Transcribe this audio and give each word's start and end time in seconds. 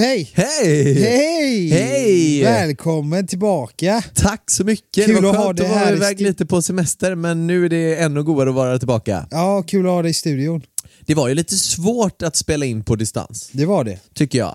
Hej! 0.00 0.30
Hej! 0.34 0.94
Hej! 0.94 1.68
Hej! 1.70 2.42
Välkommen 2.42 3.26
tillbaka! 3.26 4.04
Tack 4.14 4.50
så 4.50 4.64
mycket! 4.64 5.06
Kul 5.06 5.14
det 5.14 5.20
var 5.20 5.30
att 5.30 5.36
ha 5.36 5.52
dig 5.52 5.66
att 5.66 5.72
vara 5.72 5.90
iväg 5.90 6.20
lite 6.20 6.46
på 6.46 6.62
semester 6.62 7.14
men 7.14 7.46
nu 7.46 7.64
är 7.64 7.68
det 7.68 7.96
ännu 7.96 8.22
godare 8.22 8.48
att 8.48 8.54
vara 8.54 8.78
tillbaka. 8.78 9.26
Ja, 9.30 9.62
kul 9.62 9.86
att 9.86 9.92
ha 9.92 10.02
dig 10.02 10.10
i 10.10 10.14
studion. 10.14 10.62
Det 11.06 11.14
var 11.14 11.28
ju 11.28 11.34
lite 11.34 11.56
svårt 11.56 12.22
att 12.22 12.36
spela 12.36 12.66
in 12.66 12.84
på 12.84 12.96
distans, 12.96 13.50
Det 13.52 13.66
var 13.66 13.84
det. 13.84 13.98
tycker 14.14 14.38
jag. 14.38 14.54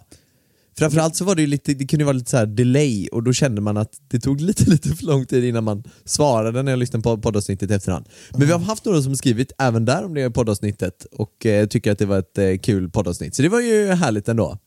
Framförallt 0.77 1.16
så 1.16 1.25
var 1.25 1.35
det 1.35 1.41
ju 1.41 1.47
lite, 1.47 1.73
det 1.73 1.85
kunde 1.88 2.05
vara 2.05 2.13
lite 2.13 2.29
så 2.29 2.38
här 2.38 2.45
delay 2.45 3.07
och 3.07 3.23
då 3.23 3.33
kände 3.33 3.61
man 3.61 3.77
att 3.77 3.91
det 4.07 4.19
tog 4.19 4.41
lite, 4.41 4.63
lite 4.69 4.89
för 4.89 5.05
lång 5.05 5.25
tid 5.25 5.43
innan 5.43 5.63
man 5.63 5.83
svarade 6.05 6.63
när 6.63 6.71
jag 6.71 6.79
lyssnade 6.79 7.03
på 7.03 7.17
poddavsnittet 7.17 7.71
i 7.71 7.73
efterhand. 7.73 8.05
Men 8.31 8.47
vi 8.47 8.53
har 8.53 8.59
haft 8.59 8.85
några 8.85 9.01
som 9.01 9.16
skrivit 9.16 9.51
även 9.59 9.85
där 9.85 10.05
om 10.05 10.13
det 10.13 10.29
poddavsnittet 10.29 11.05
och 11.11 11.45
eh, 11.45 11.67
tycker 11.67 11.91
att 11.91 11.99
det 11.99 12.05
var 12.05 12.19
ett 12.19 12.38
eh, 12.38 12.57
kul 12.57 12.89
poddavsnitt. 12.89 13.35
Så 13.35 13.41
det 13.41 13.49
var 13.49 13.61
ju 13.61 13.88
härligt 13.88 14.27
ändå. 14.27 14.57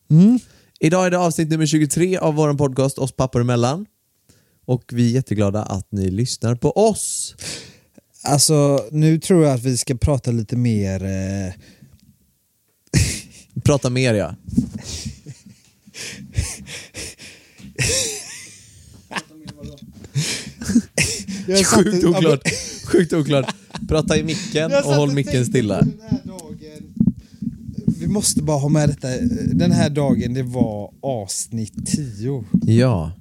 Idag 0.81 1.07
är 1.07 1.11
det 1.11 1.19
avsnitt 1.19 1.48
nummer 1.48 1.67
23 1.67 2.19
av 2.19 2.34
vår 2.34 2.55
podcast 2.55 2.98
Oss 2.98 3.12
pappor 3.12 3.41
emellan. 3.41 3.87
Och 4.65 4.84
vi 4.93 5.11
är 5.11 5.15
jätteglada 5.15 5.62
att 5.62 5.93
ni 5.93 6.11
lyssnar 6.11 6.55
på 6.55 6.73
oss. 6.73 7.34
Alltså, 8.23 8.87
nu 8.91 9.19
tror 9.21 9.45
jag 9.45 9.55
att 9.55 9.62
vi 9.62 9.77
ska 9.77 9.95
prata 9.95 10.31
lite 10.31 10.56
mer... 10.56 11.05
Eh... 11.05 11.53
Prata 13.65 13.91
mer 13.91 14.15
ja. 14.15 14.34
Sjukt 21.65 22.05
oklart. 22.05 22.43
Sjukt 22.84 23.12
oklart. 23.12 23.55
Prata 23.89 24.17
i 24.17 24.23
micken 24.23 24.73
och 24.84 24.95
håll 24.95 25.12
micken 25.12 25.47
stilla. 25.47 25.79
på 25.79 25.84
den 25.84 26.01
här 26.11 26.21
dagen. 26.25 26.95
Vi 28.01 28.07
måste 28.07 28.43
bara 28.43 28.59
ha 28.59 28.69
med 28.69 28.89
detta. 28.89 29.09
Den 29.55 29.73
här 29.73 29.91
dagen, 29.91 30.35
det 30.35 30.43
var 30.43 30.91
avsnitt 31.03 31.87
10. 31.87 32.45
Ja, 32.67 33.13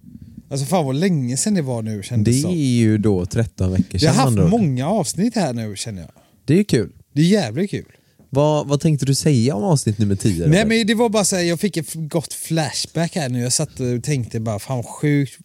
Alltså 0.49 0.65
fan 0.65 0.85
vad 0.85 0.95
länge 0.95 1.37
sedan 1.37 1.53
det 1.53 1.61
var 1.61 1.81
nu 1.81 2.03
kändes 2.03 2.35
det 2.35 2.41
som. 2.41 2.51
är 2.51 2.55
ju 2.55 2.97
då 2.97 3.25
13 3.25 3.71
veckor 3.71 3.85
Vi 3.93 3.99
sedan. 3.99 4.15
har 4.15 4.23
haft 4.23 4.35
med 4.35 4.43
andra 4.43 4.55
ord. 4.55 4.61
många 4.61 4.87
avsnitt 4.89 5.35
här 5.35 5.53
nu 5.53 5.75
känner 5.75 6.01
jag. 6.01 6.11
Det 6.45 6.53
är 6.53 6.57
ju 6.57 6.63
kul. 6.63 6.89
Det 7.13 7.21
är 7.21 7.25
jävligt 7.25 7.71
kul. 7.71 7.85
Vad, 8.29 8.67
vad 8.67 8.81
tänkte 8.81 9.05
du 9.05 9.15
säga 9.15 9.55
om 9.55 9.63
avsnitt 9.63 9.97
nummer 9.97 10.15
10? 10.15 10.47
Nej 10.47 10.65
men 10.65 10.87
det 10.87 10.93
var 10.93 11.09
bara 11.09 11.25
så 11.25 11.35
här, 11.35 11.43
jag 11.43 11.59
fick 11.59 11.77
ett 11.77 11.93
gott 11.93 12.33
flashback 12.33 13.15
här 13.15 13.29
nu. 13.29 13.39
Jag 13.41 13.53
satt 13.53 13.79
och 13.79 14.03
tänkte 14.03 14.39
bara 14.39 14.59
fan 14.59 14.83
sjukt, 14.83 15.37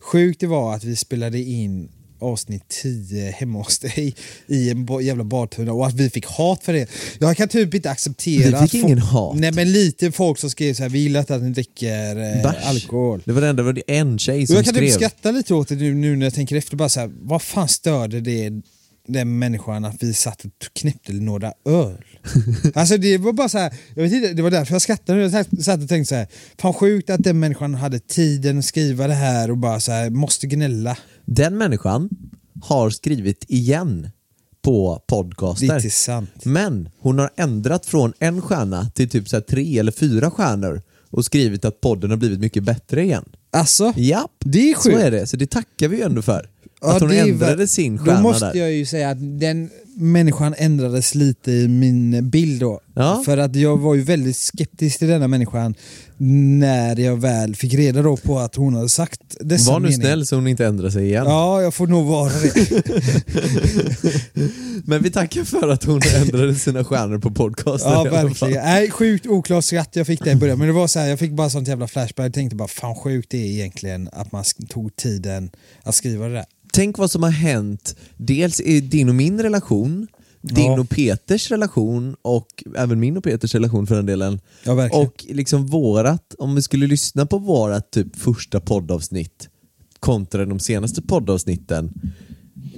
sjukt 0.00 0.40
det 0.40 0.46
var 0.46 0.74
att 0.74 0.84
vi 0.84 0.96
spelade 0.96 1.38
in 1.38 1.88
avsnitt 2.20 2.68
10 2.68 3.30
hemma 3.30 3.58
hos 3.58 3.78
dig 3.78 4.14
i 4.46 4.70
en 4.70 4.88
jävla 5.02 5.24
badtunna 5.24 5.72
och 5.72 5.86
att 5.86 5.94
vi 5.94 6.10
fick 6.10 6.26
hat 6.26 6.64
för 6.64 6.72
det. 6.72 6.90
Jag 7.18 7.36
kan 7.36 7.48
typ 7.48 7.74
inte 7.74 7.90
acceptera 7.90 8.60
Vi 8.60 8.68
fick 8.68 8.82
ingen 8.82 8.98
hat. 8.98 9.36
Nej 9.36 9.52
men 9.52 9.72
lite 9.72 10.12
folk 10.12 10.38
som 10.38 10.50
skrev 10.50 10.74
så 10.74 10.82
här, 10.82 10.90
vi 10.90 10.98
gillar 10.98 11.20
inte 11.20 11.34
att 11.34 11.42
ni 11.42 11.50
dricker 11.50 12.16
eh, 12.44 12.68
alkohol. 12.68 13.22
Det 13.24 13.32
var 13.32 13.40
det 13.40 13.48
enda, 13.48 13.62
det 13.62 13.72
var 13.72 13.82
en 13.86 14.18
tjej 14.18 14.42
Och 14.42 14.46
som 14.48 14.56
jag 14.56 14.64
kan 14.64 14.74
skrev. 14.74 14.86
typ 14.88 14.94
skratta 14.94 15.30
lite 15.30 15.54
åt 15.54 15.68
det 15.68 15.74
nu, 15.74 15.94
nu 15.94 16.16
när 16.16 16.26
jag 16.26 16.34
tänker 16.34 16.56
efter. 16.56 16.76
Bara 16.76 16.88
så 16.88 17.00
här, 17.00 17.10
vad 17.20 17.42
fan 17.42 17.68
störde 17.68 18.20
det 18.20 18.50
den 19.08 19.38
människan 19.38 19.84
att 19.84 20.02
vi 20.02 20.14
satt 20.14 20.44
och 20.44 20.50
knäppte 20.72 21.12
några 21.12 21.52
öl? 21.68 22.04
alltså 22.74 22.96
det 22.96 23.18
var 23.18 23.32
bara 23.32 23.48
så 23.48 23.58
här, 23.58 23.74
jag 23.94 24.02
vet 24.02 24.12
inte, 24.12 24.32
det 24.32 24.42
var 24.42 24.50
därför 24.50 24.74
jag 24.74 24.82
skrattade. 24.82 25.20
Jag 25.22 25.30
satt- 25.64 25.82
och 25.82 25.88
tänkte 25.88 26.04
så 26.08 26.14
här, 26.14 26.26
fan 26.58 26.72
sjukt 26.74 27.10
att 27.10 27.22
den 27.24 27.38
människan 27.40 27.74
hade 27.74 27.98
tiden 27.98 28.58
att 28.58 28.64
skriva 28.64 29.06
det 29.06 29.14
här 29.14 29.50
och 29.50 29.56
bara 29.58 29.80
så 29.80 29.92
här, 29.92 30.10
måste 30.10 30.46
gnälla. 30.46 30.96
Den 31.24 31.58
människan 31.58 32.08
har 32.62 32.90
skrivit 32.90 33.44
igen 33.48 34.08
på 34.62 35.02
Det 35.08 35.14
är 35.14 35.16
podcaster. 35.16 35.76
inte 35.76 35.90
sant. 35.90 36.30
Men 36.44 36.88
hon 36.98 37.18
har 37.18 37.30
ändrat 37.36 37.86
från 37.86 38.12
en 38.18 38.42
stjärna 38.42 38.90
till 38.94 39.08
typ 39.08 39.28
så 39.28 39.36
här 39.36 39.40
tre 39.40 39.78
eller 39.78 39.92
fyra 39.92 40.30
stjärnor 40.30 40.82
och 41.10 41.24
skrivit 41.24 41.64
att 41.64 41.80
podden 41.80 42.10
har 42.10 42.16
blivit 42.16 42.40
mycket 42.40 42.62
bättre 42.62 43.02
igen. 43.04 43.24
Alltså, 43.52 43.92
Japp, 43.96 44.30
det 44.44 44.70
är 44.70 44.74
så 44.74 44.80
sjukt. 44.82 44.96
är 44.98 45.10
det. 45.10 45.26
Så 45.26 45.36
det 45.36 45.46
tackar 45.50 45.88
vi 45.88 45.96
ju 45.96 46.02
ändå 46.02 46.22
för. 46.22 46.48
Ja, 46.80 46.96
att 46.96 47.02
hon 47.02 47.10
ändrade 47.10 47.68
sin 47.68 47.96
Då 47.96 48.04
stjärna 48.04 48.20
måste 48.22 48.46
där. 48.46 48.54
jag 48.60 48.72
ju 48.72 48.86
säga 48.86 49.10
att 49.10 49.40
den 49.40 49.70
människan 49.96 50.54
ändrades 50.58 51.14
lite 51.14 51.52
i 51.52 51.68
min 51.68 52.30
bild 52.30 52.60
då. 52.60 52.80
Ja. 52.94 53.22
För 53.24 53.38
att 53.38 53.56
jag 53.56 53.76
var 53.76 53.94
ju 53.94 54.02
väldigt 54.02 54.36
skeptisk 54.36 54.98
till 54.98 55.08
denna 55.08 55.28
människan 55.28 55.74
när 56.22 57.00
jag 57.00 57.16
väl 57.16 57.56
fick 57.56 57.74
reda 57.74 58.02
då 58.02 58.16
på 58.16 58.38
att 58.38 58.54
hon 58.54 58.74
hade 58.74 58.88
sagt 58.88 59.20
dessa 59.40 59.72
Var 59.72 59.80
nu 59.80 59.88
meningar. 59.88 60.04
snäll 60.04 60.26
så 60.26 60.36
hon 60.36 60.46
inte 60.46 60.66
ändrar 60.66 60.90
sig 60.90 61.04
igen. 61.04 61.24
Ja, 61.26 61.62
jag 61.62 61.74
får 61.74 61.86
nog 61.86 62.06
vara 62.06 62.30
det. 62.32 62.82
Men 64.84 65.02
vi 65.02 65.10
tackar 65.10 65.44
för 65.44 65.68
att 65.68 65.84
hon 65.84 66.00
ändrade 66.16 66.54
sina 66.54 66.84
stjärnor 66.84 67.18
på 67.18 67.30
podcasten. 67.30 67.92
ja, 67.92 68.04
verkligen. 68.04 68.64
Nej, 68.64 68.90
sjukt 68.90 69.26
oklart 69.26 69.64
skratt 69.64 69.96
jag 69.96 70.06
fick 70.06 70.24
det 70.24 70.30
i 70.30 70.36
början. 70.36 70.58
Men 70.58 70.66
det 70.66 70.72
var 70.74 70.86
så 70.86 70.98
här, 70.98 71.08
jag 71.08 71.18
fick 71.18 71.32
bara 71.32 71.50
sånt 71.50 71.68
jävla 71.68 71.86
flashback. 71.88 72.26
Jag 72.26 72.34
tänkte 72.34 72.56
bara, 72.56 72.68
fan 72.68 72.94
sjukt 72.94 73.30
det 73.30 73.38
är 73.38 73.46
egentligen 73.46 74.08
att 74.12 74.32
man 74.32 74.44
tog 74.68 74.96
tiden 74.96 75.50
att 75.82 75.94
skriva 75.94 76.28
det 76.28 76.34
där. 76.34 76.44
Tänk 76.72 76.98
vad 76.98 77.10
som 77.10 77.22
har 77.22 77.30
hänt, 77.30 77.96
dels 78.16 78.60
i 78.60 78.80
din 78.80 79.08
och 79.08 79.14
min 79.14 79.42
relation, 79.42 79.79
din 80.42 80.64
Ja. 80.64 80.80
och 80.80 80.88
Peters 80.88 81.50
relation 81.50 82.16
och 82.22 82.64
även 82.76 83.00
min 83.00 83.16
och 83.16 83.24
Peters 83.24 83.54
relation 83.54 83.86
för 83.86 83.96
den 83.96 84.06
delen. 84.06 84.40
Ja. 84.64 84.88
Och 84.92 85.24
liksom 85.28 85.66
vårat, 85.66 86.34
om 86.38 86.54
vi 86.54 86.62
skulle 86.62 86.86
lyssna 86.86 87.26
på 87.26 87.38
vårat 87.38 87.90
typ 87.90 88.16
första 88.16 88.60
poddavsnitt 88.60 89.48
kontra 90.00 90.46
de 90.46 90.58
senaste 90.60 91.02
poddavsnitten. 91.02 91.92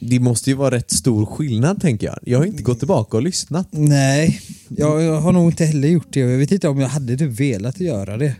Det 0.00 0.20
måste 0.20 0.50
ju 0.50 0.56
vara 0.56 0.74
rätt 0.74 0.91
stor 0.91 1.26
skillnad 1.26 1.80
tänker 1.80 2.06
jag. 2.06 2.18
Jag 2.22 2.38
har 2.38 2.46
inte 2.46 2.62
gått 2.62 2.78
tillbaka 2.78 3.16
och 3.16 3.22
lyssnat. 3.22 3.68
Nej, 3.70 4.41
jag, 4.68 5.02
jag 5.02 5.20
har 5.20 5.32
nog 5.32 5.50
inte 5.50 5.64
heller 5.64 5.88
gjort 5.88 6.06
det 6.12 6.20
jag 6.20 6.38
vet 6.38 6.52
inte 6.52 6.68
om 6.68 6.80
jag 6.80 6.88
hade 6.88 7.16
typ 7.16 7.41
velat 7.41 7.80
göra 7.80 8.16
det. 8.16 8.36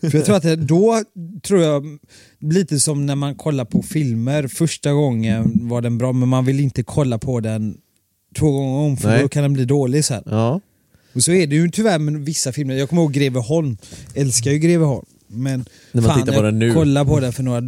För 0.00 0.14
jag 0.14 0.24
tror 0.24 0.36
att 0.36 0.42
det, 0.42 0.56
då, 0.56 1.02
tror 1.42 1.60
jag, 1.62 1.98
lite 2.40 2.80
som 2.80 3.06
när 3.06 3.14
man 3.14 3.34
kollar 3.34 3.64
på 3.64 3.82
filmer, 3.82 4.48
första 4.48 4.92
gången 4.92 5.68
var 5.68 5.82
den 5.82 5.98
bra 5.98 6.12
men 6.12 6.28
man 6.28 6.44
vill 6.44 6.60
inte 6.60 6.82
kolla 6.82 7.18
på 7.18 7.40
den 7.40 7.76
två 8.38 8.50
gånger 8.52 8.78
om 8.78 8.96
för 8.96 9.08
Nej. 9.08 9.22
då 9.22 9.28
kan 9.28 9.42
den 9.42 9.52
bli 9.52 9.64
dålig 9.64 10.04
sen. 10.04 10.22
Ja. 10.26 10.60
Och 11.14 11.22
så 11.22 11.32
är 11.32 11.46
det 11.46 11.56
ju 11.56 11.70
tyvärr 11.70 11.98
med 11.98 12.14
vissa 12.24 12.52
filmer, 12.52 12.74
jag 12.74 12.88
kommer 12.88 13.02
ihåg 13.02 13.12
Greveholm, 13.12 13.76
älskar 14.14 14.50
ju 14.50 14.58
Greveholm. 14.58 15.06
Men 15.30 15.64
När 15.92 16.02
man 16.02 16.10
fan, 16.10 16.20
tittar 16.20 16.32
på 16.32 16.36
jag 16.38 16.44
den 16.44 16.58
nu. 16.58 16.74
kollade 16.74 17.10
på 17.10 17.20
den 17.20 17.32
för 17.32 17.42
några 17.42 17.60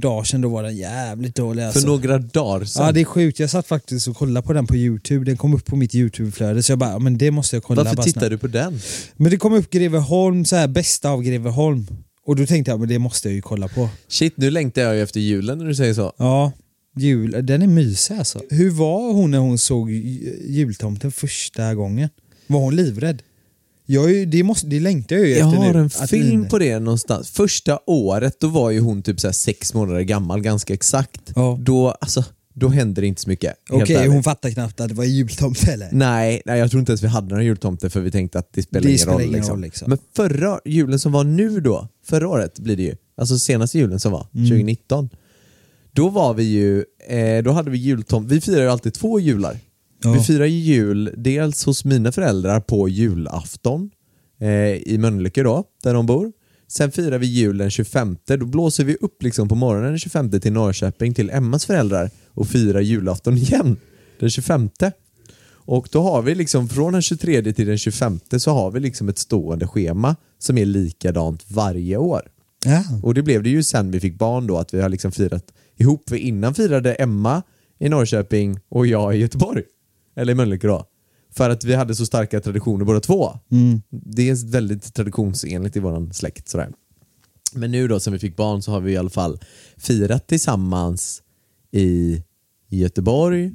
dagar 0.00 0.24
sedan, 0.24 0.40
då 0.40 0.48
var 0.48 0.62
den 0.62 0.76
jävligt 0.76 1.34
dålig 1.34 1.62
alltså. 1.62 1.80
För 1.80 1.86
några 1.86 2.18
dagar 2.18 2.64
sedan. 2.64 2.86
Ja 2.86 2.92
det 2.92 3.00
är 3.00 3.04
sjukt, 3.04 3.38
jag 3.38 3.50
satt 3.50 3.66
faktiskt 3.66 4.08
och 4.08 4.16
kollade 4.16 4.46
på 4.46 4.52
den 4.52 4.66
på 4.66 4.76
youtube, 4.76 5.24
den 5.24 5.36
kom 5.36 5.54
upp 5.54 5.64
på 5.66 5.76
mitt 5.76 5.94
youtube-flöde 5.94 6.62
så 6.62 6.72
jag 6.72 6.78
bara, 6.78 6.98
men 6.98 7.18
det 7.18 7.30
måste 7.30 7.56
jag 7.56 7.62
kolla 7.62 7.84
Varför 7.84 8.02
tittar 8.02 8.20
snabbt. 8.20 8.30
du 8.30 8.38
på 8.38 8.46
den? 8.46 8.80
Men 9.16 9.30
det 9.30 9.36
kom 9.36 9.52
upp 9.52 9.70
Greveholm, 9.70 10.44
så 10.44 10.56
här, 10.56 10.68
bästa 10.68 11.10
av 11.10 11.22
Greveholm. 11.22 11.86
Och 12.26 12.36
då 12.36 12.46
tänkte 12.46 12.70
jag, 12.70 12.80
men 12.80 12.88
det 12.88 12.98
måste 12.98 13.28
jag 13.28 13.34
ju 13.34 13.42
kolla 13.42 13.68
på. 13.68 13.88
Shit, 14.08 14.36
nu 14.36 14.50
längtar 14.50 14.82
jag 14.82 14.94
ju 14.96 15.02
efter 15.02 15.20
julen 15.20 15.58
när 15.58 15.64
du 15.66 15.74
säger 15.74 15.94
så. 15.94 16.12
Ja, 16.16 16.52
jul, 16.96 17.36
den 17.46 17.62
är 17.62 17.66
mysig 17.66 18.14
alltså. 18.14 18.40
Hur 18.50 18.70
var 18.70 19.12
hon 19.12 19.30
när 19.30 19.38
hon 19.38 19.58
såg 19.58 19.90
ju- 19.90 20.36
jultomten 20.48 21.12
första 21.12 21.74
gången? 21.74 22.08
Var 22.46 22.60
hon 22.60 22.76
livrädd? 22.76 23.22
Jag, 23.86 24.10
ju- 24.12 24.26
det, 24.26 24.42
måste, 24.42 24.66
det 24.66 24.80
längtar 24.80 25.16
jag 25.16 25.26
ju 25.26 25.32
Jag 25.36 25.48
efter 25.48 25.66
har 25.66 25.74
nu. 25.74 25.80
en 25.80 25.90
film 26.08 26.48
på 26.48 26.58
det 26.58 26.78
någonstans. 26.78 27.30
Första 27.30 27.78
året, 27.86 28.40
då 28.40 28.48
var 28.48 28.70
ju 28.70 28.80
hon 28.80 29.02
typ 29.02 29.20
så 29.20 29.32
sex 29.32 29.74
månader 29.74 30.00
gammal, 30.02 30.40
ganska 30.40 30.74
exakt. 30.74 31.32
Ja. 31.36 31.58
Då, 31.60 31.90
alltså, 31.90 32.24
då 32.54 32.68
hände 32.68 33.00
det 33.00 33.06
inte 33.06 33.20
så 33.22 33.28
mycket. 33.28 33.54
Okej, 33.70 33.96
ärligt. 33.96 34.12
hon 34.12 34.22
fattar 34.22 34.50
knappt 34.50 34.80
att 34.80 34.88
det 34.88 34.94
var 34.94 35.04
jultomte 35.04 35.72
eller? 35.72 35.88
Nej, 35.92 36.42
nej, 36.44 36.58
jag 36.58 36.70
tror 36.70 36.80
inte 36.80 36.92
ens 36.92 37.02
vi 37.02 37.06
hade 37.08 37.28
några 37.28 37.42
jultomter 37.42 37.88
för 37.88 38.00
vi 38.00 38.10
tänkte 38.10 38.38
att 38.38 38.48
det 38.52 38.62
spelar 38.62 38.82
Det 38.82 38.88
ingen, 38.88 38.98
spelar 38.98 39.12
roll, 39.14 39.22
ingen 39.22 39.32
liksom. 39.34 39.52
roll, 39.54 39.60
liksom. 39.62 39.88
Men 39.90 39.98
förra 40.16 40.60
julen 40.64 40.98
som 40.98 41.12
var 41.12 41.24
nu 41.24 41.60
då, 41.60 41.88
förra 42.06 42.28
året 42.28 42.58
blir 42.58 42.76
det 42.76 42.82
ju, 42.82 42.94
alltså 43.16 43.38
senaste 43.38 43.78
julen 43.78 44.00
som 44.00 44.12
var, 44.12 44.26
Mm. 44.34 44.46
2019. 44.48 45.08
Då 45.94 46.08
var 46.08 46.34
vi 46.34 46.42
ju, 46.42 46.84
eh, 47.08 47.42
då 47.42 47.50
hade 47.50 47.70
vi 47.70 47.78
jultomt, 47.78 48.30
vi 48.30 48.40
firar 48.40 48.62
ju 48.62 48.68
alltid 48.68 48.94
två 48.94 49.20
jular. 49.20 49.58
Ja. 50.02 50.12
Vi 50.12 50.20
firar 50.20 50.46
ju 50.46 50.58
jul 50.58 51.14
dels 51.16 51.64
hos 51.64 51.84
mina 51.84 52.12
föräldrar 52.12 52.60
på 52.60 52.88
julafton 52.88 53.90
eh, 54.40 54.48
i 54.74 54.96
Mölnlycke 54.98 55.42
då, 55.42 55.64
där 55.82 55.94
de 55.94 56.06
bor. 56.06 56.32
Sen 56.68 56.92
firar 56.92 57.18
vi 57.18 57.26
jul 57.26 57.58
den 57.58 57.70
25, 57.70 58.16
då 58.24 58.46
blåser 58.46 58.84
vi 58.84 58.96
upp 59.00 59.22
liksom 59.22 59.48
på 59.48 59.54
morgonen 59.54 59.90
den 59.90 59.98
25 59.98 60.40
till 60.40 60.52
Norrköping 60.52 61.14
till 61.14 61.30
Emmas 61.30 61.66
föräldrar 61.66 62.10
och 62.28 62.48
firar 62.48 62.80
julafton 62.80 63.36
igen 63.38 63.76
den 64.20 64.30
25. 64.30 64.70
Och 65.64 65.88
då 65.92 66.02
har 66.02 66.22
vi 66.22 66.34
liksom 66.34 66.68
från 66.68 66.92
den 66.92 67.02
23 67.02 67.52
till 67.52 67.66
den 67.66 67.78
25 67.78 68.20
så 68.38 68.50
har 68.50 68.70
vi 68.70 68.80
liksom 68.80 69.08
ett 69.08 69.18
stående 69.18 69.66
schema 69.66 70.16
som 70.38 70.58
är 70.58 70.66
likadant 70.66 71.44
varje 71.48 71.96
år. 71.96 72.22
Ja. 72.64 72.84
Och 73.02 73.14
det 73.14 73.22
blev 73.22 73.42
det 73.42 73.50
ju 73.50 73.62
sen 73.62 73.90
vi 73.90 74.00
fick 74.00 74.18
barn 74.18 74.46
då, 74.46 74.58
att 74.58 74.74
vi 74.74 74.80
har 74.80 74.88
liksom 74.88 75.12
firat 75.12 75.52
ihop. 75.82 76.08
För 76.08 76.16
innan 76.16 76.54
firade 76.54 76.94
Emma 76.94 77.42
i 77.78 77.88
Norrköping 77.88 78.60
och 78.68 78.86
jag 78.86 79.16
i 79.16 79.18
Göteborg. 79.18 79.62
Eller 80.16 80.32
i 80.32 80.34
Mölnlycke 80.34 80.66
då. 80.66 80.86
För 81.30 81.50
att 81.50 81.64
vi 81.64 81.74
hade 81.74 81.94
så 81.94 82.06
starka 82.06 82.40
traditioner 82.40 82.84
båda 82.84 83.00
två. 83.00 83.38
Det 83.90 84.30
är 84.30 84.50
väldigt 84.50 84.94
traditionsenligt 84.94 85.76
i 85.76 85.80
våran 85.80 86.12
släkt. 86.12 86.48
Sådär. 86.48 86.72
Men 87.52 87.70
nu 87.70 87.88
då 87.88 88.00
sen 88.00 88.12
vi 88.12 88.18
fick 88.18 88.36
barn 88.36 88.62
så 88.62 88.70
har 88.70 88.80
vi 88.80 88.92
i 88.92 88.96
alla 88.96 89.10
fall 89.10 89.40
firat 89.76 90.26
tillsammans 90.26 91.22
i 91.70 92.22
Göteborg 92.68 93.52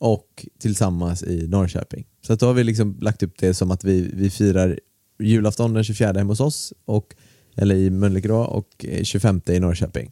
och 0.00 0.46
tillsammans 0.60 1.22
i 1.22 1.46
Norrköping. 1.48 2.06
Så 2.26 2.32
att 2.32 2.40
då 2.40 2.46
har 2.46 2.54
vi 2.54 2.64
liksom 2.64 2.98
lagt 3.00 3.22
upp 3.22 3.38
det 3.38 3.54
som 3.54 3.70
att 3.70 3.84
vi, 3.84 4.10
vi 4.14 4.30
firar 4.30 4.80
julafton 5.20 5.74
den 5.74 5.84
24 5.84 6.12
hemma 6.12 6.32
hos 6.32 6.40
oss, 6.40 6.72
och, 6.84 7.14
eller 7.56 7.74
i 7.74 7.90
Mölnlycke 7.90 8.32
och 8.32 8.84
eh, 8.84 9.02
25 9.02 9.40
i 9.46 9.60
Norrköping. 9.60 10.10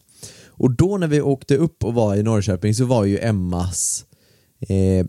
Och 0.58 0.70
då 0.70 0.98
när 0.98 1.06
vi 1.06 1.20
åkte 1.20 1.56
upp 1.56 1.84
och 1.84 1.94
var 1.94 2.16
i 2.16 2.22
Norrköping 2.22 2.74
så 2.74 2.84
var 2.84 3.04
ju 3.04 3.18
Emmas 3.18 4.04
eh, 4.60 5.06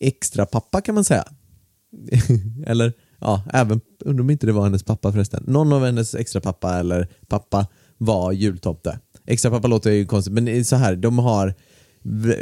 extra 0.00 0.46
pappa 0.46 0.80
kan 0.80 0.94
man 0.94 1.04
säga. 1.04 1.24
eller 2.66 2.92
ja, 3.18 3.42
även, 3.52 3.80
undrar 4.04 4.22
om 4.22 4.30
inte 4.30 4.46
det 4.46 4.52
var 4.52 4.64
hennes 4.64 4.82
pappa 4.82 5.12
förresten. 5.12 5.44
Någon 5.46 5.72
av 5.72 5.84
hennes 5.84 6.14
extra 6.14 6.40
pappa 6.40 6.78
eller 6.78 7.08
pappa 7.28 7.66
var 7.98 8.32
jultomte. 8.32 8.98
Extra 9.26 9.50
pappa 9.50 9.68
låter 9.68 9.90
ju 9.90 10.06
konstigt, 10.06 10.32
men 10.32 10.64
så 10.64 10.76
här, 10.76 10.96
de 10.96 11.18
har 11.18 11.54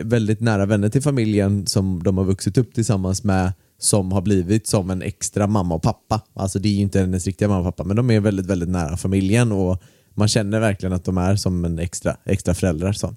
väldigt 0.04 0.40
nära 0.40 0.66
vänner 0.66 0.88
till 0.88 1.02
familjen 1.02 1.66
som 1.66 2.02
de 2.02 2.18
har 2.18 2.24
vuxit 2.24 2.58
upp 2.58 2.74
tillsammans 2.74 3.24
med 3.24 3.52
som 3.78 4.12
har 4.12 4.22
blivit 4.22 4.66
som 4.66 4.90
en 4.90 5.02
extra 5.02 5.46
mamma 5.46 5.74
och 5.74 5.82
pappa. 5.82 6.20
Alltså 6.34 6.58
det 6.58 6.68
är 6.68 6.72
ju 6.72 6.80
inte 6.80 7.00
hennes 7.00 7.26
riktiga 7.26 7.48
mamma 7.48 7.68
och 7.68 7.76
pappa 7.76 7.84
men 7.84 7.96
de 7.96 8.10
är 8.10 8.20
väldigt, 8.20 8.46
väldigt 8.46 8.68
nära 8.68 8.96
familjen 8.96 9.52
och 9.52 9.82
man 10.18 10.28
känner 10.28 10.60
verkligen 10.60 10.92
att 10.92 11.04
de 11.04 11.18
är 11.18 11.36
som 11.36 11.64
en 11.64 11.78
extra, 11.78 12.16
extra 12.24 12.54
föräldrar. 12.54 12.92
Så. 12.92 13.14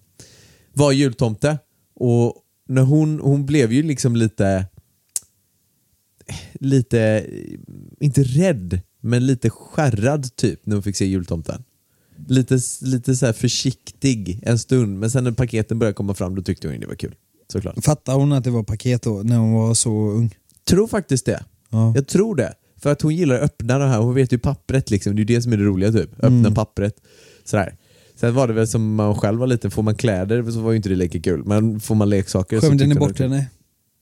Var 0.73 0.91
jultomte 0.91 1.57
och 1.95 2.35
när 2.67 2.81
hon, 2.81 3.19
hon 3.19 3.45
blev 3.45 3.71
ju 3.73 3.83
liksom 3.83 4.15
lite 4.15 4.65
lite, 6.53 7.25
inte 7.99 8.23
rädd, 8.23 8.81
men 9.01 9.25
lite 9.25 9.49
skärrad 9.49 10.35
typ 10.35 10.65
när 10.65 10.75
hon 10.75 10.83
fick 10.83 10.95
se 10.95 11.05
jultomten. 11.05 11.63
Lite, 12.27 12.59
lite 12.81 13.15
så 13.15 13.25
här 13.25 13.33
försiktig 13.33 14.39
en 14.43 14.59
stund, 14.59 14.99
men 14.99 15.11
sen 15.11 15.23
när 15.23 15.31
paketen 15.31 15.79
började 15.79 15.93
komma 15.93 16.13
fram 16.13 16.35
då 16.35 16.41
tyckte 16.41 16.67
hon 16.67 16.79
det 16.79 16.87
var 16.87 16.95
kul. 16.95 17.15
Såklart. 17.51 17.85
Fattar 17.85 18.13
hon 18.13 18.31
att 18.31 18.43
det 18.43 18.51
var 18.51 18.63
paket 18.63 19.01
då, 19.01 19.21
när 19.23 19.37
hon 19.37 19.53
var 19.53 19.73
så 19.73 19.91
ung? 19.91 20.35
Tror 20.63 20.87
faktiskt 20.87 21.25
det. 21.25 21.43
Ja. 21.69 21.93
Jag 21.95 22.07
tror 22.07 22.35
det. 22.35 22.53
För 22.81 22.91
att 22.91 23.01
hon 23.01 23.15
gillar 23.15 23.35
att 23.35 23.41
öppna 23.41 23.77
det 23.77 23.87
här, 23.87 23.99
hon 23.99 24.15
vet 24.15 24.33
ju 24.33 24.37
pappret 24.37 24.91
liksom, 24.91 25.15
det 25.15 25.19
är 25.19 25.29
ju 25.29 25.35
det 25.35 25.41
som 25.41 25.53
är 25.53 25.57
det 25.57 25.63
roliga 25.63 25.91
typ. 25.91 26.09
Öppna 26.23 26.51
pappret. 26.51 26.95
Sådär. 27.45 27.75
Sen 28.15 28.33
var 28.33 28.47
det 28.47 28.53
väl 28.53 28.67
som 28.67 28.95
man 28.95 29.15
själv 29.15 29.39
var 29.39 29.47
liten, 29.47 29.71
får 29.71 29.83
man 29.83 29.95
kläder 29.95 30.51
så 30.51 30.59
var 30.59 30.71
ju 30.71 30.77
inte 30.77 30.89
det 30.89 30.95
lika 30.95 31.19
kul. 31.19 31.43
Men 31.45 31.79
får 31.79 31.95
man 31.95 32.09
leksaker 32.09 32.61
Skämde 32.61 32.85
ni 32.85 32.95
bort 32.95 33.19
henne? 33.19 33.45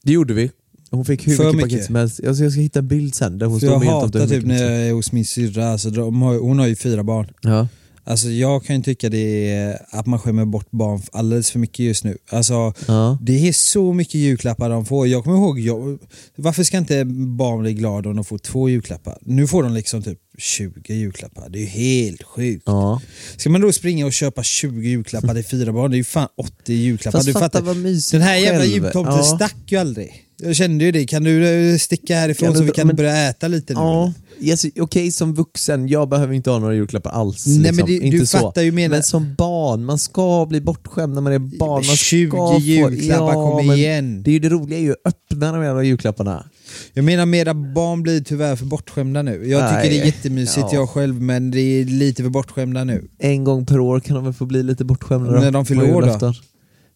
Det 0.04 0.12
gjorde 0.12 0.34
vi. 0.34 0.52
Hon 0.92 1.06
fick 1.06 1.28
hur 1.28 1.36
För 1.36 1.44
mycket, 1.44 1.56
mycket. 1.56 1.72
paket 1.72 1.86
som 1.86 1.96
helst. 1.96 2.20
Jag 2.24 2.36
ska, 2.36 2.44
jag 2.44 2.52
ska 2.52 2.62
hitta 2.62 2.80
en 2.80 2.88
bild 2.88 3.16
sen 3.16 3.38
där 3.38 3.46
hon 3.46 3.60
För 3.60 3.68
står 3.68 3.76
jag 3.76 3.86
med 3.86 3.94
hatar 3.94 4.28
typ 4.28 4.46
när 4.46 4.64
jag 4.64 4.88
är 4.88 4.94
hos 4.94 5.12
min 5.12 5.26
syrra, 5.26 5.72
alltså, 5.72 5.90
har, 5.90 6.40
hon 6.40 6.60
har 6.60 6.68
ju 6.68 6.76
fyra 6.76 7.04
barn. 7.04 7.28
Ja. 7.42 7.68
Alltså 8.10 8.30
jag 8.30 8.66
kan 8.66 8.76
ju 8.76 8.82
tycka 8.82 9.10
det 9.10 9.50
är 9.52 9.86
att 9.90 10.06
man 10.06 10.20
skämmer 10.20 10.46
bort 10.46 10.72
barn 10.72 11.02
alldeles 11.12 11.52
för 11.52 11.60
mycket 11.60 11.80
just 11.80 12.04
nu. 12.04 12.18
Alltså 12.30 12.74
Ja. 12.88 13.18
det 13.22 13.48
är 13.48 13.54
så 13.54 13.94
mycket 13.94 14.16
julklappar 14.16 14.70
de 14.70 14.86
får. 14.86 15.08
Jag 15.08 15.24
kommer 15.24 15.38
ihåg, 15.38 15.60
jag, 15.60 16.00
varför 16.36 16.64
ska 16.64 16.78
inte 16.78 17.06
barn 17.06 17.62
bli 17.62 17.74
glada 17.74 18.10
om 18.10 18.16
de 18.16 18.26
får 18.26 18.38
två 18.38 18.70
julklappar? 18.70 19.18
Nu 19.22 19.48
får 19.48 19.64
de 19.64 19.74
liksom 19.74 20.04
typ 20.04 20.20
20 20.38 20.94
julklappar. 20.94 21.50
Det 21.50 21.60
är 21.60 21.62
ju 21.62 21.66
helt 21.68 22.24
sjukt. 22.24 22.64
ja. 22.66 23.02
Ska 23.38 23.50
man 23.50 23.62
då 23.62 23.72
springa 23.72 24.06
och 24.06 24.14
köpa 24.14 24.44
20 24.44 24.90
julklappar 24.90 25.34
till 25.34 25.46
fyra 25.46 25.74
barn? 25.74 25.92
Det 25.92 25.96
är 25.96 25.98
ju 25.98 26.04
fan 26.04 26.28
80 26.38 26.74
julklappar. 26.74 27.18
Fast 27.20 27.26
Du 27.28 27.34
fatta 27.34 27.46
fattar, 27.46 27.62
vad 27.62 27.78
mysigt 27.78 28.12
den 28.12 28.22
här 28.22 28.36
jävla 28.38 28.66
jultomten 28.66 29.14
Ja. 29.18 29.24
stack 29.24 29.56
ju 29.68 29.78
aldrig. 29.78 30.12
Jag 30.42 30.56
kände 30.56 30.86
ju 30.86 30.92
det. 30.92 31.06
Kan 31.06 31.24
du 31.24 31.48
eh, 31.72 31.78
sticka 31.78 32.16
härifrån 32.16 32.48
Kan 32.48 32.56
så 32.56 32.60
du- 32.62 32.66
vi 32.66 32.72
kan 32.72 32.88
men- 32.88 32.96
börja 32.96 33.30
äta 33.30 33.48
lite 33.48 33.74
nu? 33.74 33.80
Ja, 33.80 34.14
yes, 34.40 34.66
okej 34.80 35.12
som 35.12 35.34
vuxen, 35.34 35.88
jag 35.88 36.10
behöver 36.10 36.34
inte 36.34 36.50
ha 36.50 36.60
några 36.60 36.74
julklappar 36.76 37.12
alls. 37.12 37.46
Nej, 37.48 37.58
liksom. 37.58 37.76
men 37.76 37.86
det- 37.86 37.94
inte 38.06 38.18
du 38.18 38.26
så. 38.26 38.38
fattar 38.38 38.62
ju 38.62 38.72
menar- 38.72 38.96
Men 38.96 39.04
som 39.04 39.36
barn, 39.38 39.86
man 39.86 39.98
ska 40.00 40.46
bli 40.50 40.62
bortskämd 40.62 41.14
när 41.14 41.22
man 41.22 41.34
är 41.34 41.40
barn. 41.40 41.72
Man 41.72 41.84
20 41.84 42.30
ska 42.30 42.38
få- 42.54 42.60
julklappar, 42.60 43.34
kom 43.34 43.68
men 43.68 43.76
igen. 43.78 44.24
Det 44.24 44.30
är 44.32 44.34
ju 44.34 44.40
det 44.40 44.50
roliga 44.50 44.80
är 44.80 44.84
ju 44.84 44.92
att 44.92 44.98
öppna 45.06 45.52
de 45.52 45.64
jävla 45.64 45.84
julklapparna. 45.84 46.46
Jag 46.94 47.06
menar 47.06 47.26
mera 47.26 47.54
barn 47.54 48.04
blir 48.04 48.22
tyvlar 48.22 48.56
för 48.56 48.66
bortskämda 48.66 49.22
nu. 49.22 49.48
Jag 49.50 49.62
Nej. 49.62 49.84
tycker 49.84 49.96
det 49.96 50.02
är 50.02 50.06
jättemysigt 50.06 50.58
Ja. 50.72 50.74
jag 50.74 50.90
själv 50.90 51.22
men 51.22 51.52
det 51.52 51.60
är 51.62 51.86
lite 51.86 52.24
för 52.24 52.30
bortskämda 52.30 52.84
nu. 52.84 53.08
En 53.20 53.44
gång 53.44 53.66
per 53.66 53.80
år 53.80 54.00
kan 54.00 54.16
de 54.16 54.24
väl 54.26 54.34
få 54.34 54.46
bli 54.46 54.64
lite 54.64 54.86
bortskämda 54.86 55.32
När 55.40 55.52
de 55.52 55.66
fyller 55.66 55.96
år 55.96 56.02
då? 56.20 56.34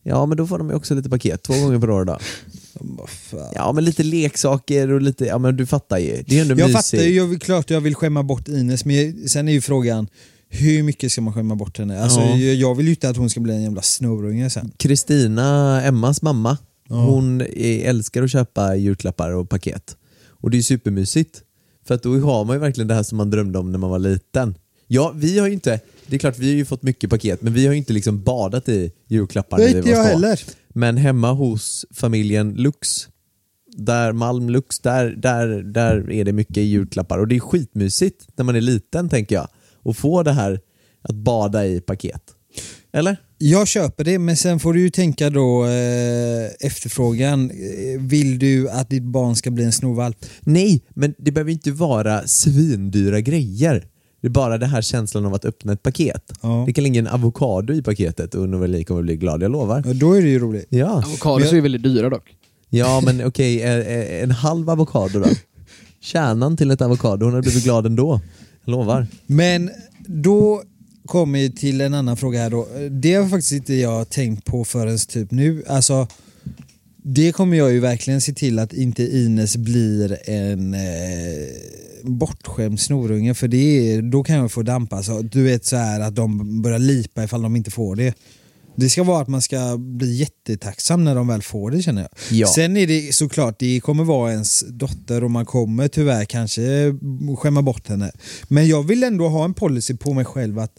Ja 0.03 0.25
men 0.25 0.37
då 0.37 0.47
får 0.47 0.57
de 0.57 0.69
ju 0.69 0.75
också 0.75 0.95
lite 0.95 1.09
paket, 1.09 1.43
två 1.43 1.53
gånger 1.53 1.79
per 1.79 1.89
år 1.89 2.05
då. 2.05 2.17
Vad 2.85 3.09
fan. 3.09 3.51
Ja 3.55 3.71
men 3.73 3.85
lite 3.85 4.03
leksaker 4.03 4.91
och 4.91 5.01
lite, 5.01 5.25
ja 5.25 5.37
men 5.37 5.57
du 5.57 5.65
fattar 5.65 5.97
ju. 5.97 6.23
Det 6.27 6.37
är 6.37 6.41
ändå 6.41 6.55
Jag 6.59 6.67
mysigt. 6.67 6.91
fattar 6.91 7.03
ju, 7.03 7.15
jag 7.15 7.41
klart 7.41 7.69
jag 7.69 7.81
vill 7.81 7.95
skämma 7.95 8.23
bort 8.23 8.47
Ines 8.47 8.85
men 8.85 8.95
jag- 8.95 9.29
sen 9.29 9.47
är 9.47 9.51
ju 9.53 9.61
frågan 9.61 10.07
hur 10.49 10.83
mycket 10.83 11.11
ska 11.11 11.21
man 11.21 11.33
skämma 11.33 11.55
bort 11.55 11.77
henne? 11.77 12.01
Alltså, 12.03 12.19
Ja. 12.19 12.35
jag, 12.37 12.55
jag 12.55 12.75
vill 12.75 12.85
ju 12.85 12.91
inte 12.91 13.09
att 13.09 13.17
hon 13.17 13.29
ska 13.29 13.39
bli 13.39 13.53
en 13.55 13.63
jävla 13.63 13.81
snorunge 13.81 14.49
sen. 14.49 14.71
Kristina, 14.77 15.81
Emmas 15.83 16.21
mamma, 16.21 16.57
Ja. 16.89 16.95
hon 16.95 17.41
är, 17.41 17.79
älskar 17.89 18.23
att 18.23 18.31
köpa 18.31 18.75
julklappar 18.75 19.31
och 19.31 19.49
paket. 19.49 19.97
Och 20.27 20.49
det 20.51 20.57
är 20.57 20.61
supermysigt. 20.61 21.41
För 21.87 21.95
att 21.95 22.03
då 22.03 22.19
har 22.19 22.45
man 22.45 22.55
ju 22.55 22.59
verkligen 22.59 22.87
det 22.87 22.93
här 22.93 23.03
som 23.03 23.17
man 23.17 23.29
drömde 23.29 23.59
om 23.59 23.71
när 23.71 23.79
man 23.79 23.89
var 23.89 23.99
liten. 23.99 24.55
Ja, 24.93 25.13
vi 25.15 25.39
har 25.39 25.47
ju 25.47 25.53
inte, 25.53 25.79
det 26.07 26.15
är 26.15 26.19
klart 26.19 26.39
vi 26.39 26.49
har 26.49 26.55
ju 26.55 26.65
fått 26.65 26.83
mycket 26.83 27.09
paket, 27.09 27.41
men 27.41 27.53
vi 27.53 27.65
har 27.65 27.73
ju 27.73 27.77
inte 27.77 27.93
liksom 27.93 28.23
badat 28.23 28.69
i 28.69 28.91
julklappar 29.07 29.57
när 29.57 29.65
är 29.65 29.69
vi 29.71 29.77
inte 29.77 29.89
var 29.89 29.95
jag 29.97 30.05
små. 30.05 30.13
heller. 30.13 30.39
Men 30.69 30.97
hemma 30.97 31.31
hos 31.31 31.85
familjen 31.91 32.53
Lux, 32.53 33.07
där 33.77 34.11
Malm 34.11 34.49
Lux, 34.49 34.79
där, 34.79 35.05
där, 35.05 35.47
där 35.47 36.11
är 36.11 36.25
det 36.25 36.33
mycket 36.33 36.57
julklappar 36.57 37.17
och 37.17 37.27
det 37.27 37.35
är 37.35 37.39
skitmysigt 37.39 38.27
när 38.35 38.45
man 38.45 38.55
är 38.55 38.61
liten 38.61 39.09
tänker 39.09 39.35
jag. 39.35 39.47
Och 39.83 39.97
få 39.97 40.23
det 40.23 40.31
här 40.31 40.59
att 41.01 41.15
bada 41.15 41.65
i 41.65 41.81
paket. 41.81 42.21
Eller? 42.93 43.17
Jag 43.37 43.67
köper 43.67 44.03
det 44.03 44.19
men 44.19 44.37
sen 44.37 44.59
får 44.59 44.73
du 44.73 44.81
ju 44.81 44.89
tänka 44.89 45.29
då 45.29 45.65
eh, 45.65 46.67
efterfrågan. 46.67 47.51
Eh, 47.51 48.01
Vill 48.01 48.39
du 48.39 48.69
att 48.69 48.89
ditt 48.89 49.03
barn 49.03 49.35
ska 49.35 49.51
bli 49.51 49.63
en 49.63 49.71
snorvalp? 49.71 50.25
Nej, 50.41 50.81
men 50.89 51.13
det 51.17 51.31
behöver 51.31 51.51
inte 51.51 51.71
vara 51.71 52.27
svindyra 52.27 53.21
grejer. 53.21 53.87
Det 54.23 54.27
är 54.27 54.31
bara 54.31 54.57
den 54.57 54.69
här 54.69 54.81
känslan 54.81 55.25
av 55.25 55.33
att 55.33 55.45
öppna 55.45 55.73
ett 55.73 55.83
paket. 55.83 56.31
Ja. 56.41 56.63
Det 56.67 56.73
kan 56.73 56.83
ligga 56.83 56.99
en 56.99 57.07
avokado 57.07 57.73
i 57.73 57.81
paketet 57.81 58.35
och 58.35 58.49
Noveli 58.49 58.83
kommer 58.83 59.01
bli 59.01 59.17
glad, 59.17 59.43
jag 59.43 59.51
lovar. 59.51 59.83
Ja, 59.85 59.93
Då 59.93 60.13
är 60.13 60.21
det 60.21 60.27
ju 60.29 60.39
roligt. 60.39 60.65
Ja, 60.69 61.03
Avokados 61.05 61.51
är 61.51 61.55
ju 61.55 61.61
väldigt 61.61 61.83
dyra 61.83 62.09
dock. 62.09 62.35
ja 62.69 63.01
men 63.05 63.25
okej, 63.25 63.61
eh, 63.61 63.77
eh, 63.77 64.23
en 64.23 64.31
halv 64.31 64.69
avokado 64.69 65.19
då? 65.19 65.25
Kärnan 66.01 66.57
till 66.57 66.71
ett 66.71 66.81
avokado, 66.81 67.25
hon 67.25 67.33
hade 67.33 67.41
blivit 67.41 67.63
glad 67.63 67.85
ändå. 67.85 68.21
Jag 68.65 68.71
lovar. 68.71 69.07
Men 69.25 69.69
då 70.07 70.63
kommer 71.05 71.39
vi 71.39 71.51
till 71.51 71.81
en 71.81 71.93
annan 71.93 72.17
fråga 72.17 72.39
här 72.39 72.49
då. 72.49 72.67
Det 72.91 73.13
har 73.13 73.29
faktiskt 73.29 73.51
inte 73.51 73.73
jag 73.73 74.09
tänkt 74.09 74.45
på 74.45 74.65
förrän 74.65 74.97
typ 74.97 75.31
nu. 75.31 75.63
Alltså, 75.67 76.07
det 77.03 77.31
kommer 77.31 77.57
jag 77.57 77.71
ju 77.71 77.79
verkligen 77.79 78.21
se 78.21 78.33
till 78.33 78.59
att 78.59 78.73
inte 78.73 79.03
Ines 79.03 79.57
blir 79.57 80.29
en 80.29 80.73
eh, 80.73 80.79
bortskämd 82.03 82.79
snorunge 82.79 83.33
för 83.33 83.47
det 83.47 83.57
är, 83.93 84.01
då 84.01 84.23
kan 84.23 84.35
jag 84.35 84.51
få 84.51 84.61
damp 84.61 84.93
alltså. 84.93 85.21
Du 85.21 85.43
vet 85.43 85.65
så 85.65 85.75
här 85.75 85.99
att 85.99 86.15
de 86.15 86.61
börjar 86.61 86.79
lipa 86.79 87.23
ifall 87.23 87.41
de 87.41 87.55
inte 87.55 87.71
får 87.71 87.95
det. 87.95 88.13
Det 88.75 88.89
ska 88.89 89.03
vara 89.03 89.21
att 89.21 89.27
man 89.27 89.41
ska 89.41 89.77
bli 89.77 90.15
jättetacksam 90.15 91.03
när 91.03 91.15
de 91.15 91.27
väl 91.27 91.41
får 91.41 91.71
det 91.71 91.81
känner 91.81 92.01
jag. 92.01 92.37
Ja. 92.37 92.47
Sen 92.47 92.77
är 92.77 92.87
det 92.87 93.15
såklart, 93.15 93.59
det 93.59 93.79
kommer 93.79 94.03
vara 94.03 94.31
ens 94.31 94.63
dotter 94.67 95.23
och 95.23 95.31
man 95.31 95.45
kommer 95.45 95.87
tyvärr 95.87 96.25
kanske 96.25 96.61
skämma 97.37 97.61
bort 97.61 97.87
henne. 97.87 98.11
Men 98.47 98.67
jag 98.67 98.83
vill 98.83 99.03
ändå 99.03 99.27
ha 99.27 99.45
en 99.45 99.53
policy 99.53 99.97
på 99.97 100.13
mig 100.13 100.25
själv 100.25 100.59
att 100.59 100.73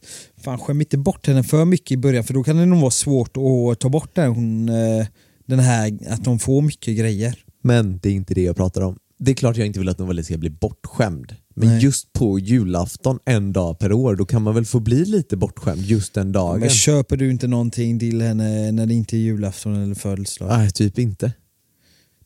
fan 0.45 0.59
skäm 0.59 0.81
inte 0.81 0.99
bort 0.99 1.27
henne 1.27 1.45
för 1.45 1.65
mycket 1.65 1.91
i 1.91 1.97
början 1.97 2.25
för 2.25 2.35
då 2.35 2.45
kan 2.45 2.57
det 2.57 2.67
nog 2.67 2.81
vara 2.81 2.91
svårt 2.91 3.37
att 3.37 3.81
ta 3.81 3.89
bort 3.89 4.15
den, 4.15 4.35
hon, 4.35 4.69
eh, 4.69 5.07
den 5.47 5.59
här 5.59 5.99
att 6.09 6.25
de 6.25 6.39
får 6.39 6.63
mycket 6.63 6.97
grejer. 6.99 7.39
Men 7.63 7.99
det 7.99 8.09
är 8.09 8.13
inte 8.13 8.35
det 8.35 8.43
jag 8.43 8.57
pratar 8.57 8.81
om. 8.81 8.99
Det 9.19 9.31
är 9.31 9.35
klart 9.35 9.57
jag 9.57 9.67
inte 9.67 9.79
vill 9.79 9.89
att 9.89 9.99
Noveli 9.99 10.25
ska 10.25 10.39
bli 10.39 10.51
bortskämd. 10.51 11.37
Men 11.57 11.69
Nej. 11.69 11.83
just 11.83 12.13
på 12.13 12.39
julafton 12.39 13.19
en 13.25 13.53
dag 13.53 13.79
per 13.79 13.93
år, 13.93 14.17
då 14.17 14.25
kan 14.25 14.43
man 14.43 14.55
väl 14.55 14.65
få 14.65 14.81
bli 14.81 15.05
lite 15.05 15.37
bortskämd 15.37 15.81
just 15.83 16.15
den 16.15 16.33
dagen? 16.33 16.61
Men 16.61 16.71
köper 16.71 17.17
du 17.17 17.31
inte 17.31 17.47
någonting 17.47 17.99
till 17.99 18.23
henne 18.23 18.73
när 18.73 18.87
det 18.87 18.95
inte 18.95 19.17
är 19.17 19.19
julafton 19.19 19.83
eller 19.83 19.95
födelsedag? 19.95 20.59
Nej, 20.59 20.71
typ 20.71 20.99
inte. 20.99 21.33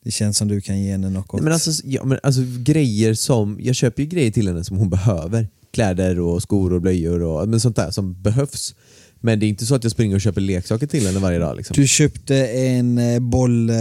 Det 0.05 0.11
känns 0.11 0.37
som 0.37 0.49
du 0.49 0.61
kan 0.61 0.81
ge 0.81 0.91
henne 0.91 1.11
något. 1.11 1.33
Nej, 1.33 1.43
men 1.43 1.53
alltså, 1.53 1.71
ja, 1.85 2.05
men 2.05 2.19
alltså 2.23 2.41
grejer 2.59 3.15
som, 3.15 3.59
jag 3.61 3.77
köper 3.77 4.03
ju 4.03 4.09
grejer 4.09 4.31
till 4.31 4.49
henne 4.49 4.65
som 4.65 4.77
hon 4.77 4.91
behöver. 4.91 5.49
Kläder 5.71 6.21
och 6.21 6.43
skor 6.43 6.73
och 6.73 6.83
blöjor 6.83 7.23
och 7.23 7.49
men 7.49 7.61
sånt 7.61 7.77
där 7.77 7.91
som 7.91 8.23
behövs. 8.23 8.75
Men 9.21 9.41
det 9.41 9.47
är 9.47 9.49
inte 9.49 9.67
så 9.67 9.75
att 9.75 9.85
jag 9.85 9.91
springer 9.93 10.15
och 10.15 10.21
köper 10.21 10.41
leksaker 10.41 10.87
till 10.87 11.07
henne 11.07 11.19
varje 11.19 11.39
dag. 11.39 11.57
Liksom. 11.57 11.75
Du 11.75 11.87
köpte 11.89 12.37
en 12.47 12.99
eh, 12.99 13.19
boll... 13.21 13.71
Eh, 13.71 13.77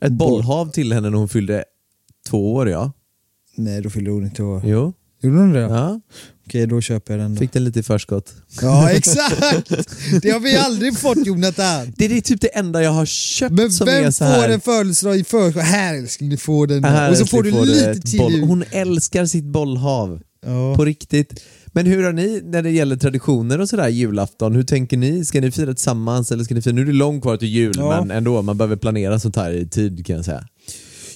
Ett 0.00 0.12
bollhav 0.12 0.70
till 0.70 0.92
henne 0.92 1.10
när 1.10 1.18
hon 1.18 1.28
fyllde 1.28 1.64
två 2.28 2.54
år 2.54 2.68
ja. 2.68 2.92
Nej, 3.56 3.80
då 3.82 3.90
fyllde 3.90 4.10
hon 4.10 4.24
inte 4.24 4.42
år. 4.42 4.62
Jo. 4.64 4.92
Gjorde 5.22 5.38
hon 5.38 5.52
det? 5.52 5.60
Ja. 5.60 6.00
Okej, 6.46 6.66
då 6.66 6.80
köper 6.80 7.12
jag 7.12 7.20
den 7.20 7.34
då. 7.34 7.38
Fick 7.38 7.52
den 7.52 7.64
lite 7.64 7.80
i 7.80 7.82
förskott. 7.82 8.34
Ja, 8.62 8.90
exakt! 8.92 9.68
Det 10.22 10.30
har 10.30 10.40
vi 10.40 10.56
aldrig 10.56 10.98
fått 10.98 11.26
Jonathan. 11.26 11.92
Det 11.96 12.04
är 12.04 12.20
typ 12.20 12.40
det 12.40 12.46
enda 12.58 12.82
jag 12.82 12.90
har 12.90 13.06
köpt 13.06 13.52
Men 13.54 13.72
som 13.72 13.88
är 13.88 14.02
vem 14.02 14.12
så 14.12 14.24
får 14.24 14.30
här. 14.32 14.48
en 14.48 14.60
födelsedag 14.60 15.16
i 15.16 15.24
förskott? 15.24 15.62
Här 15.62 15.94
älskling, 15.94 16.30
du 16.30 16.36
får 16.36 16.66
den. 16.66 16.84
Här, 16.84 17.10
och 17.10 17.16
så 17.16 17.26
får 17.26 17.42
du 17.42 17.50
lite 17.64 18.00
till. 18.00 18.42
Hon 18.42 18.64
älskar 18.70 19.26
sitt 19.26 19.44
bollhav. 19.44 20.20
Ja. 20.46 20.74
På 20.76 20.84
riktigt. 20.84 21.42
Men 21.72 21.86
hur 21.86 22.04
har 22.04 22.12
ni 22.12 22.40
när 22.44 22.62
det 22.62 22.70
gäller 22.70 22.96
traditioner 22.96 23.60
och 23.60 23.68
sådär 23.68 23.88
julafton? 23.88 24.54
Hur 24.54 24.62
tänker 24.62 24.96
ni? 24.96 25.24
Ska 25.24 25.40
ni 25.40 25.50
fira 25.50 25.74
tillsammans 25.74 26.32
eller 26.32 26.44
ska 26.44 26.54
ni 26.54 26.62
fira? 26.62 26.74
Nu 26.74 26.82
är 26.82 26.86
det 26.86 26.92
långt 26.92 27.22
kvar 27.22 27.36
till 27.36 27.48
jul 27.48 27.72
Ja. 27.76 28.00
men 28.00 28.10
ändå, 28.16 28.42
man 28.42 28.56
behöver 28.58 28.76
planera 28.76 29.18
sånt 29.20 29.36
här 29.36 29.50
i 29.50 29.68
tid 29.68 30.06
kan 30.06 30.16
jag 30.16 30.24
säga. 30.24 30.44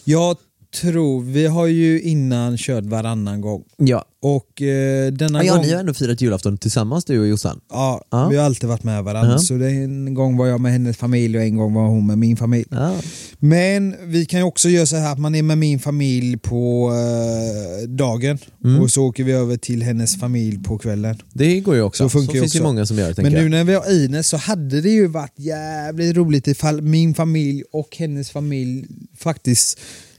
Jag 0.05 0.37
tror, 0.81 1.23
vi 1.23 1.47
har 1.47 1.67
ju 1.67 2.01
innan 2.01 2.57
kört 2.59 2.85
varannan 2.85 3.41
gång. 3.41 3.65
Ja. 3.77 4.05
Och 4.23 4.63
eh, 4.63 5.13
denna 5.13 5.45
Ja, 5.45 5.55
gång... 5.55 5.63
ni 5.65 5.73
har 5.73 5.81
ändå 5.81 5.95
firat 5.95 6.21
julafton 6.21 6.59
tillsammans 6.59 7.05
du 7.05 7.21
och 7.21 7.27
Jossan. 7.27 7.61
Ja, 7.71 8.05
Ja. 8.11 8.29
vi 8.29 8.37
har 8.37 8.45
alltid 8.45 8.69
varit 8.69 8.85
med 8.85 9.05
varandra. 9.05 9.33
Ja. 9.33 9.39
Så 9.39 9.55
det 9.55 9.67
är 9.67 9.85
en 9.85 10.15
gång 10.15 10.37
var 10.37 10.47
jag 10.47 10.61
med 10.61 10.73
hennes 10.73 10.97
familj 10.97 11.37
och 11.39 11.43
en 11.45 11.57
gång 11.57 11.75
var 11.75 11.87
hon 11.87 12.07
med 12.07 12.19
min 12.19 12.37
familj. 12.37 12.67
Ja. 12.71 12.95
Men 13.39 13.95
vi 14.05 14.27
kan 14.27 14.41
ju 14.41 14.45
också 14.47 14.69
göra 14.69 14.87
så 14.87 14.97
här 14.97 15.13
att 15.13 15.19
man 15.19 15.35
är 15.35 15.43
med 15.43 15.59
min 15.59 15.79
familj 15.79 16.37
på 16.39 16.91
eh, 16.93 17.89
dagen 17.89 18.39
Mm. 18.65 18.81
och 18.83 18.91
så 18.91 19.05
åker 19.05 19.25
vi 19.25 19.33
över 19.33 19.57
till 19.57 19.83
hennes 19.83 20.21
familj 20.21 20.59
på 20.63 20.79
kvällen. 20.79 21.17
Det 21.33 21.61
går 21.61 21.75
ju 21.75 21.83
också. 21.83 22.05
Så 22.05 22.09
funkar 22.09 22.35
ju 22.35 22.41
finns 22.41 22.55
ju 22.55 22.59
också. 22.59 22.67
många 22.69 22.87
som 22.87 22.99
gör 22.99 23.13
det 23.13 23.23
Men 23.23 23.33
nu 23.33 23.39
jag. 23.43 23.51
när 23.51 23.65
vi 23.65 23.75
har 23.75 23.93
Ines 24.05 24.29
så 24.29 24.37
hade 24.37 24.81
det 24.81 24.91
ju 24.91 25.07
varit 25.07 25.33
jävligt 25.39 26.17
roligt 26.17 26.47
ifall 26.47 26.83
min 26.83 27.15
familj 27.15 27.63
och 27.73 27.97
hennes 27.97 28.31
familj 28.31 28.87
faktiskt 29.19 29.79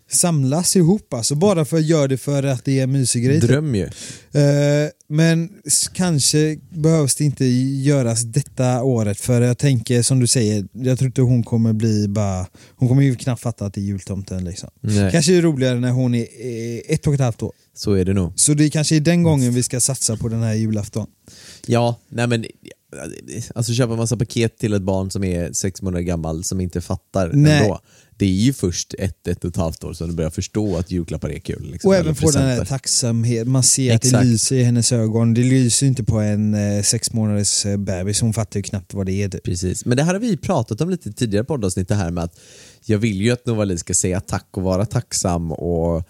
samlas 0.10 0.76
ihop. 0.76 1.14
Alltså 1.14 1.36
bara 1.36 1.66
för 1.66 1.78
att 1.78 1.86
göra 1.86 2.08
det 2.08 2.18
för 2.18 2.44
att 2.44 2.66
det 2.66 2.80
är 2.80 2.84
en 2.84 2.92
mysig 2.92 3.26
grej. 3.26 3.42
typ. 3.42 3.50
Dröm 3.50 3.76
ju. 3.76 3.84
Eh, 3.84 4.90
men 5.10 5.50
kanske 5.94 6.58
behövs 6.70 7.16
det 7.16 7.24
inte 7.24 7.46
göras 7.46 8.22
detta 8.24 8.84
året 8.84 9.20
för 9.20 9.42
jag 9.42 9.58
tänker 9.58 10.02
som 10.02 10.20
du 10.20 10.28
säger, 10.28 10.68
jag 10.72 10.98
tror 10.98 11.08
inte 11.08 11.22
hon 11.22 11.44
kommer 11.44 11.74
bli 11.74 12.08
bara, 12.08 12.48
hon 12.76 12.90
kommer 12.90 13.02
ju 13.02 13.16
knappt 13.16 13.42
fatta 13.42 13.66
att 13.66 13.74
det 13.74 13.82
är 13.82 13.84
jultomten 13.84 14.44
liksom. 14.46 14.70
Nej, 14.82 15.12
Kanske 15.12 15.32
är 15.32 15.36
det 15.36 15.42
roligare 15.42 15.80
när 15.80 15.92
hon 15.92 16.16
är 16.16 16.22
eh, 16.22 16.82
ett 16.88 17.08
och 17.08 17.14
ett 17.14 17.20
halvt 17.20 17.44
år. 17.44 17.52
så 17.74 17.94
är 17.94 18.06
det 18.06 18.14
nog. 18.14 18.32
Så 18.36 18.54
det 18.54 18.70
kanske 18.70 18.96
är 18.96 19.00
den 19.00 19.24
gången 19.24 19.54
vi 19.54 19.64
ska 19.64 19.80
satsa 19.82 20.18
på 20.18 20.28
den 20.30 20.44
här 20.44 20.54
julafton. 20.54 21.08
Ja, 21.66 22.00
nej 22.10 22.28
men 22.28 22.46
alltså 23.56 23.74
köpa 23.74 23.96
massa 23.96 24.18
paket 24.18 24.58
till 24.58 24.74
ett 24.74 24.82
barn 24.82 25.12
som 25.12 25.24
är 25.24 25.54
sex 25.54 25.82
månader 25.82 26.04
gammal 26.04 26.44
som 26.44 26.62
inte 26.62 26.82
fattar 26.82 27.32
Nej. 27.34 27.62
ändå. 27.62 27.80
Det 28.20 28.26
är 28.26 28.30
ju 28.30 28.54
först 28.54 28.94
ett, 29.00 29.28
ett 29.28 29.44
och 29.44 29.50
ett 29.50 29.56
halvt 29.56 29.84
år 29.84 29.94
som 29.94 30.08
du 30.10 30.16
börjar 30.16 30.30
förstå 30.30 30.78
att 30.78 30.92
julklappar 30.92 31.30
är 31.30 31.40
kul. 31.40 31.72
Liksom, 31.72 31.88
Och 31.88 31.96
även 31.96 32.16
få 32.16 32.32
den 32.32 32.42
här 32.42 32.50
presenter. 32.50 32.70
tacksamhet, 32.76 33.48
man 33.48 33.64
ser 33.64 33.96
att 33.96 34.02
det 34.02 34.08
Exakt. 34.08 34.26
lyser 34.26 34.56
i 34.56 34.64
hennes 34.64 34.92
ögon. 34.92 35.34
Det 35.34 35.42
lyser 35.44 35.88
inte 35.88 36.04
på 36.04 36.20
en 36.20 36.54
eh, 36.54 36.84
sex 36.84 37.14
månaders 37.14 37.66
eh, 37.66 37.78
bebis, 37.78 38.22
hon 38.22 38.34
fattar 38.34 38.60
ju 38.60 38.64
knappt 38.64 38.94
vad 38.94 39.06
det 39.06 39.24
är. 39.24 39.30
typ. 39.30 39.44
Precis, 39.44 39.86
men 39.86 39.98
det 39.98 40.04
här 40.04 40.14
har 40.14 40.20
vi 40.20 40.38
pratat 40.38 40.82
om 40.82 40.90
lite 40.90 41.12
tidigare 41.14 41.44
poddavsnitt 41.46 41.88
det 41.88 41.96
här 41.96 42.12
med 42.12 42.24
att 42.24 42.40
jag 42.86 42.98
vill 42.98 43.22
ju 43.22 43.32
att 43.32 43.46
Novali 43.46 43.78
ska 43.78 43.94
säga 43.94 44.20
tack 44.22 44.48
och 44.52 44.64
vara 44.64 44.86
tacksam 44.86 45.52
och 45.52 46.04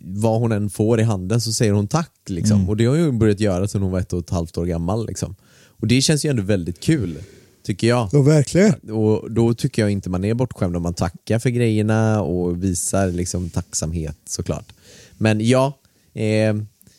vad 0.00 0.40
hon 0.40 0.52
än 0.52 0.70
får 0.70 1.00
i 1.00 1.02
handen 1.02 1.40
så 1.40 1.52
säger 1.52 1.72
hon 1.72 1.88
tack. 1.88 2.12
Liksom. 2.28 2.56
Mm. 2.56 2.68
Och 2.68 2.76
det 2.76 2.84
har 2.84 2.96
ju 2.96 3.12
börjat 3.12 3.40
göra 3.40 3.68
sedan 3.68 3.82
hon 3.82 3.90
var 3.92 4.00
ett 4.00 4.12
och 4.12 4.20
ett 4.20 4.30
halvt 4.30 4.58
år 4.58 4.64
gammal. 4.66 5.06
Liksom. 5.06 5.34
Och 5.66 5.86
det 5.86 6.00
känns 6.00 6.24
ju 6.24 6.30
ändå 6.30 6.42
väldigt 6.42 6.80
kul, 6.80 7.18
tycker 7.62 7.88
jag. 7.88 8.08
Ja, 8.12 8.22
verkligen. 8.22 8.90
Och 8.90 9.30
då 9.30 9.54
tycker 9.54 9.82
jag 9.82 9.90
inte 9.90 10.10
man 10.10 10.24
är 10.24 10.34
bortskämd 10.34 10.76
om 10.76 10.82
man 10.82 10.94
tackar 10.94 11.38
för 11.38 11.50
grejerna 11.50 12.22
och 12.22 12.64
visar 12.64 13.08
liksom 13.08 13.50
tacksamhet 13.50 14.16
såklart. 14.24 14.72
Men 15.18 15.40
ja, 15.40 15.78
eh, 16.14 16.54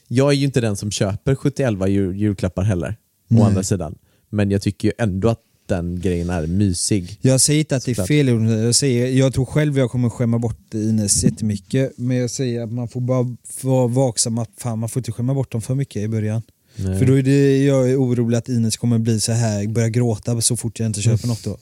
jag 0.08 0.30
är 0.32 0.36
ju 0.36 0.46
inte 0.46 0.62
den 0.62 0.76
som 0.76 0.92
köper 0.92 1.36
71 1.36 1.90
jul, 1.90 2.16
julklappar 2.16 2.64
heller, 2.64 2.96
Nej. 3.28 3.42
å 3.42 3.46
andra 3.46 3.64
sidan. 3.64 3.96
Men 4.30 4.52
jag 4.52 4.62
tycker 4.62 4.88
ju 4.88 4.94
ändå 4.98 5.30
att 5.30 5.42
den 5.66 6.00
grejen 6.00 6.30
är 6.30 6.48
mysig. 6.48 7.18
Jag 7.22 7.42
säger 7.42 7.60
inte 7.60 7.76
att 7.76 7.86
det 7.86 7.92
är 7.92 8.06
fel, 8.06 8.28
jag, 8.28 8.76
säger, 8.76 9.08
jag 9.08 9.34
tror 9.34 9.46
själv 9.46 9.78
jag 9.78 9.92
kommer 9.92 10.10
skämma 10.10 10.40
bort 10.40 10.74
Ines 10.74 11.24
jättemycket 11.24 11.94
men 11.98 12.18
jag 12.18 12.30
säger 12.30 12.64
att 12.64 12.72
man 12.72 12.88
får 12.88 13.02
bara 13.02 13.38
vara 13.62 13.88
vaksam 13.88 14.38
att 14.38 14.50
fan, 14.58 14.80
man 14.80 14.90
får 14.90 15.00
inte 15.00 15.12
skämma 15.12 15.34
bort 15.34 15.52
dem 15.52 15.62
för 15.62 15.76
mycket 15.76 16.02
i 16.02 16.08
början. 16.08 16.42
Nej. 16.76 17.00
För 17.00 17.06
då 17.06 17.14
är 17.14 17.24
det, 17.24 17.64
jag 17.64 17.90
är 17.90 17.96
orolig 17.96 18.38
att 18.38 18.50
Ines 18.50 18.78
kommer 18.78 18.98
bli 18.98 19.20
så 19.20 19.32
här, 19.32 19.68
börja 19.68 19.90
gråta 19.90 20.42
så 20.42 20.58
fort 20.58 20.80
jag 20.80 20.88
inte 20.88 21.02
köper 21.02 21.28
något 21.28 21.44
då. 21.44 21.58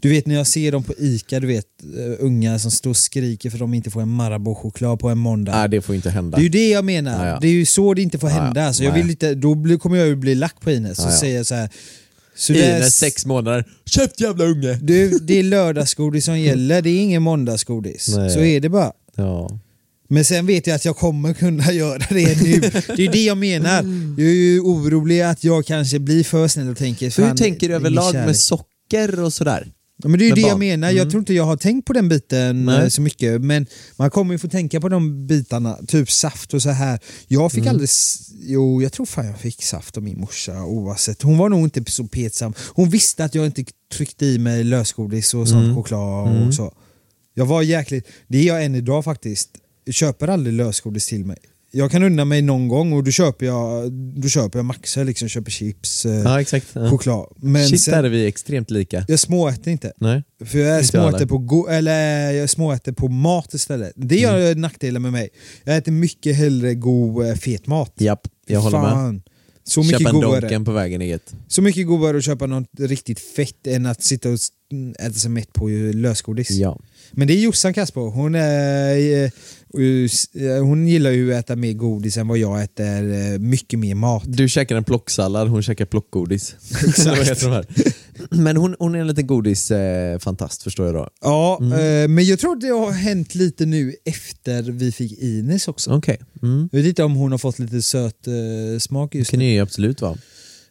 Du 0.00 0.08
vet 0.08 0.26
när 0.26 0.34
jag 0.34 0.46
ser 0.46 0.72
dem 0.72 0.82
på 0.84 0.94
ICA, 0.98 1.40
du 1.40 1.46
vet 1.46 1.66
uh, 1.96 2.14
unga 2.18 2.58
som 2.58 2.70
står 2.70 2.90
och 2.90 2.96
skriker 2.96 3.50
för 3.50 3.56
att 3.56 3.60
de 3.60 3.74
inte 3.74 3.90
får 3.90 4.02
en 4.02 4.08
Marabou-choklad 4.08 4.98
på 4.98 5.08
en 5.08 5.18
måndag. 5.18 5.52
Nej, 5.52 5.68
det 5.68 5.80
får 5.80 5.94
inte 5.94 6.10
hända. 6.10 6.36
Det 6.36 6.40
är 6.40 6.44
ju 6.44 6.48
det 6.48 6.68
jag 6.68 6.84
menar, 6.84 7.26
ja. 7.26 7.38
det 7.40 7.48
är 7.48 7.52
ju 7.52 7.66
så 7.66 7.94
det 7.94 8.02
inte 8.02 8.18
får 8.18 8.28
hända. 8.28 8.72
Så 8.72 8.84
jag 8.84 8.92
Nej. 8.92 9.02
vill 9.02 9.10
inte, 9.10 9.34
då 9.34 9.54
blir, 9.54 9.78
kommer 9.78 9.96
jag 9.96 10.06
ju 10.06 10.16
bli 10.16 10.34
lack 10.34 10.60
på 10.60 10.70
Ines 10.70 10.98
och 10.98 11.12
säga 11.12 11.44
så 11.44 11.54
här. 11.54 11.70
Så 12.36 12.52
Ines 12.52 12.96
sex 12.96 13.26
månader, 13.26 13.64
köpt 13.86 14.20
jävla 14.20 14.44
unge! 14.44 14.78
du, 14.82 15.18
det 15.18 15.38
är 15.38 15.42
lördagsgodis 15.42 16.24
som 16.24 16.40
gäller, 16.40 16.82
det 16.82 16.90
är 16.90 17.00
ingen 17.00 17.22
måndagsgodis. 17.22 18.08
Nej. 18.16 18.30
Så 18.30 18.40
är 18.40 18.60
det 18.60 18.68
bara. 18.68 18.92
Ja. 19.14 19.58
Men 20.08 20.24
sen 20.24 20.46
vet 20.46 20.66
jag 20.66 20.74
att 20.74 20.84
jag 20.84 20.96
kommer 20.96 21.34
kunna 21.34 21.72
göra 21.82 21.98
det 22.10 22.42
nu. 22.42 22.60
Det 22.96 23.06
är 23.06 23.12
det 23.12 23.24
jag 23.24 23.38
menar. 23.38 23.82
Jag 24.18 24.28
är 24.28 24.32
ju 24.34 24.60
orolig 24.60 25.20
att 25.20 25.44
jag 25.44 25.66
kanske 25.66 25.98
blir 25.98 26.24
för 26.24 26.48
snäll 26.48 26.68
och 26.68 26.76
tänker... 26.76 27.04
Hur 27.06 27.10
fan, 27.28 27.36
tänker 27.36 27.68
du 27.68 27.74
överlag 27.74 28.12
kärlek. 28.12 28.26
med 28.26 28.36
socker 28.36 29.20
och 29.22 29.32
sådär? 29.32 29.72
Ja, 30.02 30.08
men 30.08 30.18
det 30.18 30.24
är 30.24 30.28
ju 30.28 30.34
det 30.34 30.40
jag 30.40 30.50
barn? 30.50 30.58
menar, 30.58 30.88
Mm. 30.88 30.98
jag 30.98 31.10
tror 31.10 31.18
inte 31.20 31.34
jag 31.34 31.44
har 31.44 31.56
tänkt 31.56 31.84
på 31.86 31.92
den 31.92 32.08
biten 32.08 32.64
Nej. 32.64 32.82
eh, 32.82 32.88
så 32.88 33.00
mycket 33.02 33.40
men 33.40 33.66
man 33.96 34.10
kommer 34.10 34.34
ju 34.34 34.38
få 34.38 34.48
tänka 34.48 34.80
på 34.80 34.88
de 34.88 35.26
bitarna, 35.26 35.78
typ 35.88 36.10
saft 36.10 36.54
och 36.54 36.62
så 36.62 36.70
här. 36.70 36.98
Jag 37.28 37.52
fick 37.52 37.60
Mm. 37.62 37.70
aldrig, 37.70 37.88
jo 38.42 38.82
jag 38.82 38.92
tror 38.92 39.06
fan 39.06 39.26
jag 39.26 39.38
fick 39.40 39.62
saft 39.62 39.96
av 39.96 40.02
min 40.02 40.20
morsa 40.20 40.64
oavsett. 40.64 41.22
Hon 41.22 41.38
var 41.38 41.48
nog 41.48 41.60
inte 41.64 41.92
så 41.92 42.04
petsam. 42.04 42.54
Hon 42.74 42.88
visste 42.90 43.24
att 43.24 43.34
jag 43.34 43.46
inte 43.46 43.64
tryckte 43.92 44.26
i 44.26 44.38
mig 44.38 44.64
lösgodis 44.64 45.34
och 45.34 45.48
sån 45.48 45.62
Mm. 45.64 45.74
choklad 45.76 46.28
Mm. 46.36 46.48
och 46.48 46.54
så. 46.54 46.72
Jag 47.34 47.46
var 47.46 47.62
jäkligt, 47.62 48.06
det 48.28 48.38
är 48.38 48.42
jag 48.46 48.64
än 48.64 48.74
idag 48.74 49.04
faktiskt. 49.04 49.48
Köper 49.90 50.28
aldrig 50.28 50.54
lösgodis 50.54 51.06
till 51.06 51.24
mig. 51.24 51.36
Jag 51.70 51.90
kan 51.90 52.02
unna 52.02 52.24
mig 52.24 52.42
någon 52.42 52.68
gång 52.68 52.92
och 52.92 53.04
då 53.04 53.10
köper 53.10 53.46
jag, 53.46 53.92
då 53.92 54.28
köper 54.28 54.58
jag 54.58 54.64
Maxa 54.66 55.02
liksom, 55.02 55.28
köper 55.28 55.50
chips, 55.50 56.06
eh, 56.06 56.12
Ja, 56.12 56.40
exakt. 56.40 56.66
Ja. 56.72 56.90
choklad. 56.90 57.26
Men 57.36 57.68
Shit, 57.68 57.80
sen, 57.80 57.94
där 57.94 58.04
är 58.04 58.08
vi 58.08 58.26
extremt 58.26 58.70
lika. 58.70 59.04
jag 59.08 59.18
småäter 59.18 59.70
inte. 59.70 59.92
Nej. 59.96 60.22
För 60.44 60.58
jag 60.58 60.84
småäter 60.84 61.26
på, 61.26 61.38
go- 61.38 61.66
eller 61.68 62.30
jag 62.32 62.50
småäter 62.50 62.92
på 62.92 63.08
mat 63.08 63.54
istället. 63.54 63.92
Det 63.96 64.16
gör 64.16 64.38
Mm. 64.40 64.60
nackdelen 64.60 65.02
med 65.02 65.12
mig. 65.12 65.28
Jag 65.64 65.76
äter 65.76 65.92
mycket 65.92 66.36
hellre 66.36 66.74
god 66.74 67.26
eh, 67.26 67.34
fet 67.34 67.66
mat. 67.66 67.92
Japp, 67.98 68.28
jag 68.46 68.60
håller 68.60 68.78
med. 68.80 68.90
Fan. 68.90 69.22
Så 69.64 69.80
mycket, 69.82 69.98
Köpa 69.98 70.10
en 70.10 70.14
godare. 70.20 70.40
Donken 70.40 70.64
på 70.64 70.72
vägen 70.72 71.00
gött. 71.08 71.34
så 71.48 71.62
mycket 71.62 71.86
godare 71.86 72.16
att 72.16 72.24
köpa 72.24 72.46
något 72.46 72.68
riktigt 72.78 73.20
fett 73.20 73.66
än 73.66 73.86
att 73.86 74.02
sitta 74.04 74.28
och 74.28 74.38
äta 75.00 75.12
sig 75.12 75.30
mätt 75.30 75.52
på 75.52 75.68
lösgodis. 75.94 76.50
Ja. 76.50 76.78
Men 77.12 77.28
det 77.28 77.34
är 77.34 77.40
Jossan 77.40 77.74
kass 77.74 77.90
på. 77.90 78.10
Hon, 78.10 78.34
är, 78.34 79.24
eh, 79.24 79.30
hon 80.62 80.88
gillar 80.88 81.10
ju 81.10 81.34
att 81.34 81.44
äta 81.44 81.56
mer 81.56 81.72
godis 81.72 82.16
än 82.16 82.28
vad 82.28 82.38
jag 82.38 82.62
äter 82.62 83.12
eh, 83.12 83.38
mycket 83.38 83.78
mer 83.78 83.94
mat. 83.94 84.22
Du 84.26 84.48
käkar 84.48 84.76
en 84.76 84.84
plocksallad, 84.84 85.48
hon 85.48 85.62
käkar 85.62 85.84
plockgodis. 85.84 86.54
Här? 87.04 87.66
Men 88.30 88.56
hon, 88.56 88.76
hon 88.78 88.94
är 88.94 88.98
en 88.98 89.06
liten 89.06 89.26
godisfantast 89.26 90.62
förstår 90.62 90.86
jag 90.86 90.94
då. 90.94 91.08
Ja, 91.20 91.58
Mm. 91.62 91.72
eh, 91.72 92.08
men 92.08 92.24
jag 92.24 92.38
tror 92.38 92.56
det 92.56 92.66
har 92.68 92.90
hänt 92.92 93.34
lite 93.34 93.66
nu 93.66 93.94
efter 94.04 94.62
vi 94.62 94.92
fick 94.92 95.18
Ines 95.22 95.68
också. 95.68 95.90
Okej. 95.90 96.18
Mm. 96.42 96.68
Jag 96.72 96.78
vet 96.78 96.88
inte 96.88 97.04
om 97.04 97.14
hon 97.14 97.30
har 97.30 97.38
fått 97.38 97.58
lite 97.58 97.82
söt 97.82 98.26
eh, 98.26 98.78
smak 98.80 99.12
Det 99.12 99.18
just 99.18 99.30
kan 99.30 99.38
nu. 99.38 99.52
ju 99.52 99.60
absolut 99.60 100.00
vara. 100.02 100.12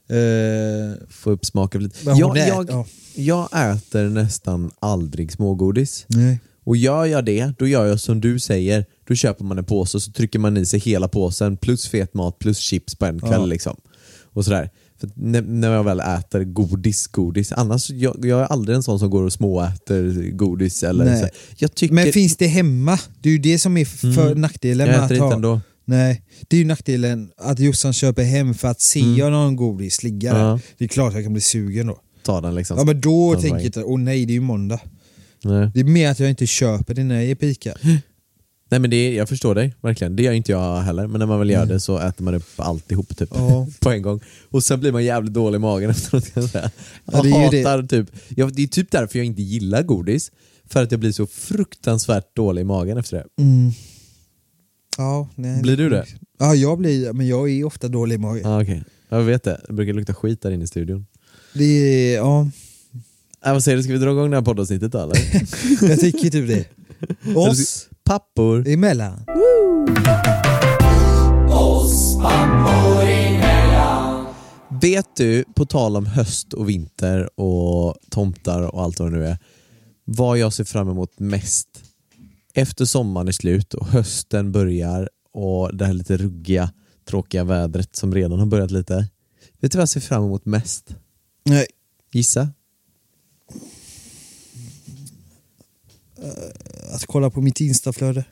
Eh, 0.10 0.94
Få 1.10 1.32
upp 1.32 1.46
smaken 1.46 1.84
lite. 1.84 1.98
Jag, 2.06 2.38
jag, 2.38 2.70
ja. 2.70 2.86
jag 3.16 3.46
äter 3.75 4.10
nästan 4.10 4.72
aldrig 4.80 5.32
smågodis. 5.32 6.06
Nej. 6.08 6.40
Och 6.65 6.77
gör 6.77 7.05
jag 7.05 7.25
det, 7.25 7.53
då 7.57 7.67
gör 7.67 7.86
jag 7.86 8.00
som 8.00 8.22
du 8.22 8.39
säger. 8.39 8.86
Då 9.07 9.15
köper 9.15 9.43
man 9.43 9.57
en 9.57 9.63
påse 9.63 9.98
och 9.98 10.03
så 10.03 10.12
trycker 10.12 10.39
man 10.39 10.57
i 10.57 10.65
sig 10.65 10.79
hela 10.79 11.07
påsen 11.07 11.57
plus 11.57 11.88
fet 11.88 12.13
mat 12.13 12.39
plus 12.39 12.57
chips 12.57 12.95
på 12.95 13.05
en 13.05 13.19
kväll. 13.19 13.31
Ja. 13.31 13.45
Liksom. 13.45 13.75
Och 14.34 14.45
sådär. 14.45 14.69
För 15.00 15.10
när, 15.15 15.41
när 15.41 15.74
jag 15.74 15.84
väl 15.84 16.00
äter 16.00 16.43
godis, 16.43 17.07
godis. 17.07 17.51
Annars 17.51 17.89
jag, 17.89 18.25
jag 18.25 18.41
är 18.41 18.45
aldrig 18.45 18.75
en 18.75 18.84
sån 18.84 19.00
som 19.00 19.10
går 19.10 19.24
och 19.24 19.34
småäter 19.34 20.31
godis. 20.31 20.84
Eller 20.84 21.05
Nej. 21.05 21.22
så. 21.22 21.27
Jag 21.57 21.75
tycker, 21.75 21.95
Men 21.95 22.13
finns 22.13 22.38
det 22.38 22.48
hemma? 22.48 23.00
Det 23.22 23.29
är 23.29 23.34
ju 23.34 23.39
det 23.39 23.60
som 23.60 23.77
är 23.77 23.86
för 23.86 24.36
nackdelen 24.36 24.88
jag 24.88 24.98
med 24.98 25.05
äter 25.05 25.15
att 25.15 25.22
ha... 25.22 25.34
ändå. 25.34 25.62
Nej, 25.86 26.22
det 26.48 26.55
är 26.55 26.60
ju 26.60 26.65
nackdelen 26.65 27.31
att 27.38 27.60
Jossan 27.60 27.93
köper 27.93 28.24
hem 28.24 28.53
för 28.53 28.67
att 28.67 28.81
se 28.81 29.00
jag 29.00 29.31
någon 29.31 29.55
godis 29.55 30.03
ligga 30.03 30.34
där. 30.34 30.39
Mm. 30.39 30.51
Ja. 30.51 30.60
Det 30.77 30.84
är 30.84 30.89
klart 30.89 31.13
jag 31.13 31.24
kan 31.24 31.34
bli 31.34 31.41
sugen 31.41 31.88
då. 31.88 32.00
Ta 32.24 32.41
den 32.41 32.55
liksom. 32.55 32.77
Ja 32.77 32.84
men 32.84 33.01
då 33.01 33.41
tänker 33.41 33.72
jag 33.75 33.89
åh 33.89 34.00
nej 34.00 34.25
det 34.25 34.31
är 34.31 34.36
ju 34.36 34.41
måndag. 34.41 34.79
Nej. 35.46 35.72
Det 35.74 35.80
är 35.80 35.84
mer 35.84 36.10
att 36.12 36.20
jag 36.20 36.30
inte 36.30 36.48
köper 36.48 36.94
det 36.94 37.36
på 37.36 37.46
Ica. 37.46 37.74
Nej 38.70 38.80
men 38.80 38.90
det 38.90 38.96
är, 38.96 39.14
jag 39.14 39.30
förstår 39.30 39.56
dig, 39.56 39.75
verkligen. 39.82 40.16
Det 40.16 40.24
gör 40.24 40.32
inte 40.34 40.52
jag 40.52 40.82
heller, 40.82 41.08
men 41.08 41.20
när 41.20 41.25
man 41.25 41.40
väl 41.40 41.50
gör 41.50 41.66
det 41.66 41.80
så 41.80 41.98
äter 42.00 42.24
man 42.24 42.36
upp 42.36 42.50
alltihop 42.56 43.18
typ, 43.18 43.30
Ja. 43.34 43.68
på 43.80 43.92
en 43.92 44.02
gång. 44.02 44.20
Och 44.50 44.64
sen 44.64 44.80
blir 44.80 44.92
man 44.92 45.04
jävligt 45.06 45.34
dålig 45.34 45.56
i 45.56 45.60
magen 45.60 45.90
efteråt 45.96 46.32
jag 46.34 46.44
säga. 46.50 46.72
Ja, 47.06 47.25
Jag 47.28 47.52
det 47.52 47.64
hatar 47.64 47.84
typ, 47.84 48.10
jag, 48.30 48.54
det 48.56 48.64
är 48.64 48.68
typ 48.68 48.92
därför 48.92 49.20
jag 49.20 49.25
inte 49.25 49.42
gillar 49.42 49.84
godis. 49.84 50.32
För 50.70 50.84
att 50.84 50.92
jag 50.92 51.00
blir 51.00 51.12
så 51.12 51.28
fruktansvärt 51.28 52.36
dålig 52.36 52.62
i 52.62 52.66
magen 52.66 52.98
efter 52.98 53.18
det. 53.18 53.44
Mm. 53.44 53.72
Ja, 54.98 55.30
nej, 55.36 55.62
Blir 55.62 55.78
du 55.78 55.90
det? 55.90 56.06
Ja, 56.40 56.56
jag 56.56 56.78
blir 56.78 57.14
men 57.14 57.28
jag 57.28 57.50
är 57.50 57.64
ofta 57.64 57.88
dålig 57.88 58.16
i 58.16 58.18
magen. 58.18 58.52
Ja, 58.52 58.62
okej. 58.62 58.84
Jag 59.10 59.22
vet 59.22 59.44
det, 59.44 59.62
det 59.68 59.74
brukar 59.74 59.94
lukta 59.94 60.14
skit 60.14 60.42
där 60.42 60.52
inne 60.52 60.64
i 60.64 60.68
studion. 60.68 61.06
Det 61.54 61.64
är, 61.64 62.16
ja, 62.16 62.50
Äh, 63.46 63.54
vad 63.54 63.64
säger 63.64 63.78
du, 63.78 63.84
ska 63.84 63.94
vi 63.94 64.00
dra 64.00 64.12
igång 64.12 64.30
det 64.30 64.38
här 64.38 64.44
poddavsnittet 64.44 64.92
då 64.92 65.00
eller? 65.00 65.18
jag 65.90 66.00
tycker 66.00 66.30
typ 66.30 66.48
det. 66.48 66.68
Oss 67.36 67.90
Pappor. 68.04 68.68
emellan. 68.68 69.25
Vet 74.82 75.16
du, 75.16 75.44
på 75.56 75.66
tal 75.66 75.98
om 75.98 76.06
höst 76.06 76.54
och 76.54 76.70
vinter 76.70 77.40
och 77.40 77.96
tomtar 78.10 78.62
och 78.62 78.82
allt 78.82 79.00
vad 79.00 79.12
det 79.12 79.18
nu 79.18 79.25
är, 79.25 79.38
vad 80.04 80.38
jag 80.38 80.54
ser 80.54 80.64
fram 80.64 80.90
emot 80.90 81.20
mest 81.20 81.68
efter 82.54 82.86
sommaren 82.86 83.28
är 83.28 83.32
slut 83.32 83.74
och 83.74 83.88
hösten 83.88 84.52
börjar 84.52 85.10
och 85.34 85.78
det 85.78 85.86
här 85.86 85.94
lite 85.94 86.18
ruggiga, 86.18 86.72
tråkiga 87.10 87.44
vädret 87.44 87.96
som 87.96 88.14
redan 88.14 88.40
har 88.40 88.46
börjat 88.46 88.72
lite. 88.72 89.08
Vet 89.60 89.72
du 89.72 89.78
vad 89.78 89.82
jag 89.82 89.90
ser 89.90 90.00
fram 90.00 90.24
emot 90.24 90.46
mest? 90.46 90.96
Nej, 91.44 91.66
Gissa? 92.12 92.50
Att 96.91 97.05
kolla 97.05 97.29
på 97.29 97.41
mitt 97.41 97.60
instaflöde. 97.62 98.25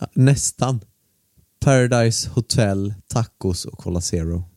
Ja, 0.00 0.06
nästan. 0.14 0.80
Paradise 1.60 2.28
Hotel, 2.30 2.94
tacos 3.08 3.64
och 3.64 3.78
Cola 3.78 4.00
Zero. 4.00 4.44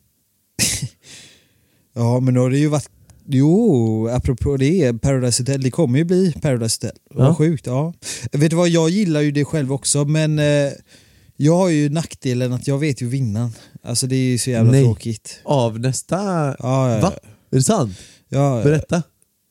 Ja, 1.94 2.20
men 2.20 2.34
då 2.34 2.42
har 2.42 2.50
det 2.50 2.58
ju 2.58 2.68
varit 2.68 2.90
Jo, 3.26 4.08
apropå 4.08 4.58
det, 4.58 4.94
Paradise 4.94 5.42
Hotel, 5.44 5.62
det 5.62 5.72
kommer 5.72 5.98
ju 6.00 6.04
bli 6.06 6.34
Paradise 6.42 6.78
Hotel. 6.88 6.98
Vad 7.14 7.28
Ja. 7.28 7.36
sjukt, 7.36 7.66
ja. 7.66 7.94
Vet 8.32 8.50
du 8.50 8.56
vad, 8.56 8.70
jag 8.70 8.90
gillar 8.90 9.22
ju 9.22 9.32
det 9.32 9.46
själv 9.46 9.74
också, 9.74 10.06
men 10.06 10.40
eh, 10.40 10.72
jag 11.36 11.56
har 11.58 11.70
ju 11.70 11.90
nackdelen 11.90 12.54
att 12.54 12.68
jag 12.68 12.78
vet 12.80 13.02
ju 13.02 13.08
vinnaren. 13.08 13.52
Alltså 13.84 14.08
det 14.08 14.16
är 14.16 14.32
ju 14.32 14.38
så 14.38 14.50
jävla 14.50 14.72
Nej. 14.72 14.84
tråkigt. 14.84 15.40
Av 15.44 15.80
nästa... 15.80 16.16
Ja, 16.60 16.92
ja, 16.96 17.02
Va? 17.02 17.14
Är 17.52 17.56
det 17.56 17.64
sant? 17.64 17.98
Ja, 18.30 18.62
Berätta. 18.64 19.04